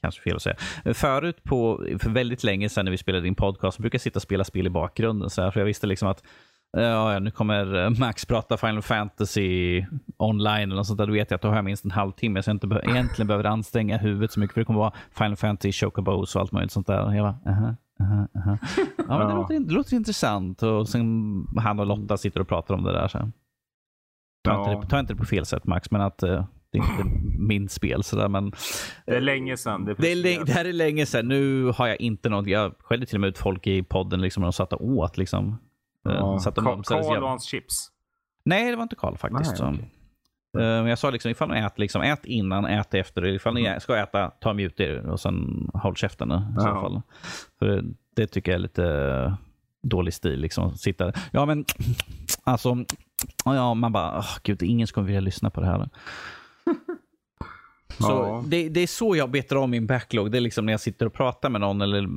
kanske 0.00 0.22
fel 0.22 0.36
att 0.36 0.42
säga, 0.42 0.56
förut 0.94 1.44
på, 1.44 1.86
för 1.98 2.10
väldigt 2.10 2.44
länge 2.44 2.68
sedan 2.68 2.84
när 2.84 2.92
vi 2.92 2.98
spelade 2.98 3.28
in 3.28 3.34
podcast, 3.34 3.76
så 3.76 3.82
brukade 3.82 3.96
jag 3.96 4.02
sitta 4.02 4.18
och 4.18 4.22
spela 4.22 4.44
spel 4.44 4.66
i 4.66 4.70
bakgrunden. 4.70 5.30
Så 5.30 5.42
här, 5.42 5.50
för 5.50 5.60
jag 5.60 5.64
visste 5.64 5.86
liksom 5.86 6.08
att 6.08 6.22
Ja, 6.72 7.18
nu 7.18 7.30
kommer 7.30 7.74
eh, 7.84 7.90
Max 8.00 8.26
prata 8.26 8.56
Final 8.56 8.82
Fantasy 8.82 9.84
online 10.16 10.72
eller 10.72 10.82
sånt 10.82 10.98
där. 10.98 11.06
Då 11.06 11.12
vet 11.12 11.30
jag 11.30 11.36
att 11.36 11.42
då 11.42 11.48
har 11.48 11.54
jag 11.56 11.64
minst 11.64 11.84
en 11.84 11.90
halvtimme 11.90 12.42
så 12.42 12.50
jag 12.50 12.54
inte 12.54 12.66
be 12.66 12.80
egentligen 12.84 13.26
behöver 13.26 13.44
anstränga 13.44 13.96
huvudet 13.98 14.32
så 14.32 14.40
mycket. 14.40 14.54
För 14.54 14.60
det 14.60 14.64
kommer 14.64 14.78
vara 14.80 14.92
Final 15.10 15.36
Fantasy, 15.36 15.72
Chocobos 15.72 16.34
och 16.36 16.40
allt 16.40 16.52
möjligt 16.52 16.72
sånt 16.72 16.86
där. 16.86 17.14
Jag 17.14 17.24
bara, 17.24 17.52
aha, 17.54 17.76
aha, 18.00 18.28
aha. 18.36 18.58
Ja, 19.08 19.18
men 19.18 19.28
det, 19.28 19.34
låter, 19.34 19.60
det 19.60 19.74
låter 19.74 19.96
intressant. 19.96 20.62
Och 20.62 20.88
sen 20.88 21.46
han 21.56 21.80
och 21.80 21.86
Lotta 21.86 22.16
sitter 22.16 22.40
och 22.40 22.48
pratar 22.48 22.74
om 22.74 22.84
det 22.84 22.92
där. 22.92 23.08
Så. 23.08 23.18
Ta, 23.18 23.30
Ja. 24.44 24.70
inte, 24.72 24.86
det- 24.86 24.90
ta 24.90 25.00
inte 25.00 25.12
det 25.12 25.16
på 25.18 25.24
fel 25.24 25.46
sätt 25.46 25.64
Max, 25.66 25.90
men 25.90 26.00
att 26.00 26.22
eh, 26.22 26.44
det 26.72 26.78
är 26.78 26.82
inte 26.82 27.18
min 27.38 27.68
spel. 27.68 28.02
Sådär, 28.02 28.28
men, 28.28 28.52
Det 29.06 29.16
är 29.16 29.20
länge 29.20 29.56
sedan. 29.56 29.84
Det, 29.84 29.94
det, 29.94 30.12
är 30.12 30.16
länge, 30.16 30.44
det 30.44 30.52
här 30.52 30.64
är 30.64 30.72
länge 30.72 31.06
sedan. 31.06 31.28
Nu 31.28 31.64
har 31.64 31.86
jag 31.88 32.00
inte 32.00 32.28
något. 32.28 32.46
Jag 32.46 32.74
skällde 32.80 33.06
till 33.06 33.16
och 33.16 33.20
med 33.20 33.28
ut 33.28 33.38
folk 33.38 33.66
i 33.66 33.82
podden 33.82 34.20
liksom, 34.20 34.40
när 34.40 34.46
de 34.46 34.52
satt 34.52 34.72
och 34.72 34.86
åt. 34.88 35.16
Liksom. 35.18 35.58
Eh, 36.08 36.14
Ja. 36.14 36.38
satt 36.38 36.58
och 36.58 36.64
Ka- 36.64 36.76
mumsade. 36.76 37.04
Så 37.04 37.10
Karl 37.10 37.22
och 37.22 37.28
hans 37.28 37.44
chips. 37.44 37.74
Nej, 38.44 38.70
det 38.70 38.76
var 38.76 38.82
inte 38.82 38.96
Karl 38.96 39.16
faktiskt. 39.16 39.50
Nej, 39.50 39.56
så. 39.58 39.64
okej. 39.66 39.90
Eh, 40.58 40.60
Men 40.60 40.86
jag 40.86 40.98
sa 40.98 41.10
liksom, 41.10 41.30
ifall 41.30 41.48
ni 41.50 41.58
äter, 41.58 41.80
liksom, 41.80 42.02
ät 42.02 42.24
innan, 42.24 42.64
ät 42.66 42.94
efter. 42.94 43.26
Ifall 43.26 43.54
ni 43.54 43.64
Mm. 43.66 43.80
ska 43.80 43.96
äta, 43.96 44.30
ta 44.40 44.52
mute 44.52 44.84
er 44.84 45.06
och 45.06 45.20
sen 45.20 45.68
håll 45.74 45.96
käften 45.96 46.32
i 46.32 46.60
så 46.60 46.66
Ja. 46.68 46.80
fall. 46.80 47.02
För 47.58 47.84
det, 48.16 48.26
tycker 48.26 48.52
jag 48.52 48.56
är 48.58 48.62
lite 48.62 48.84
eh, 48.86 49.34
dålig 49.82 50.14
stil. 50.14 50.40
Liksom. 50.40 50.74
Sitta, 50.76 51.12
ja 51.30 51.46
men, 51.46 51.64
alltså, 52.44 52.76
ja, 53.44 53.74
man 53.74 53.92
bara, 53.92 54.18
oh, 54.18 54.36
gud, 54.42 54.62
ingen 54.62 54.86
kommer 54.86 55.06
vilja 55.06 55.20
lyssna 55.20 55.50
på 55.50 55.60
det 55.60 55.66
här. 55.66 55.88
Så 58.00 58.10
Ja. 58.12 58.42
det, 58.46 58.68
det 58.68 58.80
är 58.80 58.86
så 58.86 59.16
jag 59.16 59.30
betar 59.30 59.56
av 59.56 59.68
min 59.68 59.86
backlog. 59.86 60.30
Det 60.30 60.38
är 60.38 60.40
liksom 60.40 60.66
när 60.66 60.72
jag 60.72 60.80
sitter 60.80 61.06
och 61.06 61.12
pratar 61.12 61.50
med 61.50 61.60
någon 61.60 61.80
eller 61.80 62.08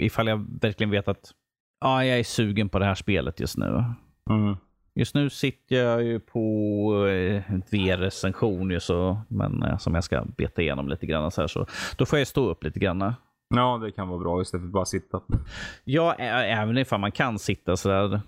ifall 0.00 0.26
jag 0.26 0.46
verkligen 0.60 0.90
vet 0.90 1.08
att 1.08 1.32
ja, 1.80 2.04
jag 2.04 2.18
är 2.18 2.24
sugen 2.24 2.68
på 2.68 2.78
det 2.78 2.84
här 2.84 2.94
spelet 2.94 3.40
just 3.40 3.56
nu. 3.56 3.84
Mm. 4.30 4.56
Just 4.94 5.14
nu 5.14 5.30
sitter 5.30 5.76
jag 5.76 6.02
ju 6.02 6.20
på 6.20 7.06
eh, 7.06 7.52
en 7.52 7.62
VR-recension 7.70 8.70
ju 8.70 8.80
så, 8.80 9.20
men, 9.28 9.62
eh, 9.62 9.78
som 9.78 9.94
jag 9.94 10.04
ska 10.04 10.24
beta 10.36 10.62
igenom 10.62 10.88
lite 10.88 11.06
grann. 11.06 11.30
Så 11.30 11.40
här, 11.40 11.48
så 11.48 11.66
då 11.96 12.06
får 12.06 12.18
jag 12.18 12.28
stå 12.28 12.50
upp 12.50 12.64
lite 12.64 12.78
grann. 12.78 13.14
Ja, 13.54 13.80
det 13.84 13.92
kan 13.92 14.08
vara 14.08 14.18
bra 14.18 14.42
istället 14.42 14.62
för 14.62 14.66
att 14.68 14.72
bara 14.72 14.84
sitta. 14.84 15.20
Ja, 15.84 16.14
även 16.14 16.78
ifall 16.78 17.00
man 17.00 17.12
kan 17.12 17.38
sitta 17.38 17.76
så 17.76 17.88
där. 17.88 18.20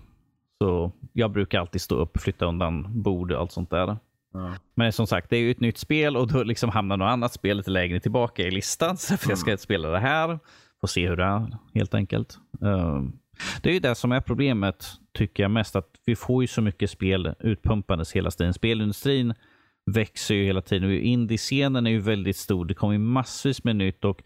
Så 0.61 0.91
jag 1.13 1.31
brukar 1.31 1.59
alltid 1.59 1.81
stå 1.81 1.95
upp, 1.95 2.21
flytta 2.21 2.45
undan 2.45 3.01
bord 3.01 3.31
och 3.31 3.39
allt 3.39 3.51
sånt 3.51 3.69
där. 3.69 3.97
Ja. 4.33 4.53
Men 4.75 4.93
som 4.93 5.07
sagt, 5.07 5.29
det 5.29 5.37
är 5.37 5.41
ju 5.41 5.51
ett 5.51 5.59
nytt 5.59 5.77
spel 5.77 6.17
och 6.17 6.27
då 6.27 6.43
liksom 6.43 6.69
hamnar 6.69 6.97
något 6.97 7.09
annat 7.09 7.33
spel 7.33 7.57
lite 7.57 7.71
längre 7.71 7.99
tillbaka 7.99 8.43
i 8.43 8.51
listan. 8.51 8.97
Så 8.97 9.17
för 9.17 9.29
jag 9.29 9.37
ska 9.37 9.57
spela 9.57 9.89
det 9.89 9.99
här. 9.99 10.39
Får 10.81 10.87
se 10.87 11.07
hur 11.07 11.17
det 11.17 11.23
är 11.23 11.57
helt 11.73 11.93
enkelt. 11.93 12.37
Um, 12.59 13.19
det 13.61 13.69
är 13.69 13.73
ju 13.73 13.79
det 13.79 13.95
som 13.95 14.11
är 14.11 14.21
problemet, 14.21 14.85
tycker 15.13 15.43
jag 15.43 15.51
mest. 15.51 15.75
Att 15.75 15.89
vi 16.05 16.15
får 16.15 16.43
ju 16.43 16.47
så 16.47 16.61
mycket 16.61 16.89
spel 16.89 17.35
utpumpandes 17.39 18.11
hela 18.11 18.31
tiden. 18.31 18.53
Spelindustrin 18.53 19.33
växer 19.91 20.35
ju 20.35 20.45
hela 20.45 20.61
tiden. 20.61 20.91
Indiescenen 20.91 21.87
är 21.87 21.91
ju 21.91 21.99
väldigt 21.99 22.37
stor. 22.37 22.65
Det 22.65 22.73
kommer 22.73 22.93
ju 22.93 22.99
massvis 22.99 23.63
med 23.63 23.75
nytt 23.75 24.05
och 24.05 24.23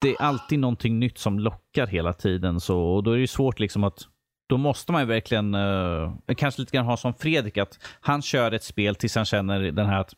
det 0.00 0.10
är 0.10 0.22
alltid 0.22 0.58
någonting 0.58 0.98
nytt 0.98 1.18
som 1.18 1.38
lockar 1.38 1.86
hela 1.86 2.12
tiden. 2.12 2.60
Så, 2.60 2.78
och 2.78 3.02
då 3.02 3.10
är 3.10 3.14
det 3.14 3.20
ju 3.20 3.26
svårt 3.26 3.60
liksom 3.60 3.84
att 3.84 4.08
då 4.46 4.56
måste 4.56 4.92
man 4.92 5.02
ju 5.02 5.06
verkligen, 5.06 5.54
eh, 5.54 6.12
kanske 6.36 6.60
lite 6.60 6.76
grann 6.76 6.86
ha 6.86 6.96
som 6.96 7.14
Fredrik, 7.14 7.58
att 7.58 7.78
han 8.00 8.22
kör 8.22 8.52
ett 8.52 8.64
spel 8.64 8.94
tills 8.94 9.14
han 9.14 9.24
känner 9.24 9.60
den 9.60 9.86
här 9.86 10.00
att 10.00 10.14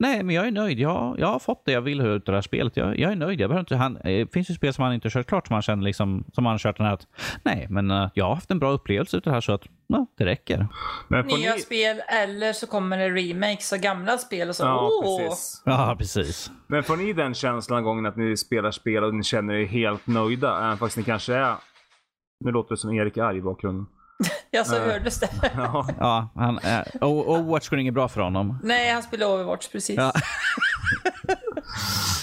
Nej, 0.00 0.22
men 0.22 0.34
jag 0.34 0.46
är 0.46 0.50
nöjd. 0.50 0.78
Jag, 0.78 1.16
jag 1.18 1.26
har 1.26 1.38
fått 1.38 1.64
det 1.64 1.72
jag 1.72 1.80
vill 1.80 2.00
ha 2.00 2.08
ut 2.08 2.26
det 2.26 2.32
här 2.32 2.40
spelet. 2.40 2.76
Jag, 2.76 2.98
jag 2.98 3.12
är 3.12 3.16
nöjd. 3.16 3.40
Jag 3.40 3.50
behöver 3.50 3.60
inte, 3.60 3.76
han, 3.76 3.96
eh, 3.96 4.02
det 4.02 4.32
finns 4.32 4.50
ju 4.50 4.54
spel 4.54 4.74
som 4.74 4.84
han 4.84 4.94
inte 4.94 5.06
har 5.06 5.10
kört 5.10 5.26
klart 5.26 5.46
som 5.46 5.54
han 5.54 5.62
känner 5.62 5.82
liksom, 5.82 6.24
som 6.32 6.46
han 6.46 6.52
har 6.54 6.58
kört 6.58 6.76
den 6.76 6.86
här 6.86 6.94
att 6.94 7.06
nej, 7.42 7.66
men 7.70 7.90
eh, 7.90 8.10
jag 8.14 8.24
har 8.24 8.34
haft 8.34 8.50
en 8.50 8.58
bra 8.58 8.70
upplevelse 8.70 9.16
utav 9.16 9.30
det 9.30 9.34
här 9.34 9.40
så 9.40 9.52
att 9.52 9.62
ja, 9.86 10.06
det 10.16 10.24
räcker. 10.24 10.66
Nya 11.08 11.54
ni... 11.54 11.60
spel 11.60 12.02
eller 12.08 12.52
så 12.52 12.66
kommer 12.66 12.98
det 12.98 13.08
remakes 13.08 13.72
av 13.72 13.78
gamla 13.78 14.18
spel 14.18 14.48
och 14.48 14.56
så. 14.56 14.64
Ja, 14.64 14.90
precis. 15.02 15.62
Ja, 15.64 15.96
precis. 15.98 16.50
Men 16.66 16.82
får 16.82 16.96
ni 16.96 17.12
den 17.12 17.34
känslan 17.34 17.76
någon 17.76 17.84
gång 17.84 18.06
att 18.06 18.16
ni 18.16 18.36
spelar 18.36 18.70
spel 18.70 19.04
och 19.04 19.14
ni 19.14 19.24
känner 19.24 19.54
er 19.54 19.66
helt 19.66 20.06
nöjda? 20.06 20.58
Även 20.58 20.78
fast 20.78 20.96
ni 20.96 21.02
kanske 21.02 21.34
är... 21.34 21.54
Nu 22.44 22.50
låter 22.52 22.70
det 22.70 22.76
som 22.76 22.94
Erik 22.94 23.16
är 23.16 23.22
arg 23.22 23.38
i 23.38 23.42
bakgrunden. 23.42 23.86
Ja, 24.50 24.64
så 24.64 24.78
hördes 24.78 25.20
det. 25.20 25.28
Ja. 25.98 26.28
Han, 26.34 26.58
eh, 26.58 26.82
Overwatch 27.08 27.68
går 27.68 27.78
inget 27.78 27.94
bra 27.94 28.08
för 28.08 28.20
honom. 28.20 28.58
Nej, 28.62 28.92
han 28.92 29.02
spelar 29.02 29.26
Overwatch 29.26 29.68
precis. 29.68 29.96
Ja. 29.96 30.12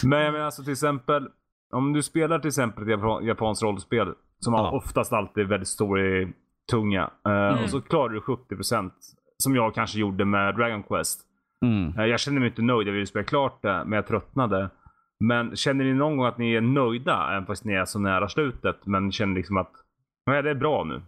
Men 0.04 0.20
jag 0.20 0.32
menar 0.34 0.46
alltså 0.46 0.64
till 0.64 0.72
exempel. 0.74 1.28
Om 1.74 1.94
du 1.94 2.04
spelar 2.04 2.40
till 2.40 2.48
exempel 2.48 2.84
ett 2.84 2.90
japan- 2.90 3.26
japanskt 3.26 3.64
rollspel. 3.64 4.14
Som 4.40 4.54
Ja. 4.54 4.72
oftast 4.72 5.14
alltid 5.14 5.44
är 5.44 5.48
väldigt 5.48 5.68
story-tunga. 5.70 7.10
eh, 7.28 7.64
Och 7.64 7.70
så 7.70 7.82
klarar 7.82 8.10
du 8.10 8.20
70%. 8.22 8.92
Som 9.38 9.56
jag 9.56 9.76
kanske 9.76 10.00
gjorde 10.00 10.26
med 10.26 10.56
Dragon 10.56 10.84
Quest. 10.84 11.22
Mm. 11.66 12.00
Eh, 12.00 12.06
Jag 12.06 12.20
kände 12.20 12.40
mig 12.40 12.50
inte 12.50 12.62
nöjd, 12.62 12.88
jag 12.88 12.94
ville 12.94 13.06
spela 13.08 13.26
klart 13.26 13.62
det, 13.62 13.84
men 13.86 13.92
jag 13.94 14.08
tröttnade. 14.08 14.70
Men 15.20 15.56
känner 15.56 15.86
ni 15.86 15.94
någon 15.94 16.18
gång 16.18 16.26
att 16.26 16.38
ni 16.38 16.54
är 16.54 16.62
nöjda, 16.62 17.30
även 17.32 17.46
fast 17.46 17.64
ni 17.66 17.74
är 17.74 17.86
så 17.86 18.00
nära 18.00 18.30
slutet, 18.30 18.78
men 18.86 19.12
känner 19.12 19.36
liksom 19.36 19.58
att 19.58 19.72
nej, 20.26 20.44
det 20.44 20.50
är 20.50 20.56
bra 20.56 20.84
nu? 20.84 21.02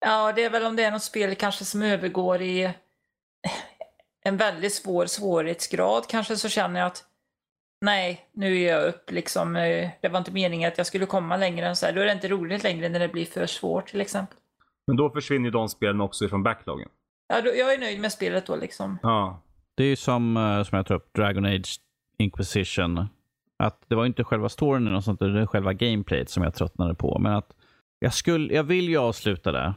Ja, 0.00 0.32
det 0.32 0.44
är 0.44 0.50
väl 0.50 0.64
om 0.66 0.76
det 0.76 0.84
är 0.84 0.90
något 0.90 1.02
spel 1.02 1.34
kanske 1.34 1.64
som 1.64 1.82
övergår 1.82 2.42
i 2.42 2.64
en 4.24 4.36
väldigt 4.36 4.74
svår 4.74 5.06
svårighetsgrad 5.06 6.06
kanske 6.08 6.36
så 6.36 6.48
känner 6.48 6.80
jag 6.80 6.86
att 6.86 7.04
nej, 7.84 8.28
nu 8.32 8.58
är 8.62 8.72
jag 8.72 8.88
upp 8.88 9.10
liksom. 9.10 9.56
eh, 9.56 9.90
Det 10.02 10.08
var 10.08 10.18
inte 10.18 10.32
meningen 10.32 10.68
att 10.72 10.78
jag 10.78 10.86
skulle 10.86 11.06
komma 11.06 11.36
längre 11.36 11.66
än 11.66 11.76
så 11.76 11.86
här. 11.86 11.92
Då 11.92 12.00
är 12.00 12.04
det 12.06 12.12
inte 12.12 12.28
roligt 12.28 12.62
längre 12.62 12.88
när 12.88 13.00
det 13.00 13.08
blir 13.08 13.24
för 13.24 13.46
svårt 13.46 13.86
till 13.88 14.00
exempel. 14.00 14.36
Men 14.86 14.96
då 14.96 15.10
försvinner 15.10 15.44
ju 15.44 15.50
de 15.50 15.68
spelen 15.68 16.00
också 16.00 16.24
ifrån 16.24 16.42
backloggen. 16.42 16.88
Ja, 17.28 17.40
då, 17.40 17.50
jag 17.54 17.74
är 17.74 17.78
nöjd 17.78 18.00
med 18.00 18.12
spelet 18.12 18.46
då 18.46 18.56
liksom. 18.56 18.98
Ja. 19.02 19.42
Det 19.74 19.82
är 19.84 19.88
ju 19.88 19.96
som, 19.96 20.36
eh, 20.36 20.62
som 20.62 20.76
jag 20.76 20.86
tar 20.86 20.94
upp, 20.94 21.12
Dragon 21.14 21.44
Age 21.44 21.80
Inquisition. 22.18 23.06
Att 23.58 23.84
det 23.88 23.94
var 23.94 24.06
inte 24.06 24.24
själva 24.24 24.48
storyn 24.48 24.94
och 24.94 25.04
sånt, 25.04 25.20
det 25.20 25.40
är 25.40 25.46
själva 25.46 25.72
gameplayet 25.72 26.30
som 26.30 26.42
jag 26.42 26.54
tröttnade 26.54 26.94
på. 26.94 27.18
Men 27.18 27.32
att 27.32 27.52
jag, 27.98 28.14
skulle, 28.14 28.54
jag 28.54 28.62
vill 28.64 28.88
ju 28.88 28.96
avsluta 28.96 29.52
det 29.52 29.74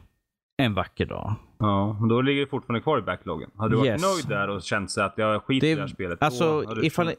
en 0.57 0.73
vacker 0.73 1.05
dag. 1.05 1.35
Ja, 1.59 1.97
men 1.99 2.09
då 2.09 2.21
ligger 2.21 2.41
det 2.41 2.47
fortfarande 2.47 2.81
kvar 2.81 2.99
i 2.99 3.01
backloggen. 3.01 3.49
Hade 3.57 3.69
du 3.73 3.77
varit 3.77 3.87
Yes. 3.89 4.01
nöjd 4.01 4.27
där 4.39 4.49
och 4.49 4.61
känt 4.63 4.91
sig 4.91 5.03
att 5.03 5.13
jag 5.17 5.43
skiter 5.43 5.67
i 5.67 5.75
det 5.75 5.81
här 5.81 5.87
spelet? 5.87 6.23
Alltså, 6.23 6.63
ifall, 6.83 7.11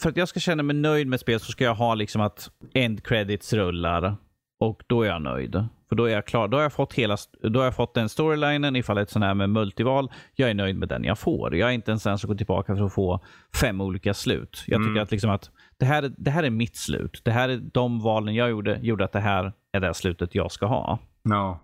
för 0.00 0.08
att 0.08 0.16
jag 0.16 0.28
ska 0.28 0.40
känna 0.40 0.62
mig 0.62 0.76
nöjd 0.76 1.06
med 1.06 1.20
spel 1.20 1.40
så 1.40 1.52
ska 1.52 1.64
jag 1.64 1.74
ha 1.74 1.94
liksom 1.94 2.20
att 2.20 2.50
end 2.74 3.04
credits 3.04 3.52
rullar 3.52 4.16
och 4.60 4.82
då 4.86 5.02
är 5.02 5.06
jag 5.08 5.22
nöjd. 5.22 5.64
För 5.88 5.96
då 5.96 6.04
är 6.04 6.12
jag 6.12 6.26
klar. 6.26 6.48
Då 6.48 6.56
har 6.56 6.62
jag 6.62 6.72
fått 6.72 6.92
hela, 6.92 7.16
då 7.42 7.60
har 7.60 7.64
jag 7.64 7.74
fått 7.76 7.94
den 7.94 8.08
storylinen 8.08 8.76
ifall 8.76 8.96
det 8.96 9.00
är 9.00 9.02
ett 9.02 9.10
sånt 9.10 9.24
här 9.24 9.34
med 9.34 9.50
multival. 9.50 10.10
Jag 10.34 10.50
är 10.50 10.54
nöjd 10.54 10.76
med 10.76 10.88
den 10.88 11.04
jag 11.04 11.18
får. 11.18 11.56
Jag 11.56 11.68
är 11.68 11.72
inte 11.72 11.90
ens 11.90 12.02
den 12.02 12.18
som 12.18 12.28
går 12.28 12.34
tillbaka 12.34 12.76
för 12.76 12.84
att 12.84 12.94
få 12.94 13.20
fem 13.60 13.80
olika 13.80 14.14
slut. 14.14 14.64
Jag 14.66 14.78
tycker 14.80 14.90
Mm. 14.90 15.02
att, 15.02 15.10
liksom 15.10 15.30
att 15.30 15.50
det, 15.76 15.84
här, 15.84 16.02
är- 16.02 16.12
det 16.18 16.30
här 16.30 16.42
är 16.42 16.50
mitt 16.50 16.76
slut. 16.76 17.20
Det 17.24 17.30
här 17.30 17.48
är 17.48 17.56
de 17.72 18.00
valen 18.00 18.34
jag 18.34 18.50
gjorde, 18.50 18.78
gjorde 18.82 19.04
att 19.04 19.12
det 19.12 19.20
här 19.20 19.52
är 19.72 19.80
det 19.80 19.94
slutet 19.94 20.34
jag 20.34 20.52
ska 20.52 20.66
ha. 20.66 20.98
Ja. 21.22 21.60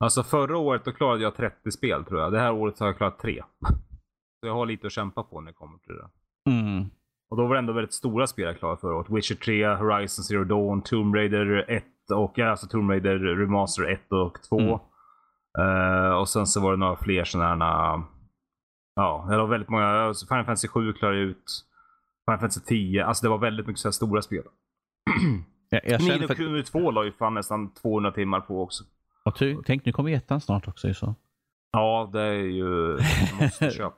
Alltså 0.00 0.22
förra 0.22 0.58
året 0.58 0.84
då 0.84 0.92
klarade 0.92 1.22
jag 1.22 1.36
30 1.36 1.70
spel 1.70 2.04
tror 2.04 2.20
jag. 2.20 2.32
Det 2.32 2.38
här 2.40 2.52
året 2.52 2.78
har 2.80 2.86
jag 2.86 2.96
klarat 2.96 3.18
3. 3.18 3.42
Så 4.40 4.46
jag 4.46 4.54
har 4.54 4.66
lite 4.66 4.86
att 4.86 4.92
kämpa 4.92 5.22
på 5.22 5.40
när 5.40 5.50
det 5.50 5.56
kommer 5.56 5.78
till 5.78 5.94
det. 5.94 6.10
Mm. 6.50 6.84
Och 7.30 7.36
då 7.36 7.46
var 7.46 7.54
det 7.54 7.58
ändå 7.58 7.72
väldigt 7.72 7.94
stora 7.94 8.26
spel 8.26 8.44
jag 8.44 8.58
klarade 8.58 8.80
förra 8.80 8.96
året. 8.96 9.10
Witcher 9.10 9.34
3, 9.34 9.66
Horizon 9.66 10.24
Zero 10.24 10.44
Dawn, 10.44 10.82
Tomb 10.82 11.14
Raider 11.14 11.64
1 11.68 11.84
och 12.14 12.32
ja, 12.34 12.50
alltså 12.50 12.66
Tomb 12.66 12.90
Raider 12.90 13.18
Remaster 13.18 13.84
1 13.92 14.12
och 14.12 14.42
2. 14.42 14.58
Mm. 14.58 14.78
Eh, 15.58 16.10
och 16.10 16.28
sen 16.28 16.46
så 16.46 16.60
var 16.60 16.70
det 16.70 16.76
några 16.76 16.96
fler 16.96 17.24
sådana 17.24 18.04
Ja, 18.94 19.26
det 19.30 19.36
var 19.36 19.46
väldigt 19.46 19.68
många. 19.68 19.86
alltså 19.86 20.26
Final 20.26 20.44
Fantasy 20.44 20.68
7 20.68 20.92
klarade 20.92 21.18
jag 21.18 21.28
ut. 21.28 21.64
Final 22.24 22.40
Fantasy 22.40 22.60
10. 22.60 23.04
Alltså 23.04 23.26
det 23.26 23.30
var 23.30 23.38
väldigt 23.38 23.66
mycket 23.66 23.80
så 23.80 23.88
här 23.88 23.92
stora 23.92 24.22
spel. 24.22 24.42
Jag, 25.70 25.80
jag 25.84 26.00
Nino 26.00 26.26
för, 26.26 26.34
Kuni 26.34 26.62
2 26.62 26.90
la 26.90 27.04
ju 27.04 27.12
fan 27.12 27.34
nästan 27.34 27.74
200 27.74 28.12
timmar 28.12 28.40
på 28.40 28.62
också. 28.62 28.84
Och 29.28 29.38
ty, 29.38 29.56
tänk, 29.66 29.84
nu 29.84 29.92
kommer 29.92 30.12
ettan 30.12 30.40
snart 30.40 30.68
också. 30.68 30.94
Så. 30.94 31.14
Ja, 31.72 32.10
det 32.12 32.20
är 32.20 32.32
ju 32.32 32.98
måste 33.40 33.70
köp. 33.76 33.94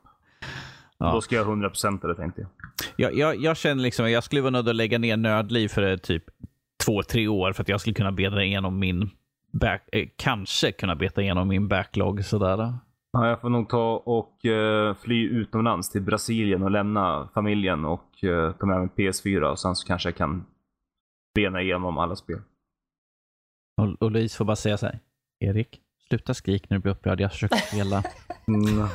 Ja. 0.99 1.13
Då 1.13 1.21
ska 1.21 1.37
jag 1.37 1.47
100% 1.47 2.09
det 2.09 2.15
tänkte 2.15 2.41
jag. 2.41 2.51
Jag, 2.97 3.15
jag, 3.15 3.37
jag 3.43 3.57
känner 3.57 3.83
liksom 3.83 4.05
att 4.05 4.11
jag 4.11 4.25
skulle 4.25 4.41
vara 4.41 4.51
nöjd 4.51 4.69
att 4.69 4.77
lägga 4.77 4.99
ner 4.99 5.17
nördliv 5.17 5.69
för 5.69 5.91
eh, 5.91 5.97
typ 5.97 6.25
två, 6.85 7.03
tre 7.03 7.29
år 7.29 7.53
för 7.53 7.63
att 7.63 7.69
jag 7.69 7.81
skulle 7.81 7.95
kunna 7.95 8.13
beta 8.13 8.43
igenom 8.43 8.79
min 8.79 9.11
back, 9.53 9.89
eh, 9.93 10.09
kanske 10.17 10.73
kunna 10.73 10.97
beta 10.97 11.23
igenom 11.23 11.49
min 11.49 11.69
backlog 11.69 12.25
sådär. 12.25 12.75
Ja, 13.13 13.29
jag 13.29 13.41
får 13.41 13.49
nog 13.49 13.69
ta 13.69 13.97
och 13.97 14.45
eh, 14.47 14.95
fly 14.95 15.29
utomlands 15.29 15.91
till 15.91 16.03
Brasilien 16.03 16.63
och 16.63 16.71
lämna 16.71 17.29
familjen 17.35 17.85
och 17.85 18.25
eh, 18.25 18.53
ta 18.53 18.67
med 18.67 18.79
mig 18.79 18.89
PS4 18.97 19.43
och 19.43 19.59
sen 19.59 19.75
så 19.77 19.87
kanske 19.87 20.09
jag 20.09 20.17
kan 20.17 20.45
bena 21.35 21.63
igenom 21.63 21.99
alla 21.99 22.17
spel. 22.17 22.41
Och, 23.77 24.03
och 24.03 24.11
Louise 24.11 24.37
får 24.37 24.45
bara 24.45 24.57
säga 24.57 24.77
så 24.79 24.87
här. 24.87 24.99
Erik, 25.41 25.81
sluta 26.09 26.35
skrik 26.35 26.71
när 26.71 26.77
du 26.77 26.83
blir 26.83 26.93
upprörd. 26.93 27.21
Jag 27.21 27.33
försöker 27.33 27.57
spela. 27.57 28.03
Mm. 28.49 28.89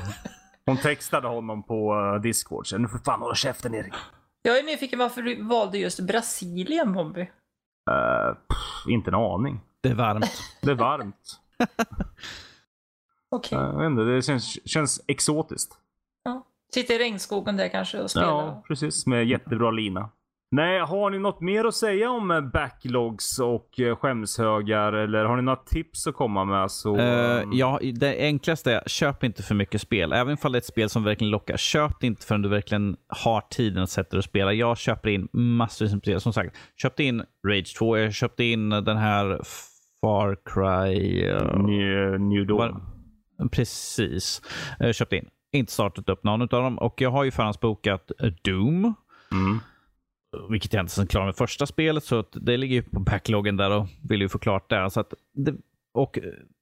Hon 0.65 0.77
textade 0.77 1.27
honom 1.27 1.63
på 1.63 1.95
eh, 2.15 2.21
Discord. 2.21 2.67
Så 2.67 2.77
nu 2.77 2.87
får 2.87 2.97
fan 2.97 3.21
hålla 3.21 3.35
käften 3.35 3.75
Erik. 3.75 3.93
Jag 4.41 4.59
är 4.59 4.63
nyfiken 4.63 4.99
varför 4.99 5.21
du 5.21 5.43
valde 5.43 5.77
just 5.77 5.99
Brasilien, 5.99 6.93
Bobby. 6.93 7.21
Eh, 7.21 8.33
pff, 8.33 8.89
inte 8.89 9.09
en 9.09 9.15
aning. 9.15 9.59
Det 9.81 9.89
är 9.89 9.93
varmt. 9.93 10.31
Det 10.61 10.71
är 10.71 10.75
varmt. 10.75 11.39
Okej. 13.29 13.57
Jag 13.57 13.79
vet 13.79 13.85
inte, 13.85 14.01
det 14.01 14.21
känns, 14.21 14.69
känns 14.69 15.01
exotiskt. 15.07 15.77
Ja. 16.23 16.45
Sitter 16.73 16.93
i 16.95 16.99
regnskogen 16.99 17.57
där 17.57 17.69
kanske 17.69 18.01
och 18.01 18.11
spelar. 18.11 18.27
Ja, 18.27 18.63
precis. 18.67 19.05
Med 19.05 19.25
jättebra 19.25 19.71
lina. 19.71 20.09
Nej, 20.51 20.79
har 20.79 21.09
ni 21.09 21.19
något 21.19 21.41
mer 21.41 21.65
att 21.65 21.75
säga 21.75 22.09
om 22.09 22.31
eh, 22.31 22.41
backlogs 22.41 23.39
och 23.39 23.79
eh, 23.79 23.95
skämshögar 23.95 24.93
eller 24.93 25.25
har 25.25 25.35
ni 25.35 25.41
några 25.41 25.55
tips 25.65 26.07
att 26.07 26.15
komma 26.15 26.45
med? 26.45 26.71
Så, 26.71 26.97
Eh, 26.97 27.43
um, 27.43 27.49
ja, 27.53 27.79
det 27.93 28.17
enklaste 28.19 28.73
är, 28.73 28.83
köp 28.87 29.23
inte 29.23 29.43
för 29.43 29.55
mycket 29.55 29.81
spel. 29.81 30.13
Även 30.13 30.37
om 30.43 30.51
det 30.51 30.57
är 30.57 30.59
ett 30.59 30.65
spel 30.65 30.89
som 30.89 31.03
verkligen 31.03 31.31
lockar. 31.31 31.57
Köp 31.57 31.99
det 31.99 32.07
inte 32.07 32.25
förrän 32.25 32.41
du 32.41 32.49
verkligen 32.49 32.95
har 33.07 33.41
tiden 33.41 33.83
att 33.83 33.89
sätta 33.89 34.09
dig 34.09 34.17
och 34.17 34.23
spela. 34.23 34.53
Jag 34.53 34.77
köper 34.77 35.09
in 35.09 35.27
massor 35.33 35.85
av 35.85 35.99
spel. 35.99 36.21
Som 36.21 36.33
sagt, 36.33 36.55
köpte 36.81 37.03
in 37.03 37.23
Rage 37.47 37.75
2, 37.79 37.97
jag 37.97 38.13
köpte 38.13 38.43
in 38.43 38.69
den 38.69 38.97
här 38.97 39.39
Far 40.01 40.37
Cry... 40.45 41.23
eh, 41.29 41.57
New, 41.57 42.19
New 42.19 42.47
Dawn. 42.47 42.57
Var- 42.57 43.47
Precis. 43.51 44.41
Jag 44.79 44.95
köpte 44.95 45.15
in. 45.15 45.27
Inte 45.51 45.71
startat 45.71 46.09
upp 46.09 46.23
någon 46.23 46.41
av 46.41 46.47
dem. 46.47 46.77
Och 46.79 47.01
jag 47.01 47.11
har 47.11 47.23
ju 47.23 47.31
förhandsbokat 47.31 48.11
Doom. 48.43 48.93
Mm. 49.31 49.59
Vilket 50.49 50.73
jag 50.73 50.83
inte 50.83 51.01
är 51.01 51.05
klar 51.05 51.25
med 51.25 51.35
första 51.35 51.65
spelet. 51.65 52.03
Så 52.03 52.19
att 52.19 52.29
det 52.31 52.57
ligger 52.57 52.75
ju 52.75 52.83
på 52.83 52.99
backloggen 52.99 53.57
där 53.57 53.71
och 53.71 53.87
vill 54.09 54.21
ju 54.21 54.29
få 54.29 54.39
klart 54.39 54.69
det. 54.69 54.89
Så 54.89 54.99
att 54.99 55.13
det 55.33 55.53
och 55.93 56.19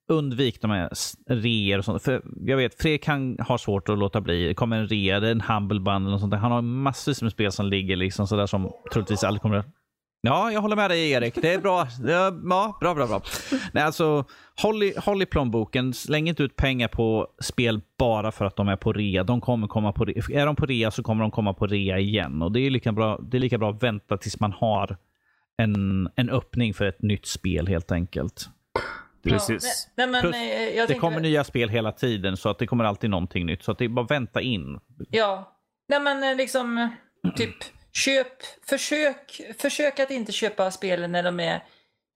undvik 0.08 0.62
de 0.62 0.72
här 0.72 0.90
reor 1.28 1.78
och 1.78 1.86
sånt. 1.86 2.04
För 2.04 2.22
jag 2.46 2.58
vet, 2.58 2.82
Fredrik 2.82 3.04
kan 3.04 3.38
ha 3.40 3.58
svårt 3.58 3.90
att 3.90 3.98
låta 3.98 4.22
bli. 4.22 4.48
Det 4.48 4.54
kommer 4.54 4.78
en 4.78 4.88
rea, 4.88 5.20
det 5.20 5.28
är 5.28 5.32
en 5.32 5.42
humble 5.42 5.80
bundle 5.80 6.14
och 6.14 6.20
sånt. 6.20 6.34
Han 6.34 6.52
har 6.52 6.62
massvis 6.62 7.22
med 7.22 7.32
spel 7.32 7.52
som 7.52 7.66
ligger 7.66 7.96
liksom 7.96 8.28
sådär 8.28 8.46
som 8.46 8.72
troligtvis 8.94 9.24
aldrig 9.24 9.42
kommer 9.42 9.58
att 9.58 9.66
Ja, 10.26 10.52
jag 10.52 10.62
håller 10.62 10.76
med 10.76 10.90
dig 10.90 11.12
Erik. 11.12 11.36
Det 11.36 11.54
är 11.54 11.60
bra. 11.60 11.88
Ja, 12.04 12.10
ja, 12.50 12.78
bra, 12.80 12.94
bra, 12.94 13.08
bra. 13.08 13.22
Nej, 13.72 13.84
alltså, 13.84 14.26
håll 14.62 14.84
i, 14.84 14.94
håll 14.98 15.22
i 15.22 15.26
plånboken. 15.26 15.94
Släng 15.94 16.30
inte 16.30 16.44
ut 16.44 16.56
pengar 16.56 16.88
på 16.88 17.28
spel 17.42 17.82
bara 17.98 18.32
för 18.32 18.46
att 18.46 18.56
de 18.56 18.68
är 18.68 18.76
på 18.76 18.94
rea. 18.94 19.24
De 19.24 19.42
kommer 19.42 19.68
komma 19.68 19.92
på 19.92 20.06
rea. 20.06 20.42
Är 20.42 20.46
de 20.46 20.56
på 20.56 20.66
rea 20.66 20.92
så 20.92 21.04
kommer 21.04 21.22
de 21.22 21.32
komma 21.32 21.54
på 21.54 21.68
rea 21.68 22.00
igen. 22.00 22.42
Och 22.42 22.52
Det 22.52 22.60
är 22.60 22.70
lika 22.70 22.92
bra, 22.92 23.20
det 23.22 23.38
är 23.38 23.40
lika 23.40 23.58
bra 23.58 23.70
att 23.70 23.84
vänta 23.84 24.18
tills 24.18 24.40
man 24.40 24.52
har 24.52 24.98
en, 25.58 26.10
en 26.16 26.30
öppning 26.30 26.74
för 26.74 26.86
ett 26.86 27.02
nytt 27.02 27.26
spel 27.26 27.68
helt 27.68 27.92
enkelt. 27.92 28.50
Precis. 29.24 29.90
Ja, 29.96 30.08
men, 30.08 30.22
Plus, 30.22 30.36
eh, 30.36 30.78
jag 30.78 30.88
Det 30.88 30.94
kommer 30.96 31.20
nya 31.20 31.44
spel 31.44 31.70
hela 31.70 31.92
tiden, 31.92 32.38
så 32.38 32.50
att 32.50 32.60
det 32.60 32.68
kommer 32.68 32.84
alltid 32.84 33.10
någonting 33.10 33.46
nytt. 33.46 33.64
Så 33.64 33.72
att 33.72 33.78
det 33.78 33.86
är 33.86 33.90
bara 33.90 34.06
att 34.06 34.12
vänta 34.12 34.42
in. 34.42 34.80
Ja. 35.10 35.58
Nej 35.88 36.00
men 36.00 36.24
eh, 36.24 36.36
liksom 36.36 36.90
typ 37.36 37.56
köp, 37.94 38.44
försök, 38.70 39.42
försök 39.60 40.00
att 40.00 40.12
inte 40.12 40.32
köpa 40.32 40.72
spelen 40.72 41.12
när 41.12 41.24
de 41.24 41.40
är 41.40 41.64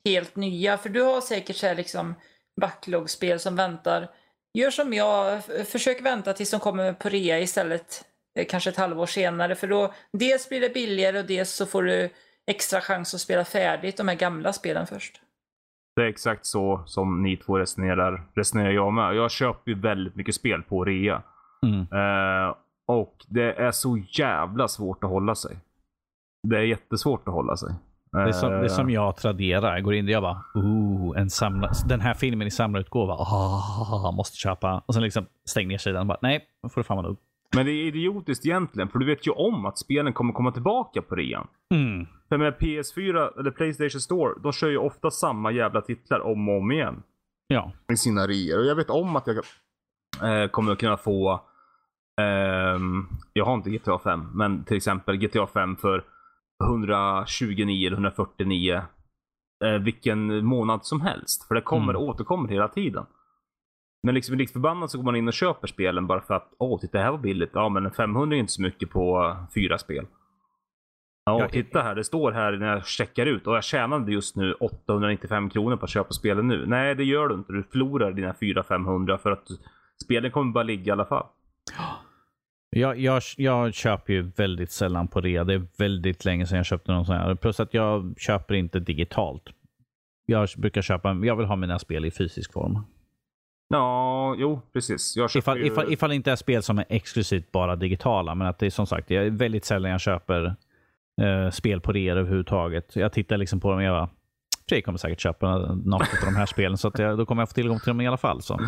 helt 0.06 0.36
nya. 0.36 0.78
För 0.78 0.90
du 0.90 1.02
har 1.02 1.22
säkert 1.22 1.56
så 1.56 1.68
här 1.68 1.76
liksom 1.76 2.16
backlog-spel 2.62 3.40
som 3.40 3.56
väntar. 3.56 4.10
Gör 4.54 4.72
som 4.72 4.94
jag, 4.94 5.44
försök 5.44 6.02
vänta 6.02 6.34
tills 6.34 6.52
de 6.52 6.60
kommer 6.60 6.94
på 6.94 7.10
rea 7.10 7.40
istället. 7.40 8.06
eh, 8.40 8.46
Kanske 8.50 8.70
ett 8.70 8.78
halvår 8.78 9.06
senare. 9.06 9.56
För 9.56 9.68
då 9.68 9.94
dels 10.14 10.50
blir 10.50 10.62
det 10.62 10.74
billigare 10.74 11.20
och 11.20 11.26
dels 11.26 11.50
så 11.52 11.66
får 11.66 11.84
du 11.84 12.10
extra 12.48 12.82
chans 12.82 13.14
att 13.14 13.22
spela 13.22 13.46
färdigt 13.46 13.98
de 13.98 14.08
här 14.08 14.16
gamla 14.16 14.54
spelen 14.54 14.88
först. 14.88 15.22
Det 15.96 16.02
är 16.02 16.06
exakt 16.08 16.46
så 16.46 16.84
som 16.86 17.24
ni 17.24 17.38
två 17.38 17.58
resonerar, 17.60 18.24
resonerar 18.36 18.72
jag 18.72 18.94
med. 18.94 19.16
Jag 19.16 19.32
köper 19.32 19.72
ju 19.72 19.80
väldigt 19.82 20.16
mycket 20.16 20.36
spel 20.36 20.62
på 20.64 20.84
rea. 20.86 21.24
Mm. 21.64 21.80
Eh, 21.82 22.56
och 22.88 23.26
det 23.28 23.54
är 23.54 23.72
så 23.72 23.98
jävla 24.12 24.68
svårt 24.68 25.04
att 25.04 25.10
hålla 25.10 25.36
sig. 25.36 25.58
Det 26.44 26.58
är 26.58 26.62
jättesvårt 26.62 27.28
att 27.28 27.34
hålla 27.34 27.58
sig. 27.58 27.70
Det 28.12 28.20
är, 28.20 28.32
som, 28.32 28.50
det 28.50 28.56
är 28.56 28.64
Eh, 28.64 28.68
som 28.68 28.90
jag 28.90 29.18
traderar. 29.18 29.74
Jag 29.74 29.84
går 29.84 29.94
in 29.94 30.06
och 30.06 30.12
jag 30.12 30.24
bara, 30.24 30.44
ooh, 30.56 31.20
en 31.20 31.30
samla, 31.30 31.72
den 31.88 32.02
här 32.02 32.14
filmen 32.14 32.48
i 32.48 32.52
samlarutgåva. 32.52 33.14
Ah, 33.14 34.12
måste 34.12 34.38
köpa. 34.38 34.84
Och 34.86 34.94
sen 34.94 35.04
liksom 35.04 35.26
stäng 35.46 35.68
ner 35.68 35.78
sidan 35.78 36.08
bara, 36.08 36.18
nej, 36.22 36.48
nu 36.64 36.70
får 36.70 36.82
du 36.82 36.84
fan 36.86 36.98
vara 36.98 37.08
nog. 37.08 37.18
Men 37.56 37.66
det 37.66 37.72
är 37.72 37.88
idiotiskt 37.88 38.46
egentligen, 38.46 38.90
för 38.90 39.00
du 39.00 39.06
vet 39.06 39.28
ju 39.28 39.32
om 39.32 39.66
att 39.66 39.78
spelen 39.78 40.14
kommer 40.14 40.34
komma 40.34 40.52
tillbaka 40.52 41.02
på 41.02 41.16
rean. 41.16 41.48
Mm. 41.74 42.08
För 42.30 42.38
med 42.38 42.54
PS4 42.54 43.40
eller 43.40 43.52
Playstation 43.52 44.02
Store, 44.02 44.34
de 44.44 44.52
kör 44.54 44.70
ju 44.70 44.78
ofta 44.78 45.12
samma 45.12 45.52
jävla 45.52 45.82
titlar 45.82 46.20
om 46.20 46.50
och 46.50 46.58
om 46.58 46.72
igen. 46.72 47.04
Ja. 47.48 47.72
i 47.94 47.98
sina 47.98 48.28
reor. 48.28 48.60
Och 48.60 48.66
jag 48.66 48.76
vet 48.76 48.90
om 48.90 49.16
att 49.16 49.28
jag 49.28 49.36
eh, 50.44 50.50
kommer 50.50 50.72
att 50.72 50.80
kunna 50.80 50.98
få, 50.98 51.42
ehm, 52.22 53.08
jag 53.34 53.46
har 53.46 53.54
inte 53.54 53.70
GTA 53.70 54.00
5, 54.00 54.28
men 54.34 54.64
till 54.64 54.78
exempel 54.78 55.18
GTA 55.18 55.48
5 55.48 55.76
för 55.76 56.04
129 56.64 57.88
eller 57.88 57.96
149 57.98 58.82
eh, 59.66 59.72
vilken 59.74 60.46
månad 60.46 60.86
som 60.86 61.02
helst. 61.02 61.48
För 61.48 61.56
det 61.56 61.62
kommer 61.62 61.94
Mm. 61.94 62.02
återkommer 62.10 62.50
hela 62.50 62.68
tiden. 62.68 63.06
Men 64.04 64.16
liksom 64.16 64.38
likt 64.38 64.54
förbannat 64.54 64.92
så 64.92 64.98
går 64.98 65.06
man 65.06 65.16
in 65.16 65.28
och 65.28 65.34
köper 65.34 65.68
spelen 65.68 66.08
bara 66.08 66.22
för 66.22 66.34
att 66.34 66.52
åh, 66.60 66.80
titta 66.80 66.98
det 66.98 67.04
här 67.04 67.12
var 67.12 67.18
billigt. 67.18 67.50
Ja, 67.54 67.70
men 67.70 67.86
en 67.86 67.92
500 67.92 68.36
är 68.36 68.40
inte 68.40 68.52
så 68.54 68.62
mycket 68.62 68.90
på 68.90 69.24
eh, 69.26 69.54
fyra 69.54 69.78
spel. 69.78 70.06
Ja, 71.26 71.40
Ja, 71.40 71.50
titta 71.50 71.82
här. 71.82 71.96
Det 71.96 72.04
står 72.04 72.32
här 72.32 72.52
när 72.52 72.68
jag 72.68 72.86
checkar 72.88 73.26
ut 73.26 73.48
och 73.48 73.56
jag 73.56 73.64
tjänade 73.64 74.12
just 74.12 74.36
nu 74.36 74.54
895 74.54 75.50
kronor 75.50 75.76
på 75.78 75.84
att 75.86 75.90
köpa 75.92 76.14
spelen 76.14 76.48
nu. 76.48 76.66
Nej, 76.68 76.96
det 76.96 77.04
gör 77.04 77.28
du 77.28 77.36
inte. 77.36 77.54
Du 77.54 77.64
förlorar 77.64 78.12
dina 78.12 78.34
400-500 78.34 79.18
för 79.18 79.32
att 79.32 79.48
spelen 80.04 80.32
kommer 80.32 80.52
bara 80.52 80.64
ligga 80.64 80.90
i 80.90 80.92
alla 80.92 81.06
fall. 81.06 81.26
Jag, 82.70 83.00
jag, 83.00 83.22
jag 83.38 83.74
köper 83.74 84.14
ju 84.14 84.22
väldigt 84.22 84.72
sällan 84.72 85.08
på 85.08 85.22
rea. 85.22 85.44
Det 85.44 85.54
är 85.54 85.68
väldigt 85.78 86.26
länge 86.26 86.46
sedan 86.46 86.58
jag 86.58 86.66
köpte 86.66 86.92
någon 86.92 87.06
sån 87.06 87.16
här. 87.16 87.36
Plus 87.36 87.60
att 87.60 87.74
jag 87.74 88.16
köper 88.18 88.54
inte 88.54 88.80
digitalt. 88.80 89.44
Jag 90.26 90.50
brukar 90.58 90.82
köpa, 90.82 91.14
jag 91.24 91.36
vill 91.36 91.46
ha 91.46 91.56
mina 91.56 91.80
spel 91.80 92.06
i 92.06 92.12
fysisk 92.12 92.54
form. 92.54 92.80
Ja, 93.70 94.36
jo, 94.38 94.62
precis. 94.74 95.16
Jag 95.18 95.36
Ifall, 95.36 95.58
ju... 95.58 95.66
ifall, 95.66 95.94
ifall 95.94 96.10
det 96.10 96.16
inte 96.16 96.32
är 96.32 96.36
spel 96.36 96.64
som 96.64 96.80
är 96.80 96.86
exklusivt 96.90 97.52
bara 97.52 97.76
digitala. 97.76 98.36
Men 98.36 98.48
att 98.48 98.60
det 98.60 98.66
är 98.66 98.70
som 98.70 98.88
sagt, 98.88 99.08
det 99.08 99.16
är 99.16 99.30
väldigt 99.30 99.66
sällan 99.66 99.92
jag 99.92 100.02
köper 100.02 100.56
eh, 101.22 101.50
spel 101.52 101.82
på 101.82 101.92
rea 101.92 102.14
överhuvudtaget. 102.14 102.96
Jag 102.96 103.14
tittar 103.14 103.38
liksom 103.38 103.60
på 103.60 103.70
dem 103.70 103.78
och 103.78 103.84
jag 103.84 103.94
bara, 103.94 104.10
Fredrik 104.70 104.86
kommer 104.86 104.98
säkert 104.98 105.20
köpa 105.20 105.58
något 105.58 106.02
av 106.02 106.26
de 106.26 106.36
här 106.36 106.46
spelen. 106.46 106.78
Så 106.78 106.88
att 106.88 107.00
jag, 107.00 107.18
då 107.18 107.26
kommer 107.26 107.42
jag 107.42 107.50
få 107.50 107.54
tillgång 107.54 107.80
till 107.80 107.88
dem 107.88 108.02
i 108.02 108.08
alla 108.08 108.18
fall. 108.18 108.42
Så. 108.42 108.60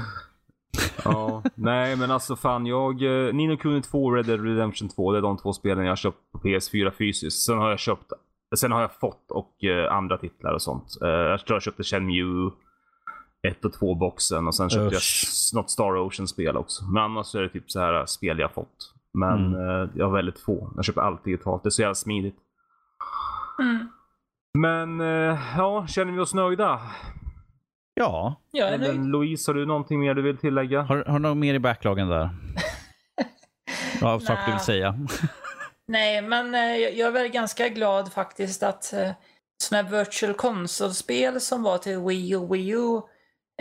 Ja, 1.06 1.44
nej 1.56 1.96
men 1.96 2.12
alltså 2.12 2.36
fan 2.36 2.66
jag... 2.66 3.02
Eh, 3.28 3.34
Nino 3.34 3.58
Kuni 3.58 3.82
2 3.82 4.06
och 4.06 4.14
Red 4.16 4.26
Dead 4.26 4.44
Redemption 4.44 4.90
2, 4.90 5.12
det 5.12 5.18
är 5.18 5.22
de 5.22 5.38
två 5.38 5.54
spelen 5.54 5.84
jag 5.86 5.92
har 5.92 5.96
köpt 5.96 6.32
på 6.32 6.40
PS4 6.40 6.92
fysiskt. 6.92 7.46
Sen 7.46 7.58
har 7.58 7.70
jag 7.70 7.80
köpt... 7.80 8.12
Sen 8.58 8.72
har 8.72 8.82
jag 8.82 8.94
fått 9.00 9.32
och 9.32 9.64
eh, 9.64 9.94
andra 9.94 10.18
titlar 10.18 10.54
och 10.54 10.62
sånt. 10.62 10.98
Eh, 11.02 11.08
jag 11.10 11.46
tror 11.46 11.56
jag 11.56 11.62
köpte 11.64 11.84
Shenmue 11.84 12.52
1 13.48 13.66
och 13.66 13.74
2 13.74 13.96
boxen 13.96 14.48
och 14.48 14.56
sen 14.56 14.70
köpte 14.70 14.84
jag 14.84 14.92
Usch. 14.94 15.24
s- 15.24 15.52
något 15.54 15.70
Star 15.72 15.98
Ocean-spel 15.98 16.58
också. 16.58 16.86
Men 16.86 17.04
annars 17.04 17.26
så 17.28 17.38
är 17.38 17.42
det 17.42 17.50
typ 17.50 17.72
så 17.72 17.80
här 17.80 18.06
spel 18.06 18.40
jag 18.40 18.54
fått. 18.54 18.94
Men 19.14 19.54
eh, 19.54 19.90
jag 19.96 20.06
har 20.06 20.14
väldigt 20.16 20.40
få. 20.40 20.72
Jag 20.76 20.86
köper 20.86 21.02
allt 21.02 21.24
digitalt. 21.24 21.64
Det 21.64 21.68
är 21.68 21.72
så 21.72 21.82
jävla 21.82 21.96
smidigt. 21.96 22.36
Mm. 23.62 23.88
Men 24.54 25.02
eh, 25.02 25.40
ja, 25.58 25.88
känner 25.88 26.12
vi 26.14 26.20
oss 26.20 26.34
nöjda? 26.34 26.80
Ja, 28.00 28.36
Jag 28.52 28.74
är 28.74 28.78
nöjd. 28.78 29.06
Louise, 29.06 29.52
har 29.52 29.56
du 29.56 29.66
någonting 29.66 30.00
mer 30.00 30.14
du 30.14 30.22
vill 30.22 30.38
tillägga? 30.38 30.82
har, 30.82 31.04
har 31.08 31.14
du 31.14 31.20
något 31.20 31.38
mer 31.38 31.54
i 31.54 31.60
backloggen 31.60 32.10
där? 32.10 32.30
Ja, 34.02 34.20
saker 34.20 34.46
du 34.46 34.52
vill 34.52 34.60
säga. 34.60 35.08
Nej, 35.88 36.22
men 36.22 36.56
eh, 36.56 36.62
jag 36.62 36.94
jag 36.94 37.08
är 37.08 37.12
väl 37.12 37.28
ganska 37.28 37.70
glad 37.70 38.14
faktiskt 38.14 38.64
att 38.64 38.94
eh, 38.94 39.12
sådana 39.64 39.90
här 39.90 39.98
virtual 40.00 40.34
console-spel 40.34 41.42
som 41.42 41.64
var 41.64 41.78
till 41.78 42.00
Wii 42.00 42.36
och 42.36 42.56
Wii 42.56 42.70
U, 42.70 43.02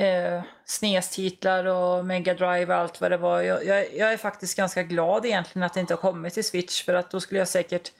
eh, 0.00 0.42
SNES-titlar 0.64 1.64
och 1.64 2.04
Mega 2.04 2.34
Drive 2.34 2.74
och 2.74 2.80
allt 2.80 3.00
vad 3.00 3.10
det 3.10 3.16
var. 3.16 3.42
Jag, 3.42 3.66
jag, 3.66 3.94
jag 3.96 4.12
är 4.12 4.16
faktiskt 4.16 4.56
ganska 4.56 4.82
glad 4.82 5.26
egentligen 5.26 5.66
att 5.66 5.74
det 5.74 5.80
inte 5.80 5.94
har 5.94 6.00
kommit 6.00 6.34
till 6.34 6.44
Switch 6.44 6.84
för 6.84 6.94
att 6.94 7.10
då 7.10 7.20
skulle 7.20 7.38
jag 7.38 7.48
säkert 7.48 7.92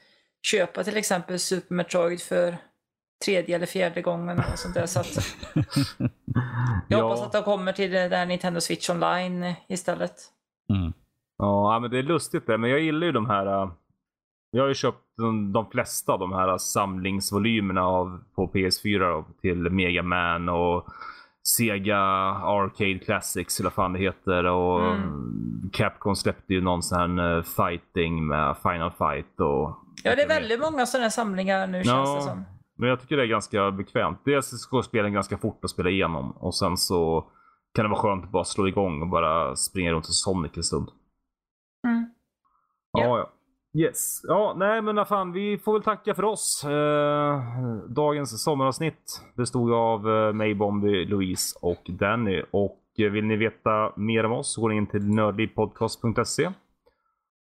köpa 0.47 0.83
till 0.83 0.97
exempel 0.97 1.39
Super 1.39 1.75
Metroid 1.75 2.21
för 2.21 2.57
tredje 3.25 3.55
eller 3.55 3.65
fjärde 3.65 4.01
gången 4.01 4.39
och 4.39 4.59
sånt 4.59 4.73
där. 4.73 4.85
Så 4.85 4.99
att 4.99 5.07
jag 6.87 7.03
hoppas 7.03 7.21
att 7.21 7.31
de 7.31 7.43
kommer 7.43 7.71
till 7.71 7.91
det 7.91 8.07
där 8.09 8.25
Nintendo 8.25 8.61
Switch 8.61 8.89
Online 8.89 9.53
istället. 9.67 10.13
Mm. 10.73 10.93
Ja, 11.37 11.79
men 11.79 11.91
det 11.91 11.99
är 11.99 12.03
lustigt 12.03 12.47
det. 12.47 12.57
Men 12.57 12.69
jag 12.69 12.79
gillar 12.79 13.05
ju 13.07 13.11
de 13.11 13.29
här. 13.29 13.45
äh, 13.63 13.71
Jag 14.51 14.63
har 14.63 14.67
ju 14.67 14.73
köpt 14.73 15.03
de, 15.17 15.51
de 15.53 15.69
flesta 15.71 16.13
av 16.13 16.19
de 16.19 16.33
här 16.33 16.57
samlingsvolymerna 16.57 17.83
av, 17.83 18.23
på 18.35 18.47
PS4 18.47 18.99
då, 18.99 19.25
till 19.41 19.57
Mega 19.57 20.03
Man 20.03 20.49
och 20.49 20.85
Sega 21.47 21.97
Arcade 22.43 22.99
Classics 22.99 23.59
eller 23.59 23.69
vad 23.69 23.73
fan 23.73 23.93
det 23.93 23.99
heter. 23.99 24.43
Och 24.45 24.79
Mm. 24.85 25.69
Capcom 25.73 26.15
släppte 26.15 26.53
ju 26.53 26.61
någon 26.61 26.83
sån 26.83 27.19
här 27.19 27.37
äh, 27.37 27.43
fighting 27.43 28.27
med 28.27 28.55
Final 28.57 28.91
Fight 28.91 29.39
och... 29.39 29.75
Ja, 30.03 30.15
det 30.15 30.21
är 30.23 30.27
väldigt 30.27 30.59
många 30.59 30.85
sådana 30.85 31.03
här 31.03 31.09
samlingar 31.09 31.67
nu 31.67 31.83
känns 31.83 32.15
det 32.15 32.21
som. 32.21 32.45
Men 32.79 32.89
jag 32.89 32.99
tycker 33.01 33.17
det 33.17 33.23
är 33.23 33.27
ganska 33.27 33.71
bekvämt. 33.71 34.19
Dels 34.25 34.65
går 34.65 34.81
spelen 34.81 35.13
ganska 35.13 35.37
fort 35.37 35.63
att 35.63 35.69
spela 35.69 35.89
igenom 35.89 36.31
och 36.31 36.55
sen 36.55 36.77
så 36.77 37.25
kan 37.73 37.85
det 37.85 37.89
vara 37.89 37.99
skönt 37.99 38.23
att 38.25 38.31
bara 38.31 38.43
slå 38.43 38.67
igång 38.67 39.01
och 39.01 39.07
bara 39.07 39.55
springa 39.55 39.91
runt 39.91 40.05
som 40.05 40.13
Sonic 40.13 40.57
en 40.57 40.63
stund. 40.63 40.87
Mm. 41.87 42.09
Ja, 42.91 43.03
Ja. 43.03 43.17
ja. 43.17 43.29
Yes. 43.73 44.21
Ja, 44.27 44.55
nej 44.57 44.81
men 44.81 44.95
vad 44.95 45.07
fan, 45.07 45.31
vi 45.31 45.57
får 45.57 45.73
väl 45.73 45.81
tacka 45.83 46.15
för 46.15 46.23
oss. 46.23 46.63
Eh, 46.63 47.43
dagens 47.87 48.43
sommaravsnitt 48.43 49.21
bestod 49.35 49.73
av 49.73 50.09
eh, 50.09 50.33
mig, 50.33 50.55
Bombi, 50.55 51.05
Louise 51.05 51.59
och 51.61 51.83
Danny. 51.87 52.43
Och 52.51 52.79
eh, 52.97 53.11
vill 53.11 53.25
ni 53.25 53.35
veta 53.35 53.93
mer 53.95 54.23
om 54.25 54.31
oss 54.31 54.53
så 54.53 54.61
går 54.61 54.69
ni 54.69 54.75
in 54.75 54.87
till 54.87 55.07
nördlivpodcast.se. 55.09 56.49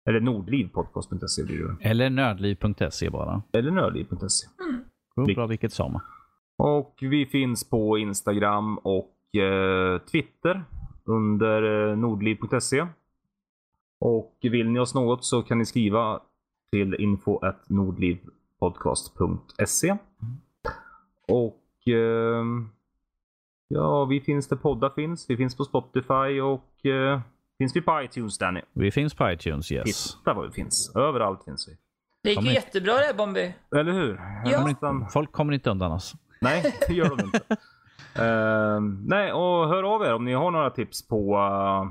Eller 0.09 0.19
nordlivpodcast.se 0.19 1.43
blir 1.43 1.63
det. 1.63 1.89
Eller 1.89 2.09
nördliv.se 2.09 3.09
bara. 3.09 3.41
Eller 3.53 3.71
nördliv.se. 3.71 4.47
Går 4.57 4.65
bra 5.15 5.47
vilket 5.47 5.73
som. 5.73 5.99
Och 6.57 6.97
vi 7.01 7.25
finns 7.25 7.69
på 7.69 7.97
Instagram 7.97 8.77
och 8.77 9.35
eh, 9.35 9.99
Twitter 9.99 10.63
under 11.03 11.89
eh, 11.89 11.97
nordliv.se. 11.97 12.87
Och 13.99 14.37
vill 14.41 14.69
ni 14.69 14.79
oss 14.79 14.95
något 14.95 15.25
så 15.25 15.43
kan 15.43 15.57
ni 15.57 15.65
skriva 15.65 16.19
till 16.71 16.95
info.nordlivpodcast.se. 16.99 19.97
Och 21.27 21.87
eh, 21.87 22.45
ja, 23.67 24.05
vi 24.05 24.21
finns 24.21 24.47
där 24.47 24.55
poddar 24.55 24.89
finns. 24.89 25.29
Vi 25.29 25.37
finns 25.37 25.57
på 25.57 25.63
Spotify 25.63 26.41
och 26.41 26.85
eh, 26.85 27.21
finns 27.57 27.75
vi 27.75 27.81
på 27.81 28.01
iTunes 28.01 28.37
Danny? 28.37 28.61
Vi 28.73 28.91
finns 28.91 29.13
på 29.13 29.31
iTunes, 29.31 29.71
yes. 29.71 30.17
Titta 30.17 30.33
vad 30.33 30.45
vi 30.45 30.51
finns. 30.51 30.95
Överallt 30.95 31.43
finns 31.43 31.69
vi. 31.69 31.77
Det 32.25 32.29
gick 32.31 32.41
ju 32.41 32.47
hit. 32.49 32.55
jättebra 32.55 32.93
det 32.93 33.05
här 33.05 33.13
Bombi. 33.13 33.55
Eller 33.75 33.91
hur? 33.91 34.21
Ja. 34.45 34.65
Nästan- 34.67 35.09
Folk 35.09 35.31
kommer 35.31 35.53
inte 35.53 35.69
undan 35.69 35.91
oss. 35.91 36.13
Nej, 36.41 36.75
det 36.87 36.93
gör 36.93 37.09
de 37.15 37.19
inte. 37.25 37.39
Ehm, 38.19 39.03
nej, 39.07 39.33
och 39.33 39.67
hör 39.69 39.83
av 39.95 40.03
er 40.03 40.13
om 40.13 40.25
ni 40.25 40.33
har 40.33 40.51
några 40.51 40.69
tips 40.69 41.07
på 41.07 41.35
eh, 41.37 41.85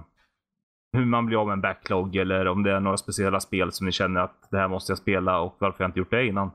hur 0.99 1.05
man 1.07 1.26
blir 1.26 1.41
av 1.41 1.47
med 1.47 1.53
en 1.53 1.61
backlog 1.61 2.16
eller 2.16 2.49
om 2.49 2.62
det 2.62 2.72
är 2.72 2.80
några 2.80 2.97
speciella 2.97 3.41
spel 3.41 3.72
som 3.72 3.87
ni 3.87 3.93
känner 3.93 4.20
att 4.20 4.49
det 4.51 4.59
här 4.59 4.68
måste 4.68 4.91
jag 4.93 4.99
spela 4.99 5.41
och 5.41 5.57
varför 5.59 5.85
jag 5.85 5.89
inte 5.89 5.99
gjort 5.99 6.11
det 6.11 6.26
innan. 6.26 6.51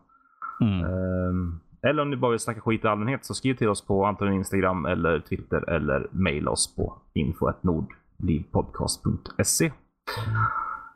Mm. 0.61 0.83
Ehm, 0.85 1.59
eller 1.81 2.01
om 2.01 2.09
ni 2.09 2.15
bara 2.15 2.31
vill 2.31 2.39
snacka 2.39 2.61
skit 2.61 2.83
i 2.83 2.87
allmänhet 2.87 3.25
så 3.25 3.33
skriv 3.33 3.53
till 3.55 3.69
oss 3.69 3.85
på 3.85 4.05
antingen 4.05 4.33
Instagram 4.33 4.85
eller 4.85 5.19
Twitter 5.19 5.69
eller 5.69 6.07
maila 6.11 6.51
oss 6.51 6.75
på 6.75 6.97
info.nordlivpodcast.se. 7.13 9.71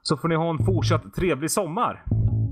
Så 0.03 0.17
får 0.17 0.27
ni 0.27 0.35
ha 0.35 0.49
en 0.49 0.65
fortsatt 0.65 1.13
trevlig 1.15 1.51
sommar. 1.51 2.03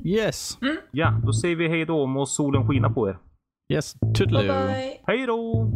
Yes. 0.06 0.58
Ja, 0.91 1.20
då 1.26 1.34
säger 1.34 1.56
vi 1.56 1.68
hej 1.68 1.86
då 1.86 2.06
må 2.06 2.26
solen 2.26 2.68
skina 2.68 2.89
på 2.89 3.10
er. 3.10 3.18
Yes. 3.74 3.95
Bye 3.99 4.14
Toodaloo. 4.14 4.68
bye. 4.68 4.97
Hej 5.08 5.26
då! 5.26 5.68